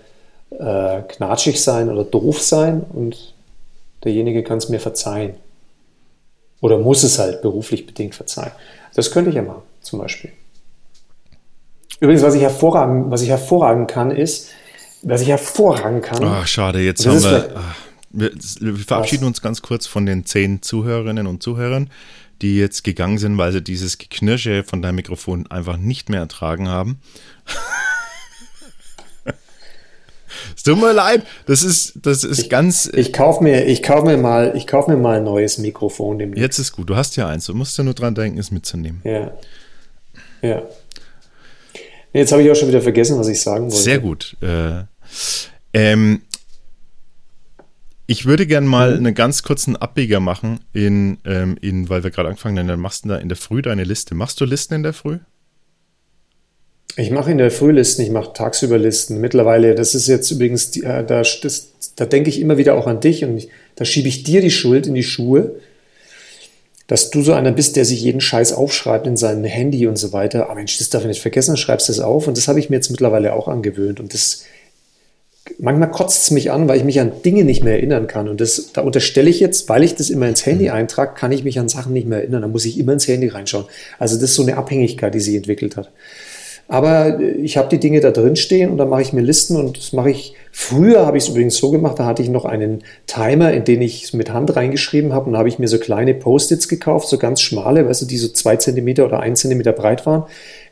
äh, 0.51 1.01
knatschig 1.07 1.61
sein 1.61 1.89
oder 1.89 2.03
doof 2.03 2.41
sein 2.41 2.83
und 2.93 3.33
derjenige 4.03 4.43
kann 4.43 4.57
es 4.57 4.69
mir 4.69 4.79
verzeihen. 4.79 5.35
Oder 6.61 6.77
muss 6.77 7.03
es 7.03 7.19
halt 7.19 7.41
beruflich 7.41 7.85
bedingt 7.85 8.15
verzeihen. 8.15 8.51
Das 8.95 9.11
könnte 9.11 9.29
ich 9.29 9.35
ja 9.35 9.41
machen, 9.41 9.63
zum 9.81 9.99
Beispiel. 9.99 10.31
Übrigens, 11.99 12.23
was 12.23 12.35
ich 12.35 12.41
hervorragen, 12.41 13.11
was 13.11 13.21
ich 13.21 13.29
hervorragen 13.29 13.87
kann, 13.87 14.11
ist, 14.11 14.49
was 15.03 15.21
ich 15.21 15.27
hervorragen 15.27 16.01
kann. 16.01 16.23
Ach, 16.23 16.47
schade, 16.47 16.79
jetzt 16.79 17.05
haben 17.05 17.21
wir, 17.21 17.53
ach, 17.55 17.75
wir, 18.09 18.31
wir. 18.59 18.75
verabschieden 18.75 19.23
was? 19.23 19.29
uns 19.29 19.41
ganz 19.41 19.61
kurz 19.61 19.85
von 19.85 20.05
den 20.05 20.25
zehn 20.25 20.61
Zuhörerinnen 20.61 21.27
und 21.27 21.43
Zuhörern, 21.43 21.89
die 22.41 22.57
jetzt 22.57 22.83
gegangen 22.83 23.17
sind, 23.17 23.37
weil 23.37 23.51
sie 23.51 23.61
dieses 23.61 23.97
Geknirsche 23.97 24.63
von 24.63 24.81
deinem 24.81 24.95
Mikrofon 24.95 25.47
einfach 25.47 25.77
nicht 25.77 26.09
mehr 26.09 26.21
ertragen 26.21 26.67
haben. 26.69 26.99
Es 30.55 30.63
tut 30.63 30.79
mir 30.79 30.93
leid, 30.93 31.23
das 31.45 31.63
ist, 31.63 31.99
das 32.01 32.23
ist 32.23 32.39
ich, 32.39 32.49
ganz. 32.49 32.89
Ich 32.93 33.13
kaufe 33.13 33.43
mir, 33.43 33.65
ich 33.65 33.81
kauf 33.81 34.03
mir, 34.03 34.17
mal, 34.17 34.59
kauf 34.65 34.87
mir 34.87 34.97
mal 34.97 35.17
ein 35.17 35.23
neues 35.23 35.57
Mikrofon. 35.57 36.19
Demnächst. 36.19 36.41
Jetzt 36.41 36.59
ist 36.59 36.71
gut, 36.73 36.89
du 36.89 36.95
hast 36.95 37.15
ja 37.15 37.27
eins, 37.27 37.45
du 37.45 37.53
musst 37.53 37.77
ja 37.77 37.83
nur 37.83 37.93
dran 37.93 38.15
denken, 38.15 38.39
es 38.39 38.51
mitzunehmen. 38.51 39.01
Ja. 39.03 39.31
Ja. 40.41 40.63
Jetzt 42.13 42.31
habe 42.31 42.43
ich 42.43 42.51
auch 42.51 42.55
schon 42.55 42.67
wieder 42.67 42.81
vergessen, 42.81 43.17
was 43.17 43.27
ich 43.27 43.41
sagen 43.41 43.65
wollte. 43.65 43.77
Sehr 43.77 43.99
gut. 43.99 44.37
Äh, 44.41 44.83
ähm, 45.73 46.21
ich 48.05 48.25
würde 48.25 48.45
gerne 48.45 48.67
mal 48.67 48.91
mhm. 48.91 49.05
einen 49.05 49.15
ganz 49.15 49.43
kurzen 49.43 49.75
Abbieger 49.75 50.19
machen, 50.19 50.59
in, 50.73 51.17
ähm, 51.25 51.57
in, 51.61 51.89
weil 51.89 52.03
wir 52.03 52.11
gerade 52.11 52.29
angefangen 52.29 52.59
haben, 52.59 52.67
dann 52.67 52.79
machst 52.79 53.05
du 53.05 53.09
da 53.09 53.17
in 53.17 53.29
der 53.29 53.37
Früh 53.37 53.61
deine 53.61 53.83
Liste. 53.83 54.13
Machst 54.15 54.39
du 54.41 54.45
Listen 54.45 54.75
in 54.75 54.83
der 54.83 54.93
Früh? 54.93 55.19
Ich 56.95 57.09
mache 57.09 57.31
in 57.31 57.39
der 57.39 57.49
Früh 57.49 57.71
Listen, 57.71 58.03
ich 58.03 58.11
mache 58.11 58.33
tagsüber 58.33 58.77
Listen. 58.77 59.19
Mittlerweile, 59.19 59.73
das 59.73 59.95
ist 59.95 60.07
jetzt 60.07 60.29
übrigens, 60.29 60.69
die, 60.69 60.83
äh, 60.83 61.03
da, 61.03 61.23
das, 61.23 61.71
da 61.95 62.05
denke 62.05 62.29
ich 62.29 62.39
immer 62.39 62.57
wieder 62.57 62.75
auch 62.75 62.85
an 62.85 62.99
dich 62.99 63.23
und 63.23 63.37
ich, 63.37 63.49
da 63.75 63.85
schiebe 63.85 64.07
ich 64.07 64.23
dir 64.23 64.41
die 64.41 64.51
Schuld 64.51 64.85
in 64.85 64.93
die 64.93 65.03
Schuhe, 65.03 65.55
dass 66.85 67.09
du 67.09 67.23
so 67.23 67.33
einer 67.33 67.51
bist, 67.51 67.77
der 67.77 67.85
sich 67.85 68.01
jeden 68.01 68.21
Scheiß 68.21 68.53
aufschreibt 68.53 69.07
in 69.07 69.17
sein 69.17 69.43
Handy 69.43 69.87
und 69.87 69.95
so 69.95 70.13
weiter. 70.13 70.45
Aber 70.45 70.55
Mensch, 70.55 70.77
das 70.77 70.89
darf 70.89 71.01
ich 71.01 71.07
nicht 71.07 71.21
vergessen, 71.21 71.57
schreibst 71.57 71.89
das 71.89 71.99
auf 71.99 72.27
und 72.27 72.37
das 72.37 72.47
habe 72.47 72.59
ich 72.59 72.69
mir 72.69 72.75
jetzt 72.75 72.91
mittlerweile 72.91 73.33
auch 73.33 73.47
angewöhnt 73.47 73.99
und 73.99 74.13
das 74.13 74.43
manchmal 75.59 75.91
kotzt 75.91 76.23
es 76.23 76.31
mich 76.31 76.51
an, 76.51 76.67
weil 76.67 76.77
ich 76.77 76.83
mich 76.83 76.99
an 76.99 77.11
Dinge 77.23 77.43
nicht 77.43 77.63
mehr 77.63 77.73
erinnern 77.73 78.07
kann. 78.07 78.27
Und 78.27 78.41
das, 78.41 78.71
da 78.73 78.81
unterstelle 78.81 79.29
ich 79.29 79.39
jetzt, 79.39 79.69
weil 79.69 79.83
ich 79.83 79.95
das 79.95 80.09
immer 80.09 80.27
ins 80.27 80.45
Handy 80.45 80.65
mhm. 80.65 80.73
eintrage, 80.73 81.13
kann 81.15 81.31
ich 81.31 81.43
mich 81.43 81.59
an 81.59 81.69
Sachen 81.69 81.93
nicht 81.93 82.07
mehr 82.07 82.19
erinnern. 82.19 82.41
Da 82.41 82.47
muss 82.47 82.65
ich 82.65 82.79
immer 82.79 82.93
ins 82.93 83.07
Handy 83.07 83.27
reinschauen. 83.27 83.65
Also 83.99 84.15
das 84.15 84.23
ist 84.23 84.35
so 84.35 84.43
eine 84.43 84.57
Abhängigkeit, 84.57 85.13
die 85.13 85.19
sich 85.19 85.35
entwickelt 85.35 85.77
hat. 85.77 85.91
Aber 86.67 87.19
äh, 87.19 87.31
ich 87.33 87.57
habe 87.57 87.69
die 87.69 87.79
Dinge 87.79 87.99
da 87.99 88.11
drin 88.11 88.35
stehen 88.35 88.71
und 88.71 88.77
dann 88.77 88.89
mache 88.89 89.01
ich 89.01 89.13
mir 89.13 89.21
Listen 89.21 89.57
und 89.57 89.77
das 89.77 89.93
mache 89.93 90.09
ich. 90.09 90.33
Früher 90.51 91.05
habe 91.05 91.17
ich 91.17 91.23
es 91.23 91.29
übrigens 91.29 91.57
so 91.57 91.71
gemacht, 91.71 91.97
da 91.97 92.05
hatte 92.05 92.21
ich 92.21 92.29
noch 92.29 92.45
einen 92.45 92.83
Timer, 93.07 93.51
in 93.53 93.63
den 93.63 93.81
ich 93.81 94.13
mit 94.13 94.31
Hand 94.31 94.55
reingeschrieben 94.55 95.11
habe 95.11 95.25
und 95.25 95.33
da 95.33 95.39
habe 95.39 95.49
ich 95.49 95.57
mir 95.57 95.67
so 95.67 95.79
kleine 95.79 96.13
Post-its 96.13 96.67
gekauft, 96.67 97.07
so 97.07 97.17
ganz 97.17 97.41
schmale, 97.41 97.87
weißt 97.87 98.03
du, 98.03 98.05
die 98.05 98.17
so 98.17 98.27
zwei 98.27 98.55
Zentimeter 98.57 99.05
oder 99.05 99.19
ein 99.19 99.35
Zentimeter 99.35 99.71
breit 99.71 100.05
waren. 100.05 100.23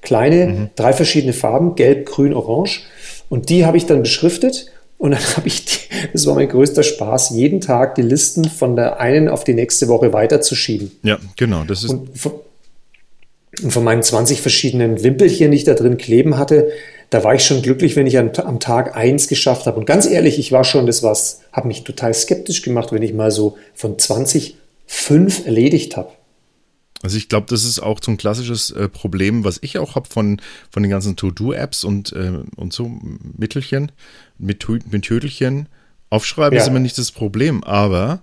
Kleine, 0.02 0.46
mhm. 0.46 0.70
drei 0.76 0.94
verschiedene 0.94 1.34
Farben, 1.34 1.76
gelb, 1.76 2.06
grün, 2.06 2.34
orange. 2.34 2.84
Und 3.32 3.48
die 3.48 3.66
habe 3.66 3.78
ich 3.78 3.86
dann 3.86 4.02
beschriftet 4.02 4.66
und 4.98 5.12
dann 5.12 5.24
habe 5.38 5.48
ich, 5.48 5.64
die, 5.64 5.78
das 6.12 6.26
war 6.26 6.36
mein 6.36 6.50
größter 6.50 6.84
Spaß, 6.84 7.30
jeden 7.30 7.62
Tag 7.62 7.96
die 7.96 8.02
Listen 8.02 8.44
von 8.44 8.76
der 8.76 9.00
einen 9.00 9.30
auf 9.30 9.46
die 9.46 9.54
nächste 9.54 9.88
Woche 9.88 10.12
weiterzuschieben. 10.12 10.92
Ja, 11.04 11.18
genau. 11.38 11.64
Das 11.64 11.86
ist 11.86 11.92
und 11.92 12.20
von, 12.20 12.34
und 13.64 13.72
von 13.72 13.86
meinen 13.86 14.04
20 14.04 14.42
verschiedenen 14.42 15.02
Wimpelchen, 15.02 15.52
die 15.52 15.58
ich 15.58 15.64
da 15.64 15.76
drin 15.76 15.98
kleben 15.98 16.38
hatte, 16.38 16.72
da 17.10 17.24
war 17.24 17.34
ich 17.34 17.46
schon 17.46 17.62
glücklich, 17.62 17.96
wenn 17.96 18.06
ich 18.06 18.18
am, 18.18 18.32
am 18.36 18.60
Tag 18.60 18.98
eins 18.98 19.30
geschafft 19.30 19.66
habe. 19.66 19.80
Und 19.80 19.86
ganz 19.86 20.06
ehrlich, 20.06 20.38
ich 20.38 20.52
war 20.52 20.66
schon, 20.66 20.86
das 20.86 21.02
was, 21.02 21.40
habe 21.54 21.70
mich 21.70 21.86
total 21.86 22.14
skeptisch 22.14 22.64
gemacht, 22.64 22.92
wenn 22.92 23.02
ich 23.02 23.14
mal 23.14 23.32
so 23.32 23.58
von 23.74 23.98
20 23.98 24.58
fünf 24.88 25.46
erledigt 25.46 25.96
habe. 25.96 26.10
Also 27.04 27.18
ich 27.18 27.30
glaube, 27.30 27.48
das 27.50 27.64
ist 27.64 27.80
auch 27.80 28.00
so 28.02 28.12
ein 28.12 28.18
klassisches 28.18 28.72
äh, 28.72 28.88
Problem, 28.88 29.44
was 29.44 29.60
ich 29.62 29.78
auch 29.80 29.96
habe 29.96 30.08
von, 30.08 30.40
von 30.70 30.84
den 30.84 30.90
ganzen 30.90 31.16
To-Do-Apps 31.16 31.84
und, 31.84 32.14
äh, 32.14 32.44
und 32.56 32.74
so 32.74 32.92
Mittelchen, 33.38 33.92
mit, 34.38 34.68
mit 34.92 35.04
Tödelchen. 35.04 35.68
Aufschreiben 36.10 36.56
ja. 36.56 36.62
ist 36.62 36.68
immer 36.68 36.80
nicht 36.80 36.98
das 36.98 37.12
Problem, 37.12 37.64
aber 37.64 38.22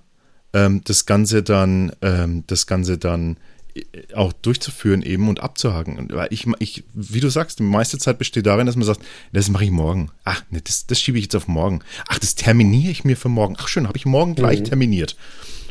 ähm, 0.53 0.83
das 0.85 1.07
Ganze 1.07 1.43
dann, 1.43 1.93
ähm, 2.03 2.45
das 2.47 2.67
Ganze 2.67 2.99
dann 2.99 3.39
äh, 3.75 4.15
auch 4.15 4.33
durchzuführen 4.33 5.03
eben 5.03 5.29
und 5.29 5.41
abzuhaken. 5.41 6.09
Weil 6.13 6.29
ich, 6.31 6.47
ich, 6.59 6.85
wie 6.95 7.21
du 7.21 7.31
sagst, 7.31 7.59
die 7.59 7.65
meiste 7.65 7.99
Zeit 7.99 8.19
besteht 8.19 8.47
darin, 8.47 8.67
dass 8.67 8.77
man 8.77 8.85
sagt, 8.85 9.01
das 9.33 9.49
mache 9.49 9.65
ich 9.65 9.71
morgen. 9.71 10.11
Ach, 10.25 10.43
nee, 10.51 10.61
das, 10.63 10.87
das 10.87 11.01
schiebe 11.01 11.19
ich 11.19 11.25
jetzt 11.25 11.37
auf 11.37 11.49
morgen. 11.49 11.81
Ach, 12.09 12.19
das 12.19 12.35
terminiere 12.35 12.93
ich 12.93 13.05
mir 13.05 13.17
für 13.17 13.29
morgen. 13.29 13.57
Ach 13.59 13.69
schön, 13.69 13.89
habe 13.89 13.99
ich 13.99 14.07
morgen 14.07 14.35
gleich 14.35 14.61
mhm. 14.61 14.65
terminiert. 14.65 15.17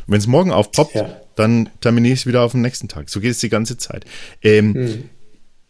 Wenn 0.08 0.18
es 0.18 0.26
morgen 0.26 0.50
aufpoppt, 0.50 0.94
ja. 0.94 1.20
dann 1.36 1.68
terminiere 1.82 2.14
ich 2.14 2.20
es 2.20 2.26
wieder 2.26 2.42
auf 2.42 2.52
den 2.52 2.62
nächsten 2.62 2.88
Tag. 2.88 3.10
So 3.10 3.20
geht 3.20 3.30
es 3.30 3.40
die 3.40 3.50
ganze 3.50 3.76
Zeit. 3.76 4.06
Ähm, 4.42 4.74
hm. 4.74 5.04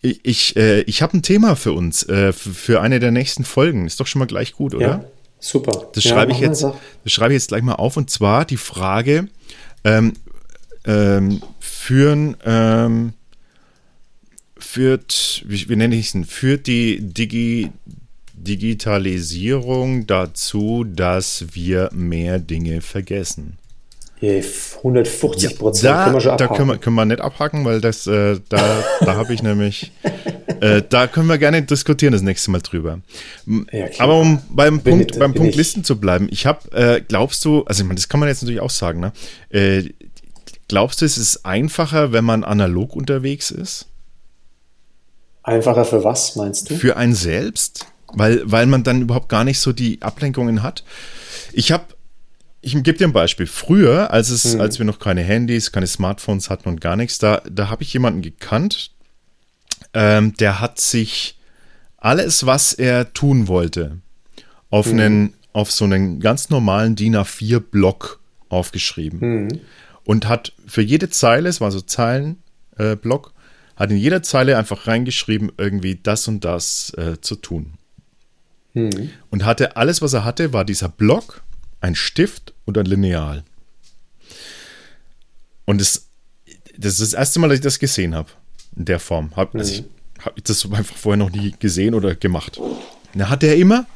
Ich, 0.00 0.20
ich, 0.22 0.56
äh, 0.56 0.82
ich 0.82 1.02
habe 1.02 1.18
ein 1.18 1.22
Thema 1.22 1.56
für 1.56 1.72
uns, 1.72 2.04
äh, 2.04 2.32
für 2.32 2.80
eine 2.80 3.00
der 3.00 3.10
nächsten 3.10 3.44
Folgen. 3.44 3.84
Ist 3.84 3.98
doch 3.98 4.06
schon 4.06 4.20
mal 4.20 4.26
gleich 4.26 4.52
gut, 4.52 4.74
oder? 4.74 4.86
Ja, 4.86 5.04
super. 5.40 5.88
Das 5.92 6.04
schreibe 6.04 6.30
ich 6.30 6.38
jetzt, 6.38 6.62
das 6.62 7.12
schreibe 7.12 7.32
ich 7.32 7.40
jetzt 7.40 7.48
gleich 7.48 7.62
mal 7.62 7.74
auf. 7.74 7.96
Und 7.96 8.10
zwar 8.10 8.44
die 8.44 8.56
Frage, 8.56 9.26
ähm, 9.82 10.12
ähm, 10.84 11.42
führen, 11.58 12.36
ähm, 12.44 13.14
führt, 14.56 15.42
wie, 15.46 15.68
wie 15.68 15.76
nenne 15.76 15.96
ich 15.96 16.06
es 16.06 16.12
denn, 16.12 16.24
führt 16.24 16.68
die 16.68 17.00
Digi, 17.00 17.72
Digitalisierung 18.34 20.06
dazu, 20.06 20.84
dass 20.84 21.46
wir 21.54 21.90
mehr 21.92 22.38
Dinge 22.38 22.82
vergessen? 22.82 23.58
150 24.20 25.58
Prozent 25.58 25.84
ja, 25.84 26.04
können 26.04 26.16
wir 26.16 26.20
schon 26.20 26.32
abhaken. 26.32 26.48
Da 26.48 26.56
können 26.56 26.68
wir, 26.70 26.78
können 26.78 26.96
wir 26.96 27.04
nicht 27.04 27.20
abhaken, 27.20 27.64
weil 27.64 27.80
das, 27.80 28.06
äh, 28.06 28.40
da, 28.48 28.84
da 29.00 29.14
habe 29.14 29.32
ich 29.32 29.42
nämlich, 29.42 29.92
äh, 30.60 30.82
da 30.88 31.06
können 31.06 31.28
wir 31.28 31.38
gerne 31.38 31.62
diskutieren 31.62 32.12
das 32.12 32.22
nächste 32.22 32.50
Mal 32.50 32.60
drüber. 32.60 33.00
Ja, 33.72 33.86
Aber 33.98 34.20
um 34.20 34.40
beim 34.50 34.80
bin 34.80 34.98
Punkt, 34.98 35.12
ich, 35.12 35.18
beim 35.18 35.34
Punkt 35.34 35.50
ich. 35.50 35.56
Listen 35.56 35.84
zu 35.84 36.00
bleiben, 36.00 36.28
ich 36.30 36.46
habe, 36.46 36.70
äh, 36.72 37.00
glaubst 37.00 37.44
du, 37.44 37.62
also 37.64 37.82
ich 37.82 37.86
meine, 37.86 37.96
das 37.96 38.08
kann 38.08 38.18
man 38.18 38.28
jetzt 38.28 38.42
natürlich 38.42 38.60
auch 38.60 38.70
sagen, 38.70 39.00
ne? 39.00 39.12
Äh, 39.50 39.90
glaubst 40.66 41.00
du, 41.00 41.04
es 41.04 41.16
ist 41.16 41.44
einfacher, 41.44 42.12
wenn 42.12 42.24
man 42.24 42.42
analog 42.42 42.96
unterwegs 42.96 43.50
ist? 43.50 43.86
Einfacher 45.44 45.84
für 45.84 46.02
was, 46.02 46.34
meinst 46.36 46.70
du? 46.70 46.76
Für 46.76 46.96
einen 46.96 47.14
selbst, 47.14 47.86
weil, 48.12 48.42
weil 48.44 48.66
man 48.66 48.82
dann 48.82 49.02
überhaupt 49.02 49.28
gar 49.28 49.44
nicht 49.44 49.60
so 49.60 49.72
die 49.72 50.02
Ablenkungen 50.02 50.62
hat. 50.62 50.82
Ich 51.52 51.72
habe 51.72 51.84
ich 52.60 52.72
gebe 52.82 52.98
dir 52.98 53.06
ein 53.06 53.12
Beispiel. 53.12 53.46
Früher, 53.46 54.10
als 54.12 54.30
es, 54.30 54.54
mhm. 54.54 54.60
als 54.60 54.78
wir 54.78 54.86
noch 54.86 54.98
keine 54.98 55.22
Handys, 55.22 55.72
keine 55.72 55.86
Smartphones 55.86 56.50
hatten 56.50 56.68
und 56.68 56.80
gar 56.80 56.96
nichts, 56.96 57.18
da, 57.18 57.42
da 57.48 57.68
habe 57.68 57.82
ich 57.82 57.92
jemanden 57.92 58.22
gekannt, 58.22 58.90
ähm, 59.94 60.34
der 60.34 60.60
hat 60.60 60.80
sich 60.80 61.38
alles, 61.96 62.46
was 62.46 62.72
er 62.72 63.12
tun 63.12 63.48
wollte, 63.48 63.98
auf 64.70 64.86
mhm. 64.92 64.98
einen, 64.98 65.34
auf 65.52 65.70
so 65.70 65.84
einen 65.84 66.20
ganz 66.20 66.50
normalen 66.50 66.96
DIN 66.96 67.16
A4-Block 67.16 68.20
aufgeschrieben. 68.48 69.44
Mhm. 69.44 69.60
Und 70.04 70.26
hat 70.26 70.52
für 70.66 70.82
jede 70.82 71.10
Zeile, 71.10 71.48
es 71.48 71.60
war 71.60 71.70
so 71.70 71.80
Zeilenblock, 71.80 73.32
äh, 73.34 73.78
hat 73.78 73.90
in 73.90 73.96
jeder 73.96 74.22
Zeile 74.22 74.56
einfach 74.56 74.86
reingeschrieben, 74.86 75.52
irgendwie 75.58 76.00
das 76.02 76.26
und 76.26 76.44
das 76.44 76.92
äh, 76.96 77.20
zu 77.20 77.36
tun. 77.36 77.74
Mhm. 78.74 79.10
Und 79.30 79.44
hatte 79.44 79.76
alles, 79.76 80.02
was 80.02 80.12
er 80.14 80.24
hatte, 80.24 80.52
war 80.52 80.64
dieser 80.64 80.88
Block 80.88 81.42
ein 81.80 81.94
Stift 81.94 82.54
und 82.64 82.78
ein 82.78 82.86
Lineal. 82.86 83.44
Und 85.64 85.80
das, 85.80 86.08
das 86.76 86.94
ist 86.94 87.12
das 87.12 87.12
erste 87.12 87.40
Mal, 87.40 87.48
dass 87.48 87.58
ich 87.58 87.62
das 87.62 87.78
gesehen 87.78 88.14
habe. 88.14 88.30
In 88.76 88.84
der 88.84 89.00
Form. 89.00 89.32
Hab, 89.36 89.54
also 89.54 89.72
ich 89.72 89.84
habe 90.24 90.40
das 90.42 90.64
einfach 90.64 90.96
vorher 90.96 91.16
noch 91.16 91.30
nie 91.30 91.54
gesehen 91.58 91.94
oder 91.94 92.14
gemacht. 92.14 92.60
Da 93.14 93.28
hat 93.28 93.42
er 93.42 93.56
immer, 93.56 93.86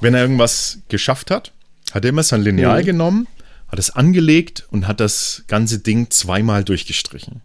wenn 0.00 0.14
er 0.14 0.22
irgendwas 0.22 0.78
geschafft 0.88 1.30
hat, 1.30 1.52
hat 1.92 2.04
er 2.04 2.10
immer 2.10 2.22
sein 2.22 2.42
Lineal 2.42 2.82
mhm. 2.82 2.86
genommen, 2.86 3.28
hat 3.68 3.78
es 3.78 3.90
angelegt 3.90 4.66
und 4.70 4.86
hat 4.86 5.00
das 5.00 5.44
ganze 5.46 5.78
Ding 5.78 6.10
zweimal 6.10 6.64
durchgestrichen. 6.64 7.42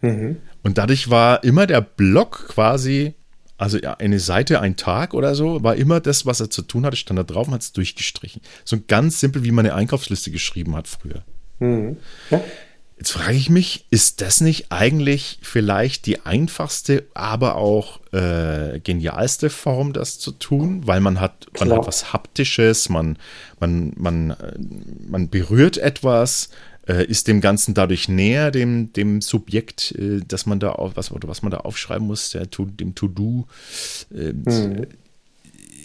Mhm. 0.00 0.36
Und 0.62 0.78
dadurch 0.78 1.10
war 1.10 1.44
immer 1.44 1.66
der 1.66 1.80
Block 1.80 2.48
quasi 2.48 3.14
also 3.58 3.78
eine 3.98 4.20
Seite, 4.20 4.60
ein 4.60 4.76
Tag 4.76 5.12
oder 5.12 5.34
so, 5.34 5.62
war 5.62 5.76
immer 5.76 6.00
das, 6.00 6.24
was 6.24 6.40
er 6.40 6.48
zu 6.48 6.62
tun 6.62 6.86
hatte, 6.86 6.96
stand 6.96 7.18
da 7.18 7.24
drauf 7.24 7.48
und 7.48 7.54
hat 7.54 7.62
es 7.62 7.72
durchgestrichen. 7.72 8.40
So 8.64 8.78
ganz 8.86 9.20
simpel, 9.20 9.42
wie 9.42 9.50
man 9.50 9.66
eine 9.66 9.74
Einkaufsliste 9.74 10.30
geschrieben 10.30 10.76
hat 10.76 10.86
früher. 10.86 11.24
Mhm. 11.58 11.96
Ja. 12.30 12.40
Jetzt 12.96 13.12
frage 13.12 13.36
ich 13.36 13.48
mich, 13.48 13.86
ist 13.90 14.20
das 14.22 14.40
nicht 14.40 14.72
eigentlich 14.72 15.38
vielleicht 15.42 16.06
die 16.06 16.24
einfachste, 16.26 17.06
aber 17.14 17.54
auch 17.54 18.00
äh, 18.12 18.80
genialste 18.80 19.50
Form, 19.50 19.92
das 19.92 20.18
zu 20.18 20.32
tun? 20.32 20.84
Weil 20.84 21.00
man 21.00 21.20
hat, 21.20 21.46
man 21.60 21.72
hat 21.72 21.86
was 21.86 22.12
Haptisches, 22.12 22.88
man, 22.88 23.16
man, 23.60 23.92
man, 23.96 24.30
äh, 24.30 24.58
man 25.08 25.28
berührt 25.28 25.78
etwas, 25.78 26.50
äh, 26.88 27.04
ist 27.04 27.28
dem 27.28 27.40
Ganzen 27.40 27.74
dadurch 27.74 28.08
näher, 28.08 28.50
dem, 28.50 28.92
dem 28.92 29.20
Subjekt, 29.20 29.92
äh, 29.92 30.20
dass 30.26 30.46
man 30.46 30.58
da 30.58 30.72
auf, 30.72 30.96
was, 30.96 31.12
was 31.12 31.42
man 31.42 31.50
da 31.50 31.58
aufschreiben 31.58 32.06
muss, 32.06 32.30
der, 32.30 32.46
dem 32.46 32.94
To-Do. 32.94 33.46
Äh, 34.12 34.32
hm. 34.44 34.86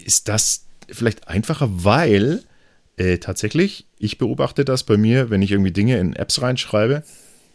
Ist 0.06 0.28
das 0.30 0.66
vielleicht 0.90 1.28
einfacher, 1.28 1.70
weil 1.84 2.44
äh, 2.98 3.18
tatsächlich, 3.18 3.86
ich 4.00 4.18
beobachte 4.18 4.66
das 4.66 4.84
bei 4.84 4.98
mir, 4.98 5.30
wenn 5.30 5.42
ich 5.42 5.52
irgendwie 5.52 5.72
Dinge 5.72 5.98
in 5.98 6.16
Apps 6.16 6.42
reinschreibe, 6.42 7.04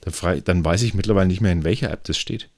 dann, 0.03 0.13
frei, 0.13 0.41
dann 0.41 0.65
weiß 0.65 0.83
ich 0.83 0.95
mittlerweile 0.95 1.29
nicht 1.29 1.41
mehr, 1.41 1.53
in 1.53 1.65
welcher 1.65 1.91
App 1.91 2.05
das 2.05 2.19
steht. 2.19 2.49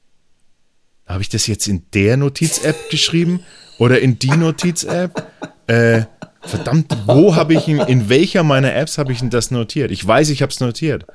Habe 1.07 1.23
ich 1.23 1.29
das 1.29 1.47
jetzt 1.47 1.67
in 1.67 1.83
der 1.95 2.17
Notiz-App 2.17 2.91
geschrieben 2.91 3.41
oder 3.79 4.01
in 4.01 4.19
die 4.19 4.31
Notiz-App? 4.31 5.31
Äh, 5.67 6.05
verdammt, 6.43 6.97
wo 7.07 7.37
habe 7.37 7.55
ich 7.55 7.69
ihn, 7.69 7.81
in 7.81 8.09
welcher 8.09 8.43
meiner 8.43 8.75
Apps 8.75 8.99
habe 8.99 9.13
ich 9.13 9.21
denn 9.21 9.31
das 9.31 9.51
notiert? 9.51 9.91
Ich 9.91 10.07
weiß, 10.07 10.31
ich 10.31 10.43
habe 10.43 10.51
es 10.51 10.61
notiert. 10.61 11.07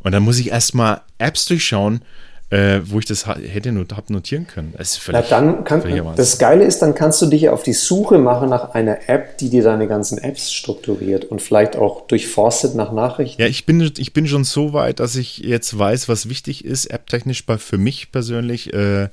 Und 0.00 0.12
dann 0.12 0.22
muss 0.22 0.38
ich 0.38 0.50
erstmal 0.50 1.00
Apps 1.18 1.46
durchschauen, 1.46 2.02
äh, 2.50 2.80
wo 2.84 3.00
ich 3.00 3.06
das 3.06 3.26
hätte 3.26 3.72
not, 3.72 3.92
notieren 4.08 4.46
können. 4.46 4.72
Das, 4.78 5.04
ja, 5.04 5.20
dann 5.22 5.64
kann, 5.64 5.82
das 6.14 6.38
Geile 6.38 6.64
ist, 6.64 6.80
dann 6.80 6.94
kannst 6.94 7.20
du 7.20 7.26
dich 7.26 7.48
auf 7.48 7.64
die 7.64 7.72
Suche 7.72 8.18
machen 8.18 8.48
nach 8.48 8.70
einer 8.74 9.08
App, 9.08 9.36
die 9.38 9.50
dir 9.50 9.64
deine 9.64 9.88
ganzen 9.88 10.18
Apps 10.18 10.52
strukturiert 10.52 11.24
und 11.24 11.42
vielleicht 11.42 11.74
auch 11.74 12.06
durchforstet 12.06 12.76
nach 12.76 12.92
Nachrichten. 12.92 13.42
Ja, 13.42 13.48
ich 13.48 13.66
bin, 13.66 13.80
ich 13.98 14.12
bin 14.12 14.28
schon 14.28 14.44
so 14.44 14.72
weit, 14.72 15.00
dass 15.00 15.16
ich 15.16 15.38
jetzt 15.38 15.76
weiß, 15.76 16.08
was 16.08 16.28
wichtig 16.28 16.64
ist, 16.64 16.92
apptechnisch 16.92 17.44
für 17.58 17.78
mich 17.78 18.12
persönlich. 18.12 18.72
Äh, 18.72 19.08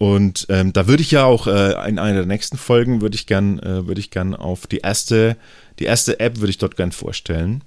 und 0.00 0.46
ähm, 0.48 0.72
da 0.72 0.88
würde 0.88 1.02
ich 1.02 1.10
ja 1.10 1.26
auch 1.26 1.46
äh, 1.46 1.72
in 1.86 1.98
einer 1.98 2.20
der 2.20 2.26
nächsten 2.26 2.56
Folgen 2.56 3.02
würde 3.02 3.16
ich 3.16 3.26
gern, 3.26 3.58
äh, 3.58 3.86
würde 3.86 4.00
ich 4.00 4.10
gern 4.10 4.34
auf 4.34 4.66
die 4.66 4.78
erste, 4.78 5.36
die 5.78 5.84
erste 5.84 6.18
App 6.20 6.38
würde 6.38 6.48
ich 6.48 6.56
dort 6.56 6.74
gern 6.78 6.90
vorstellen, 6.90 7.62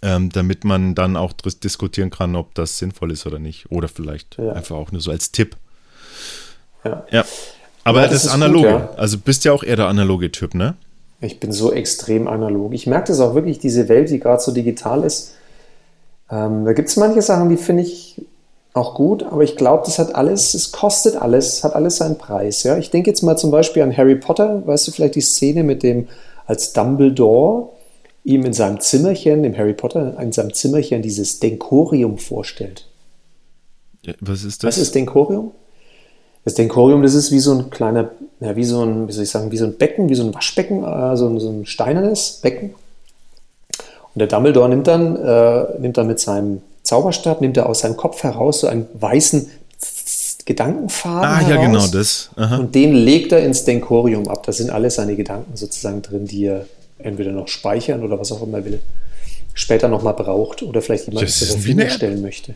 ähm, 0.00 0.30
damit 0.30 0.64
man 0.64 0.94
dann 0.94 1.14
auch 1.14 1.34
diskutieren 1.34 2.08
kann, 2.08 2.36
ob 2.36 2.54
das 2.54 2.78
sinnvoll 2.78 3.12
ist 3.12 3.26
oder 3.26 3.38
nicht. 3.38 3.70
Oder 3.70 3.88
vielleicht 3.88 4.38
ja. 4.38 4.52
einfach 4.52 4.76
auch 4.76 4.92
nur 4.92 5.02
so 5.02 5.10
als 5.10 5.30
Tipp. 5.30 5.56
Ja. 6.84 7.04
ja. 7.10 7.24
Aber 7.84 8.00
ja, 8.00 8.08
das, 8.08 8.22
das 8.22 8.24
ist 8.24 8.30
analoge. 8.30 8.68
Gut, 8.70 8.80
ja. 8.80 8.94
Also 8.96 9.18
bist 9.18 9.44
ja 9.44 9.52
auch 9.52 9.62
eher 9.62 9.76
der 9.76 9.88
analoge 9.88 10.32
Typ, 10.32 10.54
ne? 10.54 10.74
Ich 11.20 11.38
bin 11.38 11.52
so 11.52 11.70
extrem 11.70 12.28
analog. 12.28 12.72
Ich 12.72 12.86
merke 12.86 13.08
das 13.08 13.20
auch 13.20 13.34
wirklich, 13.34 13.58
diese 13.58 13.90
Welt, 13.90 14.08
die 14.08 14.20
gerade 14.20 14.40
so 14.40 14.52
digital 14.52 15.04
ist. 15.04 15.34
Ähm, 16.30 16.64
da 16.64 16.72
gibt 16.72 16.88
es 16.88 16.96
manche 16.96 17.20
Sachen, 17.20 17.50
die 17.50 17.58
finde 17.58 17.82
ich 17.82 18.22
auch 18.76 18.94
gut, 18.94 19.22
aber 19.22 19.42
ich 19.42 19.56
glaube, 19.56 19.82
das 19.86 19.98
hat 19.98 20.14
alles, 20.14 20.54
es 20.54 20.70
kostet 20.70 21.16
alles, 21.16 21.64
hat 21.64 21.74
alles 21.74 21.96
seinen 21.96 22.18
Preis. 22.18 22.62
Ja? 22.62 22.76
Ich 22.76 22.90
denke 22.90 23.10
jetzt 23.10 23.22
mal 23.22 23.36
zum 23.36 23.50
Beispiel 23.50 23.82
an 23.82 23.96
Harry 23.96 24.16
Potter, 24.16 24.66
weißt 24.66 24.86
du 24.86 24.92
vielleicht 24.92 25.14
die 25.14 25.22
Szene 25.22 25.62
mit 25.64 25.82
dem, 25.82 26.08
als 26.46 26.72
Dumbledore 26.72 27.70
ihm 28.24 28.44
in 28.44 28.52
seinem 28.52 28.80
Zimmerchen, 28.80 29.42
dem 29.42 29.56
Harry 29.56 29.72
Potter, 29.72 30.18
in 30.20 30.32
seinem 30.32 30.52
Zimmerchen 30.52 31.00
dieses 31.00 31.40
Denkorium 31.40 32.18
vorstellt. 32.18 32.86
Ja, 34.04 34.14
was 34.20 34.44
ist 34.44 34.62
das? 34.62 34.68
Was 34.68 34.78
ist 34.78 34.94
Denkorium? 34.94 35.52
Das 36.44 36.54
Denkorium, 36.54 37.02
das 37.02 37.14
ist 37.14 37.32
wie 37.32 37.40
so 37.40 37.52
ein 37.52 37.70
kleiner, 37.70 38.10
ja, 38.40 38.54
wie 38.56 38.64
so 38.64 38.82
ein, 38.82 39.08
wie 39.08 39.12
soll 39.12 39.24
ich 39.24 39.30
sagen, 39.30 39.50
wie 39.50 39.56
so 39.56 39.64
ein 39.64 39.76
Becken, 39.78 40.08
wie 40.08 40.14
so 40.14 40.22
ein 40.22 40.34
Waschbecken, 40.34 40.84
äh, 40.84 41.16
so, 41.16 41.28
ein, 41.28 41.40
so 41.40 41.48
ein 41.48 41.66
steinernes 41.66 42.40
Becken. 42.42 42.74
Und 44.14 44.18
der 44.20 44.28
Dumbledore 44.28 44.68
nimmt 44.68 44.86
dann, 44.86 45.16
äh, 45.16 45.78
nimmt 45.80 45.96
dann 45.96 46.06
mit 46.06 46.20
seinem 46.20 46.62
Zauberstab, 46.86 47.40
nimmt 47.40 47.56
er 47.56 47.68
aus 47.68 47.80
seinem 47.80 47.96
Kopf 47.96 48.22
heraus 48.22 48.60
so 48.60 48.68
einen 48.68 48.86
weißen 48.94 49.50
Gedankenfaden. 50.44 51.28
Ah, 51.28 51.38
heraus, 51.38 51.50
ja, 51.50 51.66
genau, 51.66 51.86
das. 51.88 52.30
Aha. 52.36 52.58
Und 52.58 52.74
den 52.74 52.92
legt 52.94 53.32
er 53.32 53.40
ins 53.40 53.64
Denkorium 53.64 54.28
ab. 54.28 54.44
Da 54.44 54.52
sind 54.52 54.70
alle 54.70 54.90
seine 54.90 55.16
Gedanken 55.16 55.56
sozusagen 55.56 56.02
drin, 56.02 56.26
die 56.26 56.44
er 56.44 56.66
entweder 56.98 57.32
noch 57.32 57.48
speichern 57.48 58.04
oder 58.04 58.18
was 58.18 58.30
auch 58.30 58.42
immer 58.42 58.64
will. 58.64 58.80
Später 59.54 59.88
nochmal 59.88 60.14
braucht 60.14 60.62
oder 60.62 60.80
vielleicht 60.80 61.08
jemand 61.08 61.28
zur 61.28 61.48
Verfügung 61.48 61.88
stellen 61.90 62.22
möchte. 62.22 62.54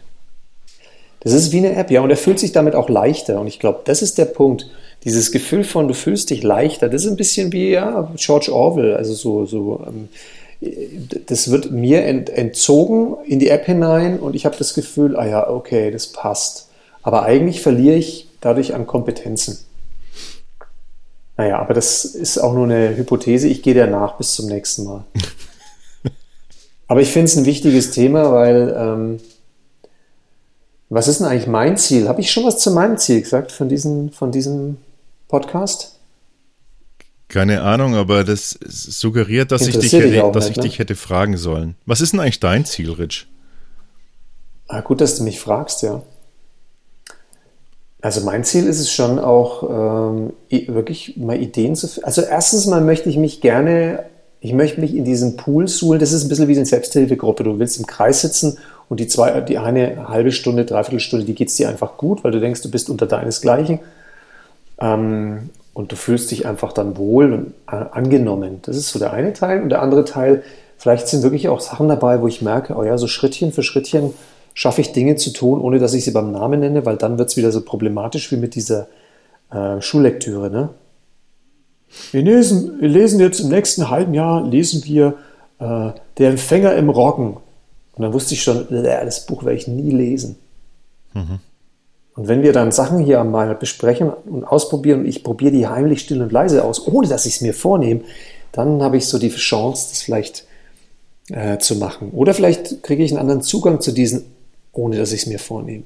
Das 1.21 1.33
ist 1.33 1.53
wie 1.53 1.59
eine 1.59 1.75
App, 1.75 1.91
ja, 1.91 2.01
und 2.01 2.11
er 2.11 2.17
fühlt 2.17 2.39
sich 2.39 2.53
damit 2.53 2.75
auch 2.75 2.89
leichter. 2.89 3.41
Und 3.41 3.49
ich 3.49 3.59
glaube, 3.59 3.81
das 3.85 4.01
ist 4.01 4.17
der 4.17 4.25
Punkt. 4.25 4.71
Dieses 5.05 5.33
Gefühl 5.33 5.65
von, 5.65 5.89
du 5.89 5.95
fühlst 5.95 6.31
dich 6.31 6.43
leichter, 6.43 6.89
das 6.89 7.05
ist 7.05 7.11
ein 7.11 7.17
bisschen 7.17 7.53
wie 7.53 7.71
ja, 7.71 8.11
George 8.17 8.53
Orwell, 8.53 8.95
also 8.95 9.15
so, 9.15 9.47
so 9.47 9.83
ähm, 9.87 10.09
das 10.61 11.51
wird 11.51 11.71
mir 11.71 12.05
ent, 12.05 12.29
entzogen 12.29 13.17
in 13.25 13.39
die 13.39 13.49
App 13.49 13.65
hinein 13.65 14.19
und 14.21 14.37
ich 14.37 14.45
habe 14.45 14.57
das 14.57 14.75
Gefühl, 14.75 15.17
ah 15.17 15.27
ja, 15.27 15.49
okay, 15.49 15.91
das 15.91 16.09
passt. 16.09 16.69
Aber 17.03 17.23
eigentlich 17.23 17.63
verliere 17.63 17.97
ich 17.97 18.29
dadurch 18.41 18.75
an 18.75 18.87
Kompetenzen. 18.87 19.59
Naja, 21.39 21.59
aber 21.59 21.73
das 21.73 22.05
ist 22.05 22.37
auch 22.37 22.53
nur 22.53 22.65
eine 22.65 22.95
Hypothese. 22.95 23.49
Ich 23.49 23.63
gehe 23.63 23.73
danach 23.73 24.19
bis 24.19 24.35
zum 24.35 24.47
nächsten 24.47 24.85
Mal. 24.85 25.05
aber 26.87 27.01
ich 27.01 27.11
finde 27.11 27.27
es 27.27 27.37
ein 27.37 27.47
wichtiges 27.47 27.93
Thema, 27.93 28.31
weil 28.31 28.75
ähm, 28.77 29.21
was 30.91 31.09
ist 31.09 31.21
denn 31.21 31.29
eigentlich 31.29 31.47
mein 31.47 31.79
Ziel? 31.79 32.09
Habe 32.09 32.21
ich 32.21 32.31
schon 32.31 32.45
was 32.45 32.59
zu 32.59 32.73
meinem 32.73 32.99
Ziel 32.99 33.23
gesagt 33.23 33.53
von, 33.53 33.71
diesen, 33.71 34.11
von 34.11 34.33
diesem 34.33 34.77
Podcast? 35.29 36.00
Keine 37.31 37.63
Ahnung, 37.63 37.95
aber 37.95 38.25
das 38.25 38.59
suggeriert, 38.67 39.53
dass, 39.53 39.65
ich 39.69 39.79
dich, 39.79 39.93
hätte, 39.93 40.33
dass 40.33 40.47
nicht, 40.47 40.51
ich 40.51 40.57
ne? 40.57 40.63
dich 40.65 40.79
hätte 40.81 40.97
fragen 40.97 41.37
sollen. 41.37 41.77
Was 41.87 42.01
ist 42.01 42.13
denn 42.13 42.19
eigentlich 42.19 42.41
dein 42.41 42.65
Ziel, 42.65 42.91
Rich? 42.91 43.29
Ah, 44.67 44.81
gut, 44.81 45.01
dass 45.01 45.17
du 45.17 45.23
mich 45.23 45.39
fragst, 45.39 45.83
ja. 45.83 46.03
Also 48.01 48.23
mein 48.23 48.43
Ziel 48.43 48.67
ist 48.67 48.81
es 48.81 48.91
schon 48.91 49.21
auch, 49.21 49.63
ähm, 50.11 50.33
wirklich 50.49 51.19
mal 51.19 51.41
Ideen 51.41 51.77
zu 51.77 51.89
Also 52.03 52.23
erstens 52.23 52.67
mal 52.67 52.81
möchte 52.81 53.09
ich 53.09 53.17
mich 53.17 53.41
gerne, 53.41 54.07
ich 54.41 54.53
möchte 54.53 54.81
mich 54.81 54.97
in 54.97 55.05
diesen 55.05 55.37
Pool 55.37 55.69
suhlen. 55.69 56.01
Das 56.01 56.11
ist 56.11 56.25
ein 56.25 56.29
bisschen 56.29 56.49
wie 56.49 56.57
eine 56.57 56.67
Selbsthilfegruppe. 56.67 57.45
Du 57.45 57.61
willst 57.61 57.79
im 57.79 57.87
Kreis 57.87 58.23
sitzen 58.23 58.59
und 58.89 58.99
die, 58.99 59.07
zwei, 59.07 59.41
die 59.43 59.59
eine 59.59 60.09
halbe 60.09 60.33
Stunde, 60.33 60.65
dreiviertel 60.65 60.99
Stunde, 60.99 61.27
die 61.27 61.35
geht 61.37 61.47
es 61.47 61.55
dir 61.55 61.69
einfach 61.69 61.97
gut, 61.97 62.25
weil 62.25 62.33
du 62.33 62.41
denkst, 62.41 62.63
du 62.63 62.73
bist 62.73 62.91
unter 62.91 63.07
deinesgleichen. 63.07 63.79
Ähm, 64.81 65.51
und 65.73 65.93
du 65.93 65.97
fühlst 65.97 66.31
dich 66.31 66.47
einfach 66.47 66.73
dann 66.73 66.97
wohl 66.97 67.33
und 67.33 67.55
äh, 67.71 67.85
angenommen. 67.93 68.61
Das 68.63 68.77
ist 68.77 68.91
so 68.91 68.99
der 68.99 69.13
eine 69.13 69.33
Teil. 69.33 69.63
Und 69.63 69.71
der 69.71 69.83
andere 69.83 70.05
Teil, 70.05 70.43
vielleicht 70.77 71.09
sind 71.09 71.23
wirklich 71.23 71.49
auch 71.49 71.61
Sachen 71.61 71.89
dabei, 71.89 72.21
wo 72.21 72.29
ich 72.29 72.43
merke, 72.43 72.77
oh 72.77 72.83
ja, 72.83 72.99
so 72.99 73.07
Schrittchen 73.07 73.53
für 73.53 73.63
Schrittchen 73.63 74.13
schaffe 74.55 74.81
ich 74.81 74.93
Dinge 74.93 75.17
zu 75.17 75.33
tun, 75.33 75.61
ohne 75.61 75.79
dass 75.79 75.95
ich 75.95 76.05
sie 76.05 76.11
beim 76.11 76.33
Namen 76.33 76.61
nenne, 76.61 76.85
weil 76.85 76.97
dann 76.97 77.19
wird 77.19 77.31
es 77.31 77.37
wieder 77.37 77.53
so 77.53 77.61
problematisch 77.63 78.31
wie 78.33 78.37
mit 78.37 78.55
dieser 78.55 78.89
äh, 79.51 79.81
Schullektüre. 79.81 80.51
Ne? 80.51 80.71
Wir, 82.13 82.23
lesen, 82.23 82.81
wir 82.81 82.89
lesen 82.89 83.21
jetzt 83.21 83.41
im 83.41 83.49
nächsten 83.49 83.91
halben 83.91 84.15
Jahr, 84.15 84.47
lesen 84.47 84.85
wir 84.85 85.15
äh, 85.61 85.91
Der 86.19 86.31
Empfänger 86.31 86.75
im 86.75 86.91
Roggen. 86.91 87.37
Und 87.95 88.03
dann 88.03 88.13
wusste 88.13 88.35
ich 88.35 88.43
schon, 88.43 88.67
das 88.71 89.27
Buch 89.27 89.45
werde 89.45 89.59
ich 89.59 89.69
nie 89.69 89.91
lesen. 89.91 90.37
Mhm. 91.15 91.39
Und 92.17 92.29
wenn 92.29 92.43
wir 92.43 92.53
dann 92.53 92.73
Sachen 92.73 92.99
hier 92.99 93.23
mal 93.25 93.55
besprechen 93.55 94.11
und 94.11 94.45
ausprobieren 94.45 95.01
und 95.01 95.07
ich 95.07 95.23
probiere 95.23 95.53
die 95.53 95.67
heimlich 95.67 96.01
still 96.01 96.23
und 96.23 96.33
leise 96.33 96.65
aus, 96.65 96.87
ohne 96.87 97.09
dass 97.09 97.27
ich 97.27 97.37
es 97.37 97.41
mir 97.41 97.55
vornehme, 97.55 98.03
dann 98.53 98.83
habe 98.83 98.97
ich 98.97 99.07
so 99.07 99.19
die 99.19 99.31
Chance, 99.31 99.89
das 99.91 100.03
vielleicht 100.03 100.45
äh, 101.31 101.59
zu 101.59 101.77
machen. 101.77 102.11
Oder 102.11 102.35
vielleicht 102.35 102.83
kriege 102.83 103.05
ich 103.05 103.13
einen 103.13 103.21
anderen 103.21 103.43
Zugang 103.43 103.81
zu 103.81 103.93
diesen, 103.93 104.25
ohne 104.73 104.97
dass 104.97 105.13
ich 105.13 105.23
es 105.23 105.27
mir 105.27 105.39
vornehme. 105.39 105.85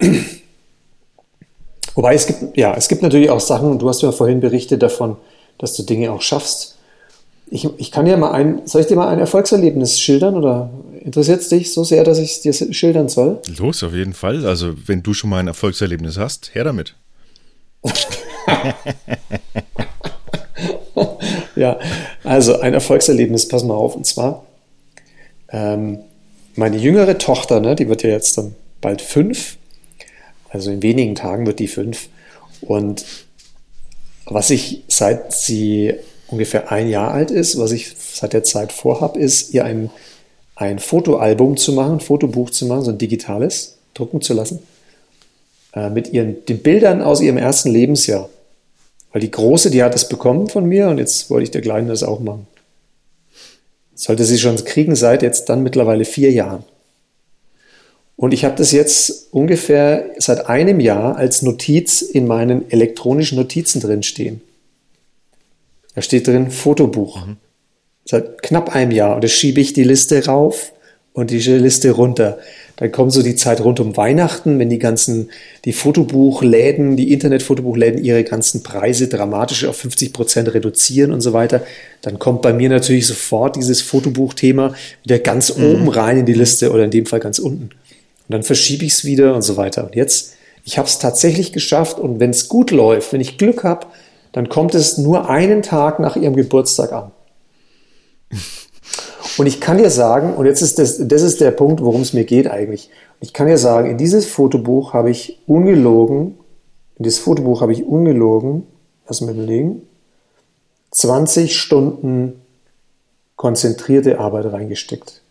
Wobei 1.94 2.14
es 2.14 2.26
gibt, 2.26 2.56
ja, 2.56 2.74
es 2.74 2.88
gibt 2.88 3.02
natürlich 3.02 3.30
auch 3.30 3.40
Sachen, 3.40 3.78
du 3.78 3.88
hast 3.88 4.02
ja 4.02 4.12
vorhin 4.12 4.40
berichtet 4.40 4.82
davon, 4.82 5.16
dass 5.58 5.74
du 5.76 5.82
Dinge 5.82 6.10
auch 6.10 6.22
schaffst. 6.22 6.78
Ich, 7.54 7.68
ich 7.76 7.90
kann 7.90 8.06
ja 8.06 8.16
mal 8.16 8.32
ein, 8.32 8.62
soll 8.66 8.80
ich 8.80 8.86
dir 8.86 8.96
mal 8.96 9.08
ein 9.08 9.18
Erfolgserlebnis 9.18 10.00
schildern 10.00 10.36
oder 10.36 10.70
Interessiert 11.04 11.40
es 11.40 11.48
dich 11.48 11.72
so 11.72 11.82
sehr, 11.82 12.04
dass 12.04 12.18
ich 12.18 12.30
es 12.30 12.42
dir 12.42 12.52
schildern 12.72 13.08
soll? 13.08 13.40
Los, 13.58 13.82
auf 13.82 13.92
jeden 13.92 14.12
Fall. 14.12 14.46
Also, 14.46 14.74
wenn 14.86 15.02
du 15.02 15.14
schon 15.14 15.30
mal 15.30 15.40
ein 15.40 15.48
Erfolgserlebnis 15.48 16.16
hast, 16.16 16.54
her 16.54 16.62
damit. 16.62 16.94
ja, 21.56 21.80
also 22.22 22.60
ein 22.60 22.72
Erfolgserlebnis, 22.74 23.48
pass 23.48 23.64
mal 23.64 23.74
auf. 23.74 23.96
Und 23.96 24.06
zwar, 24.06 24.46
ähm, 25.48 25.98
meine 26.54 26.76
jüngere 26.76 27.18
Tochter, 27.18 27.58
ne, 27.58 27.74
die 27.74 27.88
wird 27.88 28.04
ja 28.04 28.10
jetzt 28.10 28.38
dann 28.38 28.54
bald 28.80 29.02
fünf. 29.02 29.56
Also 30.50 30.70
in 30.70 30.84
wenigen 30.84 31.16
Tagen 31.16 31.46
wird 31.46 31.58
die 31.58 31.66
fünf. 31.66 32.10
Und 32.60 33.04
was 34.26 34.50
ich, 34.50 34.84
seit 34.86 35.32
sie 35.32 35.94
ungefähr 36.32 36.72
ein 36.72 36.88
Jahr 36.88 37.12
alt 37.12 37.30
ist, 37.30 37.58
was 37.58 37.70
ich 37.72 37.94
seit 37.96 38.32
der 38.32 38.42
Zeit 38.42 38.72
vorhabe, 38.72 39.20
ist, 39.20 39.54
ihr 39.54 39.64
ein 39.64 39.90
ein 40.62 40.78
Fotoalbum 40.78 41.56
zu 41.56 41.72
machen, 41.72 41.94
ein 41.94 42.00
Fotobuch 42.00 42.50
zu 42.50 42.66
machen, 42.66 42.84
so 42.84 42.90
ein 42.90 42.98
digitales, 42.98 43.76
drucken 43.94 44.20
zu 44.20 44.34
lassen, 44.34 44.60
äh, 45.74 45.90
mit 45.90 46.12
ihren, 46.12 46.44
den 46.46 46.58
Bildern 46.58 47.02
aus 47.02 47.20
ihrem 47.20 47.38
ersten 47.38 47.70
Lebensjahr. 47.70 48.28
Weil 49.12 49.20
die 49.20 49.30
Große, 49.30 49.70
die 49.70 49.82
hat 49.82 49.94
es 49.94 50.08
bekommen 50.08 50.48
von 50.48 50.64
mir 50.64 50.88
und 50.88 50.98
jetzt 50.98 51.30
wollte 51.30 51.44
ich 51.44 51.50
der 51.50 51.60
Kleinen 51.60 51.88
das 51.88 52.02
auch 52.02 52.20
machen. 52.20 52.46
Sollte 53.94 54.24
sie 54.24 54.38
schon 54.38 54.56
kriegen 54.64 54.96
seit 54.96 55.22
jetzt 55.22 55.48
dann 55.48 55.62
mittlerweile 55.62 56.04
vier 56.04 56.32
Jahren. 56.32 56.64
Und 58.16 58.32
ich 58.32 58.44
habe 58.44 58.56
das 58.56 58.72
jetzt 58.72 59.32
ungefähr 59.32 60.10
seit 60.18 60.48
einem 60.48 60.80
Jahr 60.80 61.16
als 61.16 61.42
Notiz 61.42 62.02
in 62.02 62.26
meinen 62.26 62.70
elektronischen 62.70 63.36
Notizen 63.36 63.80
drin 63.80 64.02
stehen. 64.02 64.40
Da 65.94 66.02
steht 66.02 66.26
drin 66.26 66.50
Fotobuch. 66.50 67.26
Mhm. 67.26 67.36
Seit 68.04 68.42
knapp 68.42 68.74
einem 68.74 68.90
Jahr. 68.90 69.14
Und 69.14 69.24
da 69.24 69.28
schiebe 69.28 69.60
ich 69.60 69.72
die 69.72 69.84
Liste 69.84 70.24
rauf 70.26 70.72
und 71.12 71.30
die 71.30 71.38
Liste 71.38 71.90
runter. 71.90 72.38
Dann 72.76 72.90
kommt 72.90 73.12
so 73.12 73.22
die 73.22 73.36
Zeit 73.36 73.60
rund 73.60 73.80
um 73.80 73.96
Weihnachten, 73.96 74.58
wenn 74.58 74.70
die 74.70 74.78
ganzen, 74.78 75.30
die 75.64 75.72
Fotobuchläden, 75.72 76.96
die 76.96 77.12
Internetfotobuchläden 77.12 78.02
ihre 78.02 78.24
ganzen 78.24 78.62
Preise 78.62 79.08
dramatisch 79.08 79.66
auf 79.66 79.76
50 79.76 80.12
Prozent 80.12 80.52
reduzieren 80.52 81.12
und 81.12 81.20
so 81.20 81.32
weiter. 81.32 81.62
Dann 82.00 82.18
kommt 82.18 82.42
bei 82.42 82.52
mir 82.52 82.70
natürlich 82.70 83.06
sofort 83.06 83.56
dieses 83.56 83.82
Fotobuchthema 83.82 84.74
wieder 85.04 85.18
ganz 85.18 85.56
mhm. 85.56 85.64
oben 85.64 85.88
rein 85.88 86.18
in 86.18 86.26
die 86.26 86.32
Liste 86.32 86.72
oder 86.72 86.84
in 86.84 86.90
dem 86.90 87.06
Fall 87.06 87.20
ganz 87.20 87.38
unten. 87.38 87.64
Und 87.64 87.70
dann 88.28 88.42
verschiebe 88.42 88.84
ich 88.84 88.92
es 88.92 89.04
wieder 89.04 89.34
und 89.34 89.42
so 89.42 89.56
weiter. 89.56 89.84
Und 89.84 89.94
jetzt, 89.94 90.34
ich 90.64 90.78
habe 90.78 90.88
es 90.88 90.98
tatsächlich 90.98 91.52
geschafft 91.52 91.98
und 91.98 92.20
wenn 92.20 92.30
es 92.30 92.48
gut 92.48 92.70
läuft, 92.70 93.12
wenn 93.12 93.20
ich 93.20 93.36
Glück 93.36 93.64
habe, 93.64 93.86
dann 94.32 94.48
kommt 94.48 94.74
es 94.74 94.98
nur 94.98 95.28
einen 95.28 95.62
Tag 95.62 96.00
nach 96.00 96.16
ihrem 96.16 96.34
Geburtstag 96.34 96.92
an. 96.92 97.12
Und 99.38 99.46
ich 99.46 99.60
kann 99.60 99.78
dir 99.78 99.90
sagen, 99.90 100.34
und 100.34 100.46
jetzt 100.46 100.62
ist 100.62 100.78
das, 100.78 100.98
das 101.06 101.22
ist 101.22 101.40
der 101.40 101.52
Punkt, 101.52 101.82
worum 101.82 102.02
es 102.02 102.12
mir 102.12 102.24
geht 102.24 102.48
eigentlich. 102.48 102.90
Ich 103.20 103.32
kann 103.32 103.46
dir 103.46 103.58
sagen, 103.58 103.90
in 103.90 103.98
dieses 103.98 104.26
Fotobuch 104.26 104.94
habe 104.94 105.10
ich 105.10 105.40
ungelogen, 105.46 106.38
in 106.98 107.04
dieses 107.04 107.20
Fotobuch 107.20 107.60
habe 107.60 107.72
ich 107.72 107.84
ungelogen, 107.84 108.66
lass 109.06 109.20
mal 109.20 109.32
überlegen, 109.32 109.82
20 110.90 111.58
Stunden 111.58 112.42
konzentrierte 113.36 114.18
Arbeit 114.18 114.52
reingesteckt. 114.52 115.22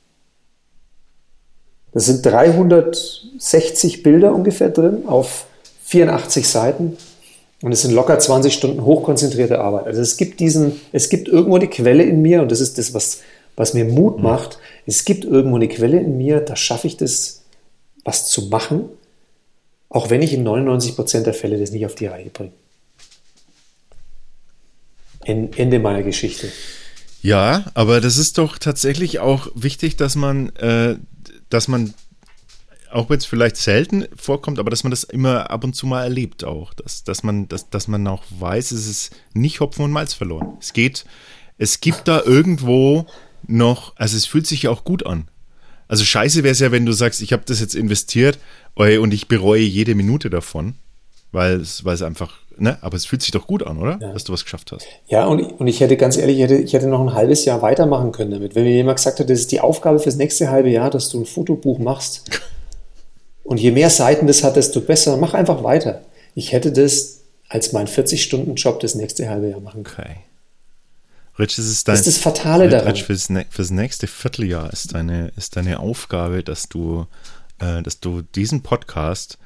Das 1.93 2.06
sind 2.06 2.26
360 2.26 4.04
Bilder 4.04 4.34
ungefähr 4.34 4.70
drin 4.70 5.04
auf 5.08 5.45
84 5.84 6.47
Seiten. 6.47 6.97
Und 7.62 7.72
es 7.72 7.84
sind 7.84 7.93
locker 7.93 8.18
20 8.18 8.53
Stunden 8.53 8.84
hochkonzentrierte 8.84 9.59
Arbeit. 9.59 9.86
Also 9.86 10.01
es 10.01 10.18
gibt 10.18 10.39
diesen, 10.39 10.82
es 10.91 11.09
gibt 11.09 11.28
irgendwo 11.28 11.55
eine 11.55 11.68
Quelle 11.68 12.03
in 12.03 12.22
mir 12.22 12.41
und 12.41 12.51
das 12.51 12.59
ist 12.59 12.78
das, 12.78 12.93
was, 12.93 13.22
was 13.55 13.74
mir 13.74 13.86
Mut 13.86 14.18
mhm. 14.18 14.24
macht. 14.24 14.57
Es 14.88 15.05
gibt 15.05 15.26
irgendwo 15.26 15.57
eine 15.57 15.68
Quelle 15.68 15.99
in 15.99 16.18
mir, 16.18 16.39
da 16.39 16.55
schaffe 16.55 16.88
ich 16.88 16.97
das, 16.97 17.43
was 18.03 18.30
zu 18.30 18.47
machen, 18.47 18.86
auch 19.89 20.09
wenn 20.09 20.24
ich 20.24 20.34
in 20.34 20.43
99 20.43 20.95
Prozent 20.95 21.28
der 21.28 21.36
Fälle 21.36 21.59
das 21.59 21.72
nicht 21.72 21.86
auf 21.86 21.95
die 21.95 22.07
Reihe 22.07 22.30
bringe. 22.30 22.51
Ende 25.24 25.78
meiner 25.78 26.01
Geschichte. 26.01 26.47
Ja, 27.22 27.66
aber 27.76 28.01
das 28.01 28.18
ist 28.18 28.39
doch 28.39 28.57
tatsächlich 28.57 29.20
auch 29.20 29.49
wichtig, 29.53 29.95
dass 29.97 30.16
man, 30.16 30.49
äh, 30.55 30.95
dass 31.49 31.68
man 31.68 31.93
auch 32.92 33.10
wenn 33.10 33.18
es 33.18 33.26
vielleicht 33.26 33.58
selten 33.58 34.06
vorkommt, 34.16 34.60
aber 34.60 34.70
dass 34.70 34.84
man 34.84 34.92
das 34.92 35.04
immer 35.04 35.50
ab 35.50 35.64
und 35.64 35.76
zu 35.76 35.88
mal 35.88 36.04
erlebt 36.04 36.44
auch. 36.44 36.74
Dass, 36.74 37.04
dass, 37.04 37.24
man, 37.24 37.48
dass, 37.48 37.70
dass 37.70 37.88
man 37.88 38.08
auch 38.08 38.24
weiß, 38.39 38.72
es 38.72 38.88
ist 38.88 39.16
nicht 39.34 39.60
Hopfen 39.60 39.86
und 39.86 39.92
Malz 39.92 40.14
verloren. 40.14 40.58
Es 40.60 40.74
geht, 40.74 41.06
es 41.58 41.82
gibt 41.82 42.08
da 42.08 42.22
irgendwo 42.22 43.06
noch, 43.48 43.96
also 43.96 44.18
es 44.18 44.26
fühlt 44.26 44.48
sich 44.48 44.64
ja 44.64 44.72
auch 44.72 44.84
gut 44.84 45.06
an. 45.06 45.28
Also 45.88 46.06
scheiße 46.06 46.44
wäre 46.44 46.54
es 46.54 46.60
ja, 46.60 46.72
wenn 46.72 46.86
du 46.86 46.94
sagst, 46.94 47.22
ich 47.22 47.34
habe 47.34 47.44
das 47.46 47.60
jetzt 47.60 47.76
investiert 47.76 48.39
und 48.76 49.14
ich 49.14 49.28
bereue 49.28 49.62
jede 49.62 49.94
Minute 49.94 50.30
davon, 50.30 50.76
weil 51.32 51.60
es, 51.60 51.84
weil 51.84 51.96
es 51.96 52.02
einfach, 52.02 52.39
ne, 52.58 52.78
aber 52.82 52.96
es 52.96 53.06
fühlt 53.06 53.22
sich 53.22 53.32
doch 53.32 53.46
gut 53.46 53.64
an, 53.64 53.78
oder? 53.78 54.00
Ja. 54.02 54.14
Dass 54.14 54.24
du 54.24 54.32
was 54.32 54.46
geschafft 54.46 54.72
hast. 54.72 54.86
Ja, 55.08 55.26
und, 55.26 55.42
und 55.42 55.68
ich 55.68 55.82
hätte 55.82 55.98
ganz 55.98 56.16
ehrlich, 56.16 56.38
ich 56.38 56.44
hätte, 56.44 56.56
ich 56.56 56.72
hätte 56.72 56.88
noch 56.88 57.02
ein 57.02 57.14
halbes 57.14 57.44
Jahr 57.44 57.62
weitermachen 57.62 58.14
können 58.14 58.32
damit. 58.32 58.56
Wenn 58.56 58.64
mir 58.64 58.72
jemand 58.72 58.98
gesagt 58.98 59.20
hätte, 59.20 59.34
das 59.34 59.42
ist 59.42 59.52
die 59.52 59.60
Aufgabe 59.60 60.00
fürs 60.00 60.16
nächste 60.16 60.50
halbe 60.50 60.70
Jahr, 60.70 60.89
dass 60.89 61.10
du 61.10 61.20
ein 61.20 61.26
Fotobuch 61.26 61.78
machst 61.78 62.30
und 63.52 63.60
je 63.60 63.72
mehr 63.72 63.89
Seiten 63.89 64.28
das 64.28 64.45
hat, 64.45 64.56
desto 64.56 64.80
besser, 64.80 65.18
mach 65.18 65.34
einfach 65.34 65.62
weiter. 65.62 66.06
Ich 66.36 66.54
hätte 66.54 66.72
das 66.72 67.20
als 67.49 67.74
mein 67.74 67.86
40-Stunden-Job 67.86 68.80
das 68.80 68.95
nächste 68.95 69.30
halbe 69.30 69.49
Jahr 69.49 69.60
machen 69.60 69.84
können. 69.84 70.08
Okay. 70.08 70.20
Rich, 71.38 71.58
das 71.58 71.66
ist 71.66 71.86
dein, 71.86 71.97
das 71.97 72.08
ist 72.08 72.16
das 72.16 72.24
Fatale 72.24 72.70
daran. 72.70 72.88
Rich, 72.88 73.04
fürs, 73.04 73.28
fürs, 73.49 73.72
nächste 73.72 74.08
Vierteljahr 74.08 74.72
ist 74.72 74.93
deine, 74.93 75.34
ist 75.36 75.58
deine 75.58 75.82
Aufgabe, 75.82 76.43
dass 76.43 76.70
du, 76.70 77.08
äh, 77.60 77.82
dass 77.82 77.99
du 77.99 78.22
diesen 78.22 78.64
Podcast, 78.64 79.38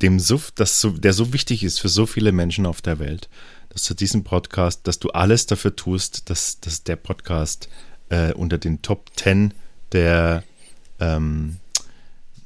dem 0.00 0.18
so, 0.18 0.40
das 0.54 0.80
so, 0.80 0.88
der 0.88 1.12
so 1.12 1.34
wichtig 1.34 1.62
ist 1.62 1.78
für 1.78 1.90
so 1.90 2.06
viele 2.06 2.32
Menschen 2.32 2.64
auf 2.64 2.80
der 2.80 3.00
Welt, 3.00 3.28
dass 3.68 3.84
du 3.84 3.92
diesen 3.92 4.24
Podcast, 4.24 4.86
dass 4.86 4.98
du 4.98 5.10
alles 5.10 5.44
dafür 5.44 5.76
tust, 5.76 6.30
dass, 6.30 6.58
dass 6.60 6.84
der 6.84 6.96
Podcast 6.96 7.68
äh, 8.08 8.32
unter 8.32 8.56
den 8.56 8.80
Top 8.80 9.10
10 9.14 9.52
der 9.92 10.42
ähm, 11.00 11.58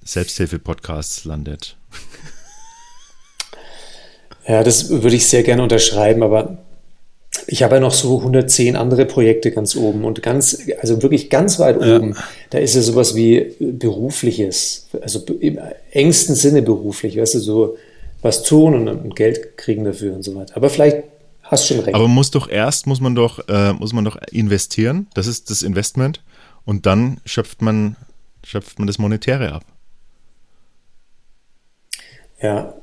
Selbsthilfe-Podcasts 0.07 1.24
landet. 1.24 1.76
Ja, 4.48 4.62
das 4.62 4.90
würde 4.90 5.16
ich 5.16 5.26
sehr 5.26 5.42
gerne 5.42 5.62
unterschreiben, 5.62 6.22
aber 6.22 6.59
ich 7.48 7.62
habe 7.62 7.76
ja 7.76 7.80
noch 7.80 7.92
so 7.92 8.18
110 8.18 8.76
andere 8.76 9.04
Projekte 9.04 9.50
ganz 9.50 9.76
oben 9.76 10.04
und 10.04 10.22
ganz, 10.22 10.66
also 10.80 11.02
wirklich 11.02 11.30
ganz 11.30 11.59
weit 11.59 11.76
oben. 11.76 12.14
Ja. 12.14 12.24
Da 12.50 12.59
ist 12.59 12.74
ja 12.74 12.82
sowas 12.82 13.14
wie 13.14 13.54
berufliches, 13.59 14.86
also 15.02 15.20
im 15.40 15.59
engsten 15.90 16.34
Sinne 16.34 16.62
beruflich, 16.62 17.18
weißt 17.18 17.34
du, 17.34 17.38
so 17.40 17.76
was 18.22 18.42
tun 18.42 18.88
und, 18.88 19.16
Geld 19.16 19.57
kriegen 19.57 19.84
dafür 19.84 20.14
und 20.14 20.22
so 20.22 20.34
weiter. 20.34 20.57
Aber 20.57 20.70
vielleicht 20.70 21.04
hast 21.42 21.68
du 21.68 21.74
schon 21.74 21.84
recht. 21.84 21.94
Aber 21.94 22.09
muss 22.09 22.30
doch 22.30 22.48
erst, 22.48 22.86
muss 22.86 23.00
man 23.00 23.14
doch, 23.14 23.48
äh, 23.48 23.72
muss 23.72 23.92
man 23.92 24.04
doch 24.04 24.16
investieren. 24.30 25.09
Das 25.14 25.26
ist 25.26 25.50
das 25.50 25.62
Investment. 25.62 26.22
Und 26.64 26.86
dann 26.86 27.20
schöpft 27.24 27.62
man, 27.62 27.96
schöpft 28.44 28.78
man 28.78 28.86
das 28.86 28.98
Monetäre 28.98 29.52
ab. 29.52 29.64
Ja, 32.41 32.74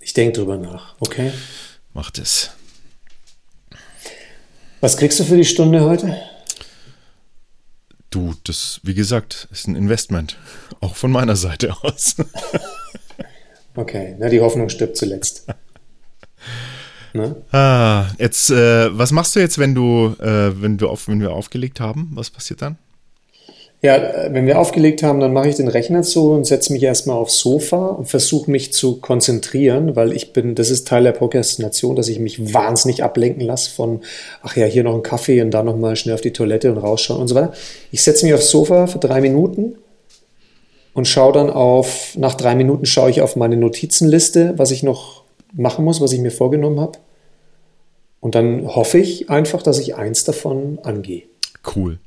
ich 0.00 0.12
denke 0.12 0.38
drüber 0.38 0.56
nach, 0.56 0.96
okay? 1.00 1.32
Macht 1.94 2.18
es. 2.18 2.50
Was 4.80 4.96
kriegst 4.96 5.18
du 5.20 5.24
für 5.24 5.36
die 5.36 5.44
Stunde 5.44 5.82
heute? 5.82 6.16
Du, 8.10 8.34
das, 8.44 8.80
wie 8.82 8.94
gesagt, 8.94 9.48
ist 9.50 9.68
ein 9.68 9.76
Investment. 9.76 10.38
Auch 10.80 10.96
von 10.96 11.10
meiner 11.10 11.36
Seite 11.36 11.74
aus. 11.82 12.16
okay, 13.74 14.16
na, 14.18 14.28
die 14.28 14.40
Hoffnung 14.40 14.68
stirbt 14.68 14.96
zuletzt. 14.96 15.46
Ne? 17.14 17.36
Ah, 17.52 18.04
jetzt, 18.18 18.50
äh, 18.50 18.96
was 18.96 19.12
machst 19.12 19.34
du 19.34 19.40
jetzt, 19.40 19.56
wenn 19.56 19.74
du, 19.74 20.14
äh, 20.20 20.60
wenn 20.60 20.76
du 20.76 20.90
auf, 20.90 21.08
wenn 21.08 21.20
wir 21.22 21.32
aufgelegt 21.32 21.80
haben? 21.80 22.10
Was 22.12 22.28
passiert 22.28 22.60
dann? 22.60 22.76
Ja, 23.80 24.32
wenn 24.32 24.46
wir 24.46 24.58
aufgelegt 24.58 25.04
haben, 25.04 25.20
dann 25.20 25.32
mache 25.32 25.48
ich 25.48 25.54
den 25.54 25.68
Rechner 25.68 26.02
zu 26.02 26.32
und 26.32 26.44
setze 26.44 26.72
mich 26.72 26.82
erstmal 26.82 27.16
aufs 27.16 27.38
Sofa 27.38 27.86
und 27.90 28.06
versuche 28.06 28.50
mich 28.50 28.72
zu 28.72 28.96
konzentrieren, 28.96 29.94
weil 29.94 30.12
ich 30.12 30.32
bin, 30.32 30.56
das 30.56 30.70
ist 30.70 30.88
Teil 30.88 31.04
der 31.04 31.12
Prokrastination, 31.12 31.94
dass 31.94 32.08
ich 32.08 32.18
mich 32.18 32.52
wahnsinnig 32.52 33.04
ablenken 33.04 33.42
lasse 33.42 33.70
von, 33.70 34.00
ach 34.42 34.56
ja, 34.56 34.66
hier 34.66 34.82
noch 34.82 34.96
ein 34.96 35.04
Kaffee 35.04 35.40
und 35.42 35.52
dann 35.52 35.66
nochmal 35.66 35.94
schnell 35.94 36.16
auf 36.16 36.20
die 36.20 36.32
Toilette 36.32 36.72
und 36.72 36.78
rausschauen 36.78 37.20
und 37.20 37.28
so 37.28 37.36
weiter. 37.36 37.52
Ich 37.92 38.02
setze 38.02 38.26
mich 38.26 38.34
aufs 38.34 38.50
Sofa 38.50 38.88
für 38.88 38.98
drei 38.98 39.20
Minuten 39.20 39.76
und 40.92 41.06
schaue 41.06 41.32
dann 41.32 41.48
auf, 41.48 42.16
nach 42.16 42.34
drei 42.34 42.56
Minuten 42.56 42.84
schaue 42.84 43.10
ich 43.10 43.22
auf 43.22 43.36
meine 43.36 43.56
Notizenliste, 43.56 44.54
was 44.56 44.72
ich 44.72 44.82
noch 44.82 45.22
machen 45.52 45.84
muss, 45.84 46.00
was 46.00 46.10
ich 46.10 46.18
mir 46.18 46.32
vorgenommen 46.32 46.80
habe. 46.80 46.98
Und 48.18 48.34
dann 48.34 48.66
hoffe 48.74 48.98
ich 48.98 49.30
einfach, 49.30 49.62
dass 49.62 49.78
ich 49.78 49.94
eins 49.94 50.24
davon 50.24 50.80
angehe. 50.82 51.22
Cool. 51.76 52.00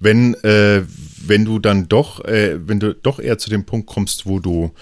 Wenn, 0.00 0.34
äh, 0.44 0.82
wenn 1.26 1.44
du 1.44 1.58
dann 1.58 1.88
doch, 1.88 2.24
äh, 2.24 2.58
wenn 2.66 2.80
du 2.80 2.94
doch 2.94 3.18
eher 3.18 3.38
zu 3.38 3.50
dem 3.50 3.64
Punkt 3.64 3.86
kommst, 3.86 4.26
wo 4.26 4.38
du, 4.38 4.72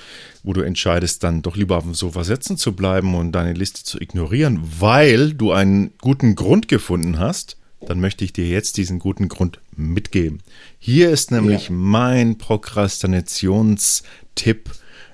wo 0.43 0.53
du 0.53 0.61
entscheidest, 0.61 1.25
dann 1.25 1.43
doch 1.43 1.57
lieber 1.57 1.79
auf 1.79 1.85
dem 1.85 1.95
Sofa 1.95 2.25
sitzen 2.25 2.57
zu 2.57 2.75
bleiben 2.75 3.15
und 3.15 3.33
deine 3.33 3.53
Liste 3.53 3.83
zu 3.83 4.01
ignorieren, 4.01 4.61
weil 4.79 5.35
du 5.35 5.53
einen 5.53 5.93
guten 5.99 6.35
Grund 6.35 6.69
gefunden 6.69 7.19
hast, 7.19 7.57
dann 7.81 8.01
möchte 8.01 8.25
ich 8.25 8.33
dir 8.33 8.49
jetzt 8.49 8.79
diesen 8.79 8.99
guten 8.99 9.29
Grund 9.29 9.61
mitgeben. 9.77 10.43
Hier 10.79 11.11
ist 11.11 11.31
nämlich 11.31 11.69
ja. 11.69 11.75
mein 11.75 12.39
Prokrastinationstipp 12.39 14.71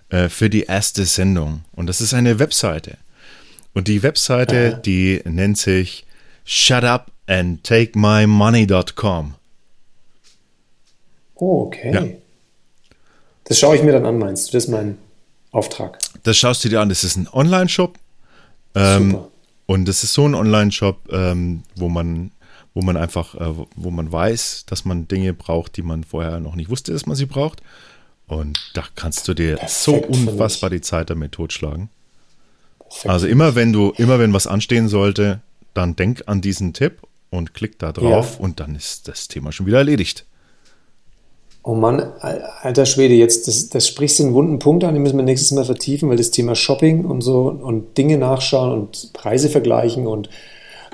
äh, 0.09 0.29
für 0.29 0.51
die 0.51 0.63
erste 0.63 1.05
Sendung. 1.05 1.65
Und 1.73 1.87
das 1.87 2.01
ist 2.01 2.15
eine 2.15 2.39
Webseite. 2.39 2.99
Und 3.75 3.89
die 3.89 4.03
Webseite, 4.03 4.81
die 4.85 5.23
nennt 5.25 5.57
sich 5.59 6.05
shutupandtakemymoney.com. 6.45 9.35
Oh, 11.43 11.63
okay. 11.67 11.93
Ja. 11.93 12.07
Das 13.43 13.59
schaue 13.59 13.75
ich 13.75 13.83
mir 13.83 13.91
dann 13.91 14.07
an, 14.07 14.17
meinst 14.17 14.49
du? 14.49 14.53
Das 14.53 14.67
ist 14.67 14.71
mein 14.71 14.97
Auftrag. 15.51 15.99
Das 16.23 16.37
schaust 16.37 16.65
du 16.65 16.69
dir 16.69 16.81
an. 16.81 16.89
Das 16.89 17.03
ist 17.03 17.17
ein 17.17 17.27
Online-Shop. 17.33 17.99
Ähm, 18.77 19.19
und 19.67 19.87
das 19.87 20.05
ist 20.05 20.15
so 20.15 20.25
ein 20.25 20.37
Online-Shop, 20.37 21.01
ähm, 21.11 21.65
wo 21.75 21.89
man, 21.89 22.31
wo 22.75 22.83
man 22.83 22.97
einfach, 22.97 23.35
äh, 23.35 23.55
wo 23.75 23.91
man 23.91 24.13
weiß, 24.13 24.67
dass 24.67 24.85
man 24.85 25.09
Dinge 25.09 25.33
braucht, 25.33 25.77
die 25.77 25.83
man 25.83 26.05
vorher 26.05 26.39
noch 26.39 26.55
nicht 26.55 26.71
wusste, 26.71 26.93
dass 26.93 27.07
man 27.07 27.17
sie 27.17 27.27
braucht. 27.27 27.61
Und 28.29 28.57
da 28.75 28.85
kannst 28.95 29.27
du 29.27 29.35
dir 29.35 29.57
Perfekt 29.57 29.73
so 29.73 29.97
unfassbar 29.97 30.71
die 30.71 30.81
Zeit 30.81 31.11
damit 31.11 31.33
totschlagen. 31.33 31.89
Perfekt. 32.79 33.11
Also 33.11 33.27
immer 33.27 33.57
wenn 33.57 33.73
du, 33.73 33.93
immer 33.97 34.21
wenn 34.21 34.33
was 34.33 34.47
anstehen 34.47 34.87
sollte, 34.87 35.41
dann 35.75 35.97
denk 35.97 36.23
an 36.27 36.41
diesen 36.41 36.73
Tipp 36.73 37.01
und 37.31 37.53
klick 37.53 37.81
da 37.81 37.91
drauf 37.91 38.37
ja. 38.39 38.45
und 38.45 38.61
dann 38.61 38.77
ist 38.77 39.09
das 39.09 39.27
Thema 39.27 39.51
schon 39.51 39.67
wieder 39.67 39.79
erledigt. 39.79 40.25
Oh 41.65 41.75
Mann, 41.75 42.03
alter 42.63 42.87
Schwede, 42.87 43.15
jetzt, 43.15 43.47
das, 43.47 43.69
das 43.69 43.87
sprichst 43.87 44.19
du 44.19 44.25
einen 44.25 44.35
wunden 44.35 44.59
Punkt 44.59 44.83
an, 44.83 44.95
den 44.95 45.03
müssen 45.03 45.17
wir 45.17 45.25
nächstes 45.25 45.53
Mal 45.53 45.65
vertiefen, 45.65 46.09
weil 46.09 46.17
das 46.17 46.33
Thema 46.33 46.57
Shopping 46.57 47.05
und 47.05 47.21
so 47.21 47.57
und 47.63 47.97
Dinge 47.97 48.19
nachschauen 48.19 48.73
und 48.73 49.13
Preise 49.13 49.49
vergleichen 49.49 50.09
und 50.09 50.29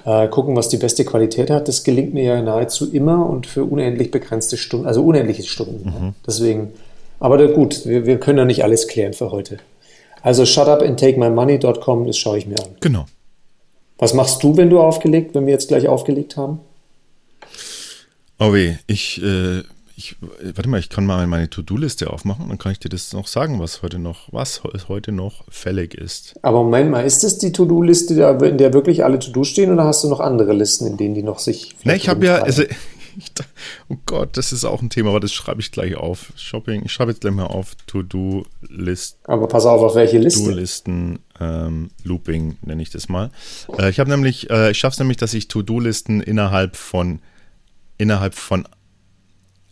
äh, 0.04 0.28
gucken, 0.28 0.56
was 0.56 0.68
die 0.68 0.76
beste 0.76 1.06
Qualität 1.06 1.48
hat, 1.50 1.68
das 1.68 1.84
gelingt 1.84 2.12
mir 2.12 2.22
ja 2.22 2.42
nahezu 2.42 2.90
immer 2.92 3.28
und 3.28 3.46
für 3.46 3.64
unendlich 3.64 4.10
begrenzte 4.10 4.58
Stunden, 4.58 4.86
also 4.86 5.02
unendliche 5.02 5.42
Stunden. 5.42 5.88
Mhm. 5.88 6.14
Deswegen, 6.26 6.72
aber 7.18 7.48
gut, 7.48 7.86
wir, 7.86 8.04
wir 8.04 8.20
können 8.20 8.38
ja 8.38 8.44
nicht 8.44 8.62
alles 8.62 8.88
klären 8.88 9.14
für 9.14 9.30
heute. 9.30 9.58
Also 10.22 10.44
shutupandtakemymoney.com, 10.44 12.06
das 12.06 12.18
schaue 12.18 12.38
ich 12.38 12.46
mir 12.46 12.58
an. 12.58 12.70
Genau. 12.80 13.06
Was 13.98 14.14
machst 14.14 14.42
du, 14.42 14.56
wenn 14.56 14.70
du 14.70 14.80
aufgelegt, 14.80 15.34
wenn 15.34 15.46
wir 15.46 15.52
jetzt 15.52 15.68
gleich 15.68 15.88
aufgelegt 15.88 16.36
haben? 16.36 16.60
Oh 18.38 18.52
weh, 18.52 18.76
ich 18.86 19.20
äh, 19.22 19.62
ich, 19.98 20.14
warte 20.54 20.68
mal, 20.68 20.78
ich 20.78 20.90
kann 20.90 21.04
mal 21.04 21.26
meine 21.26 21.50
To-Do-Liste 21.50 22.10
aufmachen, 22.10 22.48
dann 22.48 22.56
kann 22.56 22.70
ich 22.70 22.78
dir 22.78 22.88
das 22.88 23.12
noch 23.12 23.26
sagen, 23.26 23.58
was 23.58 23.82
heute 23.82 23.98
noch, 23.98 24.32
was 24.32 24.62
heute 24.88 25.10
noch 25.10 25.44
fällig 25.48 25.92
ist. 25.94 26.36
Aber 26.42 26.62
Moment 26.62 26.92
mal, 26.92 27.04
ist 27.04 27.24
das 27.24 27.38
die 27.38 27.50
To-Do-Liste, 27.50 28.14
in 28.44 28.58
der 28.58 28.72
wirklich 28.72 29.04
alle 29.04 29.18
To-Do 29.18 29.42
stehen, 29.42 29.72
oder 29.72 29.84
hast 29.84 30.04
du 30.04 30.08
noch 30.08 30.20
andere 30.20 30.52
Listen, 30.52 30.86
in 30.86 30.96
denen 30.96 31.16
die 31.16 31.24
noch 31.24 31.40
sich. 31.40 31.74
Ne, 31.82 31.96
ich 31.96 32.08
habe 32.08 32.24
ja, 32.24 32.36
also, 32.36 32.62
ich, 33.16 33.32
oh 33.88 33.96
Gott, 34.06 34.36
das 34.36 34.52
ist 34.52 34.64
auch 34.64 34.80
ein 34.82 34.88
Thema, 34.88 35.10
aber 35.10 35.18
das 35.18 35.32
schreibe 35.32 35.60
ich 35.60 35.72
gleich 35.72 35.96
auf. 35.96 36.32
Shopping, 36.36 36.84
ich 36.84 36.92
schreibe 36.92 37.10
jetzt 37.10 37.22
gleich 37.22 37.34
mal 37.34 37.46
auf 37.46 37.74
To-Do-List. 37.88 39.18
Aber 39.24 39.48
pass 39.48 39.66
auf, 39.66 39.82
auf 39.82 39.96
welche 39.96 40.18
Liste? 40.18 40.44
To-Do-Listen, 40.44 41.18
ähm, 41.40 41.90
Looping 42.04 42.56
nenne 42.62 42.82
ich 42.82 42.90
das 42.90 43.08
mal. 43.08 43.32
Äh, 43.76 43.90
ich 43.90 43.98
habe 43.98 44.10
nämlich, 44.10 44.48
äh, 44.48 44.70
ich 44.70 44.78
schaffe 44.78 44.92
es 44.92 44.98
nämlich, 45.00 45.16
dass 45.16 45.34
ich 45.34 45.48
To-Do-Listen 45.48 46.20
innerhalb 46.20 46.76
von 46.76 47.18
innerhalb 48.00 48.34
von 48.34 48.64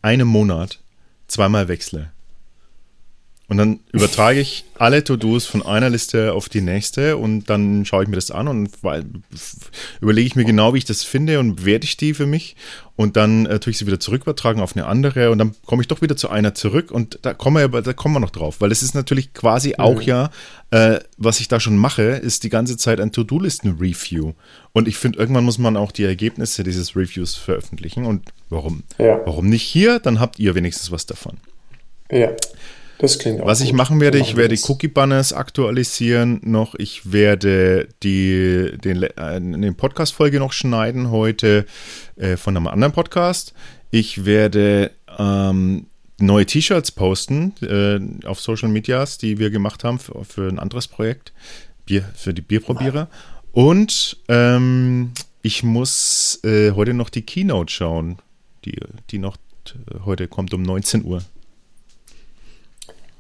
einem 0.07 0.29
Monat 0.29 0.79
zweimal 1.27 1.67
wechsle. 1.67 2.13
Und 3.49 3.59
dann 3.59 3.79
übertrage 3.93 4.41
ich 4.41 4.65
alle 4.75 5.05
To-Dos 5.05 5.47
von 5.47 5.65
einer 5.65 5.89
Liste 5.89 6.33
auf 6.33 6.49
die 6.49 6.61
nächste 6.61 7.17
und 7.17 7.49
dann 7.49 7.85
schaue 7.85 8.03
ich 8.03 8.09
mir 8.09 8.17
das 8.17 8.33
an 8.33 8.49
und 8.49 8.71
überlege 10.01 10.27
ich 10.27 10.35
mir 10.35 10.45
genau, 10.45 10.75
wie 10.75 10.79
ich 10.79 10.85
das 10.85 11.05
finde 11.05 11.39
und 11.39 11.55
bewerte 11.55 11.85
ich 11.85 11.97
die 11.97 12.13
für 12.13 12.27
mich. 12.27 12.57
Und 12.97 13.17
dann 13.17 13.47
äh, 13.47 13.61
tue 13.61 13.71
ich 13.71 13.79
sie 13.79 13.87
wieder 13.87 14.01
zurück 14.01 14.23
übertragen 14.23 14.61
auf 14.61 14.75
eine 14.75 14.87
andere 14.87 15.31
und 15.31 15.39
dann 15.39 15.55
komme 15.65 15.83
ich 15.83 15.87
doch 15.87 16.03
wieder 16.03 16.17
zu 16.17 16.29
einer 16.29 16.55
zurück 16.55 16.91
und 16.91 17.21
da 17.23 17.35
kommen 17.35 17.73
wir, 17.73 17.83
da 17.83 17.93
kommen 17.93 18.15
wir 18.15 18.21
noch 18.21 18.31
drauf, 18.31 18.61
weil 18.61 18.73
es 18.73 18.83
ist 18.83 18.95
natürlich 18.95 19.33
quasi 19.33 19.69
mhm. 19.69 19.75
auch 19.79 20.03
ja, 20.03 20.31
äh, 20.73 20.99
was 21.17 21.39
ich 21.39 21.47
da 21.47 21.61
schon 21.61 21.77
mache, 21.77 22.03
ist 22.03 22.43
die 22.43 22.49
ganze 22.49 22.77
Zeit 22.77 22.99
ein 22.99 23.13
To-Do-Listen-Review. 23.13 24.33
Und 24.73 24.89
ich 24.89 24.97
finde, 24.97 25.21
irgendwann 25.21 25.45
muss 25.45 25.59
man 25.59 25.77
auch 25.77 25.93
die 25.93 26.05
Ergebnisse 26.05 26.65
dieses 26.65 26.97
Reviews 26.97 27.37
veröffentlichen. 27.37 28.07
Und 28.07 28.33
warum? 28.49 28.83
Ja. 28.99 29.21
Warum 29.25 29.49
nicht 29.49 29.63
hier? 29.63 30.01
Dann 30.01 30.19
habt 30.19 30.41
ihr 30.41 30.55
wenigstens 30.57 30.91
was 30.91 31.07
davon. 31.07 31.37
Ja. 32.11 32.31
Das 32.99 33.19
klingt 33.19 33.41
auch 33.41 33.47
Was 33.47 33.61
ich 33.61 33.71
gut. 33.71 33.77
machen 33.77 34.01
werde, 34.01 34.19
ich 34.19 34.37
werde. 34.37 34.57
Cookie 34.69 34.89
Banners 34.89 35.33
aktualisieren 35.33 36.41
noch. 36.43 36.75
Ich 36.77 37.13
werde 37.13 37.89
die, 38.03 38.73
den, 38.83 39.03
äh, 39.03 39.73
Podcast-Folge 39.73 40.39
noch 40.39 40.53
schneiden 40.53 41.11
heute 41.11 41.67
äh, 42.17 42.37
von 42.37 42.57
einem 42.57 42.67
anderen 42.67 42.93
Podcast. 42.93 43.53
Ich 43.91 44.25
werde 44.25 44.93
ähm, 45.19 45.87
neue 46.19 46.47
T-Shirts 46.47 46.93
posten 46.93 47.53
äh, 47.63 48.27
auf 48.27 48.41
Social 48.41 48.69
Medias, 48.69 49.19
die 49.19 49.39
wir 49.39 49.51
gemacht 49.51 49.85
haben 49.85 49.99
für, 49.99 50.25
für 50.25 50.49
ein 50.49 50.59
anderes 50.59 50.89
Projekt, 50.89 51.33
Bier, 51.85 52.05
für 52.15 52.33
die 52.33 52.43
Bierprobierer. 52.43 53.09
Und 53.53 54.17
ähm, 54.29 55.13
ich 55.43 55.63
muss 55.63 56.41
äh, 56.45 56.73
heute 56.73 56.95
noch 56.95 57.11
die 57.11 57.23
Keynote 57.23 57.73
schauen, 57.73 58.19
die, 58.65 58.79
die 59.11 59.19
noch 59.19 59.37
heute 60.05 60.29
kommt 60.29 60.55
um 60.55 60.63
19 60.63 61.05
Uhr. 61.05 61.23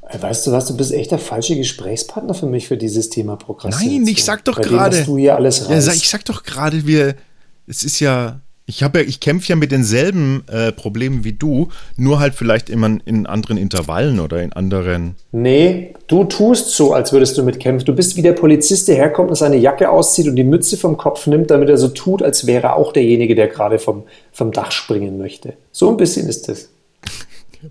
Äh, 0.09 0.21
Weißt 0.23 0.47
du 0.47 0.53
was, 0.53 0.67
du 0.67 0.77
bist 0.77 0.93
echt 0.93 1.11
der 1.11 1.19
falsche 1.19 1.57
Gesprächspartner 1.57 2.35
für 2.35 2.47
mich 2.47 2.69
für 2.69 2.77
dieses 2.77 3.11
Thema 3.11 3.37
Prokrastination. 3.37 4.03
Nein, 4.05 4.13
ich 4.13 4.25
sag 4.25 4.45
doch 4.45 4.61
gerade. 4.61 5.05
du 5.05 5.19
hier 5.19 5.37
alles 5.37 5.61
Ja, 5.61 5.67
reißt. 5.75 5.87
sag, 5.87 5.97
ich 5.97 6.09
sag 6.09 6.25
doch 6.25 6.43
gerade, 6.43 6.87
wir, 6.87 7.15
es 7.67 7.83
ist 7.83 8.01
ja, 8.01 8.41
ich 8.69 8.83
habe 8.83 8.99
ja, 9.01 9.05
ich 9.07 9.21
kämpfe 9.21 9.49
ja 9.51 9.57
mit 9.57 9.71
denselben 9.71 10.43
äh, 10.49 10.73
Problemen 10.73 11.23
wie 11.23 11.33
du, 11.33 11.69
nur 11.97 12.19
halt 12.19 12.35
vielleicht 12.35 12.69
immer 12.69 12.99
in 13.05 13.27
anderen 13.27 13.59
Intervallen 13.59 14.19
oder 14.19 14.43
in 14.43 14.53
anderen. 14.53 15.15
Nee, 15.31 15.95
du 16.09 16.25
tust 16.25 16.71
so, 16.71 16.93
als 16.93 17.13
würdest 17.13 17.39
du 17.39 17.45
mitkämpfen. 17.45 17.87
Du 17.87 17.95
bist 17.95 18.17
wie 18.17 18.23
der 18.23 18.33
Polizist, 18.33 18.89
der 18.89 18.97
herkommt 18.97 19.31
und 19.31 19.37
seine 19.37 19.57
Jacke 19.57 19.89
auszieht 19.89 20.27
und 20.27 20.35
die 20.37 20.43
Mütze 20.45 20.77
vom 20.77 20.97
Kopf 20.97 21.27
nimmt, 21.29 21.51
damit 21.53 21.69
er 21.69 21.79
so 21.79 21.89
tut, 21.89 22.23
als 22.25 22.47
wäre 22.49 22.65
er 22.69 22.77
auch 22.77 22.93
derjenige, 22.93 23.37
der 23.37 23.47
gerade 23.47 23.79
vom, 23.79 24.03
vom 24.33 24.51
Dach 24.51 24.73
springen 24.73 25.17
möchte. 25.19 25.55
So 25.71 25.89
ein 25.91 25.97
bisschen 25.97 26.29
ist 26.29 26.49
es. 26.49 26.69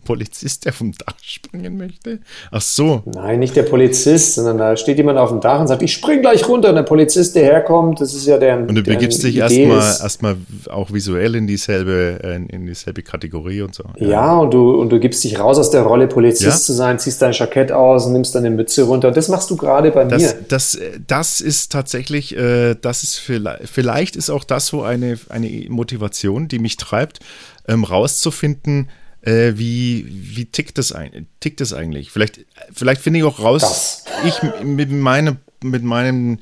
Polizist, 0.03 0.65
der 0.65 0.73
vom 0.73 0.91
Dach 0.93 1.15
springen 1.21 1.77
möchte. 1.77 2.19
Ach 2.51 2.61
so. 2.61 3.03
Nein, 3.05 3.39
nicht 3.39 3.55
der 3.55 3.63
Polizist, 3.63 4.35
sondern 4.35 4.57
da 4.57 4.75
steht 4.77 4.97
jemand 4.97 5.17
auf 5.17 5.29
dem 5.29 5.39
Dach 5.41 5.59
und 5.61 5.67
sagt, 5.67 5.81
ich 5.81 5.93
spring 5.93 6.21
gleich 6.21 6.47
runter. 6.47 6.69
Und 6.69 6.75
der 6.75 6.83
Polizist, 6.83 7.35
der 7.35 7.43
herkommt, 7.43 8.01
das 8.01 8.13
ist 8.13 8.25
ja 8.25 8.37
der. 8.37 8.57
Und 8.57 8.75
du 8.75 8.83
begibst 8.83 9.23
dich 9.23 9.37
erstmal 9.37 9.79
erstmal 10.01 10.35
auch 10.69 10.91
visuell 10.91 11.35
in 11.35 11.47
dieselbe, 11.47 12.19
äh, 12.23 12.35
in 12.35 12.65
dieselbe 12.65 13.01
Kategorie 13.01 13.61
und 13.61 13.73
so. 13.75 13.83
Ja, 13.97 14.37
und 14.37 14.53
du, 14.53 14.71
und 14.71 14.89
du 14.89 14.99
gibst 14.99 15.23
dich 15.23 15.39
raus 15.39 15.57
aus 15.57 15.69
der 15.69 15.81
Rolle, 15.83 16.07
Polizist 16.07 16.43
Ja. 16.45 16.51
zu 16.55 16.73
sein, 16.73 16.99
ziehst 16.99 17.21
dein 17.21 17.31
Jackett 17.33 17.71
aus 17.71 18.05
und 18.05 18.13
nimmst 18.13 18.35
deine 18.35 18.49
Mütze 18.49 18.83
runter. 18.83 19.09
Und 19.09 19.17
das 19.17 19.27
machst 19.29 19.49
du 19.49 19.55
gerade 19.55 19.91
bei 19.91 20.03
Das, 20.05 20.21
mir. 20.21 20.33
das, 20.47 20.75
äh, 20.75 20.99
das 21.07 21.41
ist 21.41 21.71
tatsächlich, 21.71 22.35
äh, 22.37 22.75
das 22.79 23.03
ist 23.03 23.17
vielleicht, 23.19 23.69
vielleicht 23.69 24.15
ist 24.15 24.29
auch 24.29 24.43
das 24.43 24.67
so 24.67 24.83
eine, 24.83 25.17
eine 25.29 25.65
Motivation, 25.69 26.47
die 26.47 26.59
mich 26.59 26.77
treibt, 26.77 27.19
ähm, 27.67 27.83
rauszufinden, 27.83 28.89
äh, 29.25 29.57
wie, 29.57 30.05
wie 30.09 30.45
tickt 30.45 30.77
das, 30.77 30.91
ein, 30.91 31.27
tickt 31.39 31.59
das 31.59 31.73
eigentlich? 31.73 32.11
Vielleicht, 32.11 32.45
vielleicht 32.71 33.01
finde 33.01 33.19
ich 33.19 33.25
auch 33.25 33.39
raus, 33.39 33.61
Das. 33.61 34.05
ich 34.25 34.63
mit, 34.63 34.91
meine, 34.91 35.37
mit 35.63 35.83
meinen 35.83 36.39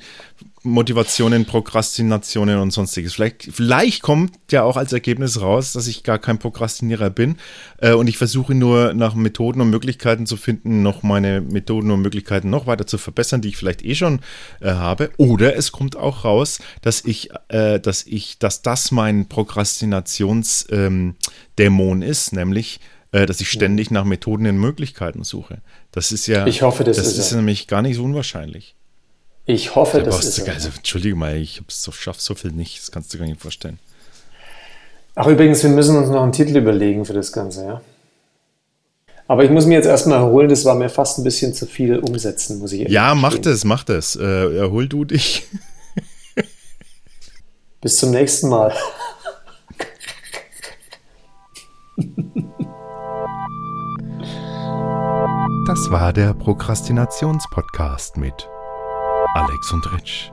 Motivationen, 0.66 1.44
Prokrastinationen 1.44 2.58
und 2.58 2.70
sonstiges. 2.72 3.12
Vielleicht, 3.14 3.50
vielleicht 3.52 4.02
kommt 4.02 4.32
ja 4.50 4.62
auch 4.62 4.76
als 4.78 4.94
Ergebnis 4.94 5.40
raus, 5.42 5.72
dass 5.74 5.86
ich 5.86 6.02
gar 6.02 6.18
kein 6.18 6.38
Prokrastinierer 6.38 7.10
bin 7.10 7.36
äh, 7.78 7.92
und 7.92 8.06
ich 8.08 8.16
versuche 8.16 8.54
nur 8.54 8.94
nach 8.94 9.14
Methoden 9.14 9.60
und 9.60 9.68
Möglichkeiten 9.68 10.24
zu 10.26 10.38
finden, 10.38 10.82
noch 10.82 11.02
meine 11.02 11.42
Methoden 11.42 11.90
und 11.90 12.00
Möglichkeiten 12.00 12.48
noch 12.48 12.66
weiter 12.66 12.86
zu 12.86 12.96
verbessern, 12.96 13.42
die 13.42 13.48
ich 13.48 13.58
vielleicht 13.58 13.84
eh 13.84 13.94
schon 13.94 14.20
äh, 14.60 14.70
habe. 14.70 15.10
Oder 15.18 15.54
es 15.54 15.70
kommt 15.70 15.96
auch 15.96 16.24
raus, 16.24 16.60
dass 16.80 17.04
ich, 17.04 17.28
äh, 17.48 17.78
dass 17.78 18.06
ich, 18.06 18.38
dass 18.38 18.62
das 18.62 18.90
mein 18.90 19.28
Prokrastinationsdämon 19.28 21.22
ähm, 21.58 22.02
ist, 22.02 22.32
nämlich 22.32 22.80
äh, 23.12 23.26
dass 23.26 23.40
ich 23.40 23.50
ständig 23.50 23.90
nach 23.90 24.04
Methoden 24.04 24.46
und 24.46 24.56
Möglichkeiten 24.58 25.24
suche. 25.24 25.60
Das 25.92 26.10
ist 26.10 26.26
ja, 26.26 26.46
Ich 26.46 26.62
hoffe, 26.62 26.84
das 26.84 26.96
das 26.96 27.06
ist 27.08 27.18
ist 27.18 27.32
er. 27.32 27.36
nämlich 27.36 27.66
gar 27.68 27.82
nicht 27.82 27.96
so 27.96 28.04
unwahrscheinlich. 28.04 28.74
Ich 29.46 29.74
hoffe, 29.74 29.98
Aber 29.98 30.06
das 30.06 30.20
es- 30.24 30.38
ist. 30.38 30.46
er. 30.48 30.54
also, 30.54 30.70
Entschuldige 30.74 31.14
mal, 31.16 31.36
ich 31.36 31.60
so, 31.68 31.92
schaff 31.92 32.20
so 32.20 32.34
viel 32.34 32.52
nicht. 32.52 32.80
Das 32.80 32.90
kannst 32.90 33.12
du 33.12 33.18
gar 33.18 33.26
nicht 33.26 33.40
vorstellen. 33.40 33.78
Ach, 35.14 35.26
übrigens, 35.26 35.62
wir 35.62 35.70
müssen 35.70 35.96
uns 35.96 36.08
noch 36.08 36.22
einen 36.22 36.32
Titel 36.32 36.56
überlegen 36.56 37.04
für 37.04 37.12
das 37.12 37.30
Ganze, 37.32 37.64
ja. 37.64 37.80
Aber 39.28 39.44
ich 39.44 39.50
muss 39.50 39.64
mir 39.66 39.74
jetzt 39.74 39.86
erstmal 39.86 40.18
erholen, 40.18 40.48
das 40.48 40.64
war 40.64 40.74
mir 40.74 40.88
fast 40.90 41.18
ein 41.18 41.24
bisschen 41.24 41.54
zu 41.54 41.66
viel 41.66 41.98
umsetzen, 41.98 42.58
muss 42.58 42.72
ich 42.72 42.80
ehrlich 42.80 42.92
Ja, 42.94 43.14
mach 43.14 43.38
das, 43.38 43.64
mach 43.64 43.84
das. 43.84 44.16
Äh, 44.16 44.56
erhol 44.56 44.86
du 44.88 45.04
dich. 45.04 45.44
Bis 47.80 47.96
zum 47.98 48.10
nächsten 48.10 48.48
Mal. 48.48 48.74
Das 55.66 55.90
war 55.90 56.12
der 56.12 56.34
Prokrastinationspodcast 56.34 58.16
mit 58.18 58.48
Alex 59.34 59.72
und 59.72 59.92
Rich. 59.92 60.30